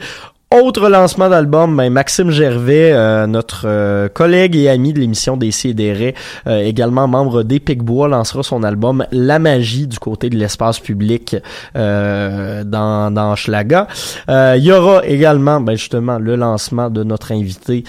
Autre 0.56 0.88
lancement 0.88 1.28
d'album, 1.28 1.76
ben 1.76 1.92
Maxime 1.92 2.32
Gervais, 2.32 2.94
euh, 2.94 3.28
notre 3.28 3.64
euh, 3.66 4.08
collègue 4.08 4.56
et 4.56 4.70
ami 4.70 4.94
de 4.94 5.00
l'émission 5.00 5.36
des 5.36 5.52
CDR, 5.52 6.14
euh, 6.48 6.62
également 6.62 7.06
membre 7.06 7.44
des 7.44 7.60
Picbois, 7.60 8.08
lancera 8.08 8.44
son 8.44 8.64
album 8.64 9.06
La 9.12 9.40
Magie 9.40 9.88
du 9.88 10.00
côté 10.00 10.30
de 10.30 10.38
l'espace 10.38 10.80
public 10.80 11.36
euh, 11.76 12.64
dans, 12.64 13.14
dans 13.14 13.36
Schlaga. 13.36 13.90
Euh, 14.30 14.56
il 14.58 14.64
y 14.64 14.72
aura 14.72 15.06
également 15.06 15.60
ben, 15.60 15.76
justement 15.76 16.18
le 16.18 16.38
lancement 16.38 16.90
de 16.90 17.04
notre 17.04 17.34
invité 17.34 17.84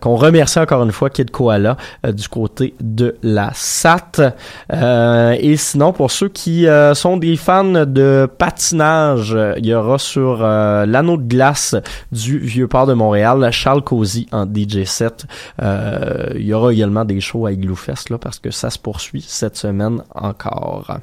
qu'on 0.00 0.16
remercie 0.16 0.58
encore 0.58 0.82
une 0.82 0.90
fois, 0.90 1.10
Kid 1.10 1.30
Koala, 1.30 1.76
du 2.12 2.28
côté 2.28 2.74
de 2.80 3.14
la 3.22 3.50
SAT. 3.54 4.34
Et 4.72 5.56
sinon, 5.56 5.92
pour 5.92 6.10
ceux 6.10 6.28
qui 6.28 6.66
sont 6.94 7.16
des 7.16 7.36
fans 7.36 7.86
de 7.86 8.28
patinage, 8.36 9.36
il 9.58 9.66
y 9.66 9.74
aura 9.74 9.98
sur 9.98 10.38
l'anneau 10.38 11.16
de 11.16 11.28
glace 11.28 11.76
du 12.12 12.38
Vieux-Port 12.38 12.86
de 12.86 12.94
Montréal, 12.94 13.48
Charles 13.52 13.82
Cozy 13.82 14.26
en 14.32 14.46
DJ 14.46 14.84
set. 14.84 15.24
Euh, 15.62 16.30
il 16.34 16.46
y 16.46 16.54
aura 16.54 16.72
également 16.72 17.04
des 17.04 17.20
shows 17.20 17.46
à 17.46 17.52
Igloo 17.52 17.74
Fest, 17.74 18.10
là, 18.10 18.18
parce 18.18 18.38
que 18.38 18.50
ça 18.50 18.70
se 18.70 18.78
poursuit 18.78 19.24
cette 19.26 19.56
semaine 19.56 20.02
encore. 20.14 20.98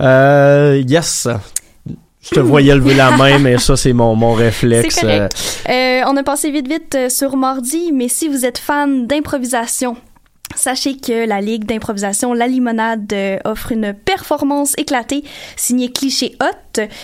Euh, 0.00 0.82
yes! 0.86 1.28
Je 2.24 2.36
te 2.36 2.40
voyais 2.40 2.74
lever 2.74 2.94
la 2.94 3.16
main, 3.16 3.38
mais 3.40 3.58
ça, 3.58 3.76
c'est 3.76 3.92
mon, 3.92 4.14
mon 4.14 4.32
réflexe. 4.34 5.00
Correct. 5.00 5.64
Euh, 5.68 6.02
on 6.06 6.16
a 6.16 6.22
passé 6.22 6.52
vite 6.52 6.68
vite 6.68 7.10
sur 7.10 7.36
mardi, 7.36 7.90
mais 7.92 8.06
si 8.06 8.28
vous 8.28 8.44
êtes 8.46 8.58
fan 8.58 9.08
d'improvisation, 9.08 9.96
Sachez 10.54 10.98
que 10.98 11.26
la 11.26 11.40
Ligue 11.40 11.64
d'improvisation 11.64 12.34
La 12.34 12.46
Limonade 12.46 13.14
offre 13.44 13.72
une 13.72 13.94
performance 13.94 14.74
éclatée 14.76 15.24
signée 15.56 15.90
Cliché 15.90 16.36
Hot. 16.42 16.61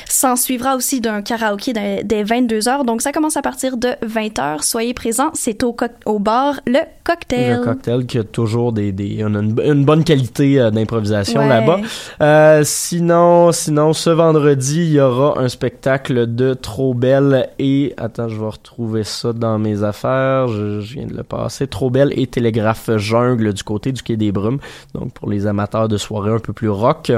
S'en 0.09 0.37
suivra 0.37 0.77
aussi 0.77 1.01
d'un 1.01 1.23
karaoké 1.23 1.73
dès 1.73 2.25
22h. 2.25 2.85
Donc 2.85 3.03
ça 3.03 3.13
commence 3.13 3.37
à 3.37 3.43
partir 3.43 3.77
de 3.77 3.89
20h. 4.07 4.63
Soyez 4.63 4.95
présents. 4.95 5.31
C'est 5.35 5.63
au, 5.63 6.19
bar 6.19 6.61
Le 6.67 6.81
Cocktail. 7.05 7.59
Le 7.59 7.65
cocktail 7.65 8.07
qui 8.07 8.19
a 8.19 8.25
toujours 8.25 8.73
des, 8.73 8.93
des 8.93 9.21
une, 9.21 9.57
une 9.65 9.85
bonne 9.85 10.05
qualité 10.05 10.61
euh, 10.61 10.71
d'improvisation 10.71 11.41
Ouais. 11.41 11.49
là-bas. 11.49 11.81
Euh, 12.21 12.63
sinon, 12.65 13.53
sinon, 13.53 13.93
ce 13.93 14.11
vendredi, 14.11 14.83
il 14.83 14.93
y 14.93 15.01
aura 15.01 15.39
un 15.41 15.49
spectacle 15.49 16.35
de 16.35 16.55
Trop 16.55 16.95
Belle 16.95 17.51
et 17.59 17.95
attends, 17.97 18.29
je 18.29 18.39
vais 18.39 18.49
retrouver 18.49 19.05
ça 19.05 19.33
dans 19.33 19.59
mes 19.59 19.83
affaires. 19.83 20.49
Je, 20.49 20.81
je 20.81 20.95
viens 20.95 21.07
de 21.07 21.15
le 21.15 21.23
passer. 21.23 21.67
Trop 21.67 21.91
Belle 21.91 22.13
et 22.19 22.27
Télégraphe 22.27 22.91
Jungle 22.97 23.53
du 23.53 23.63
côté 23.63 23.93
du 23.93 24.03
quai 24.03 24.17
des 24.17 24.33
Brumes. 24.33 24.59
Donc 24.95 25.13
pour 25.13 25.29
les 25.31 25.47
amateurs 25.47 25.89
de 25.89 25.97
soirée 25.97 26.33
un 26.33 26.39
peu 26.39 26.53
plus 26.53 26.69
rock. 26.71 27.13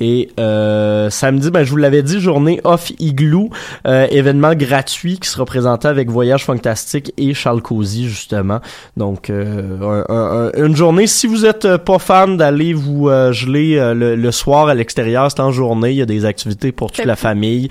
Et 0.00 0.30
euh, 0.40 1.10
samedi, 1.10 1.50
ben, 1.50 1.62
je 1.64 1.70
vous 1.70 1.76
l'avais 1.76 2.02
dit, 2.02 2.20
journée 2.20 2.60
off 2.64 2.90
igloo, 2.98 3.50
euh, 3.86 4.06
événement 4.10 4.54
gratuit 4.54 5.18
qui 5.18 5.28
sera 5.28 5.44
présenté 5.44 5.88
avec 5.88 6.10
Voyage 6.10 6.44
Fantastique 6.44 7.12
et 7.18 7.34
Charles 7.34 7.62
Cozy 7.62 8.08
justement. 8.08 8.60
Donc 8.96 9.30
euh, 9.30 10.04
un- 10.08 10.14
un- 10.14 10.50
un- 10.58 10.66
une 10.66 10.76
journée. 10.76 11.06
Si 11.06 11.26
vous 11.26 11.46
êtes 11.46 11.64
euh, 11.64 11.78
pas 11.78 11.98
fan 11.98 12.36
d'aller 12.36 12.72
vous 12.72 13.08
euh, 13.08 13.32
geler 13.32 13.76
euh, 13.78 13.94
le, 13.94 14.14
le 14.16 14.30
soir 14.32 14.68
à 14.68 14.74
l'extérieur, 14.74 15.30
c'est 15.30 15.40
en 15.40 15.52
journée. 15.52 15.90
Il 15.90 15.96
y 15.96 16.02
a 16.02 16.06
des 16.06 16.24
activités 16.24 16.72
pour 16.72 16.90
toute 16.92 17.04
la 17.04 17.16
famille. 17.16 17.68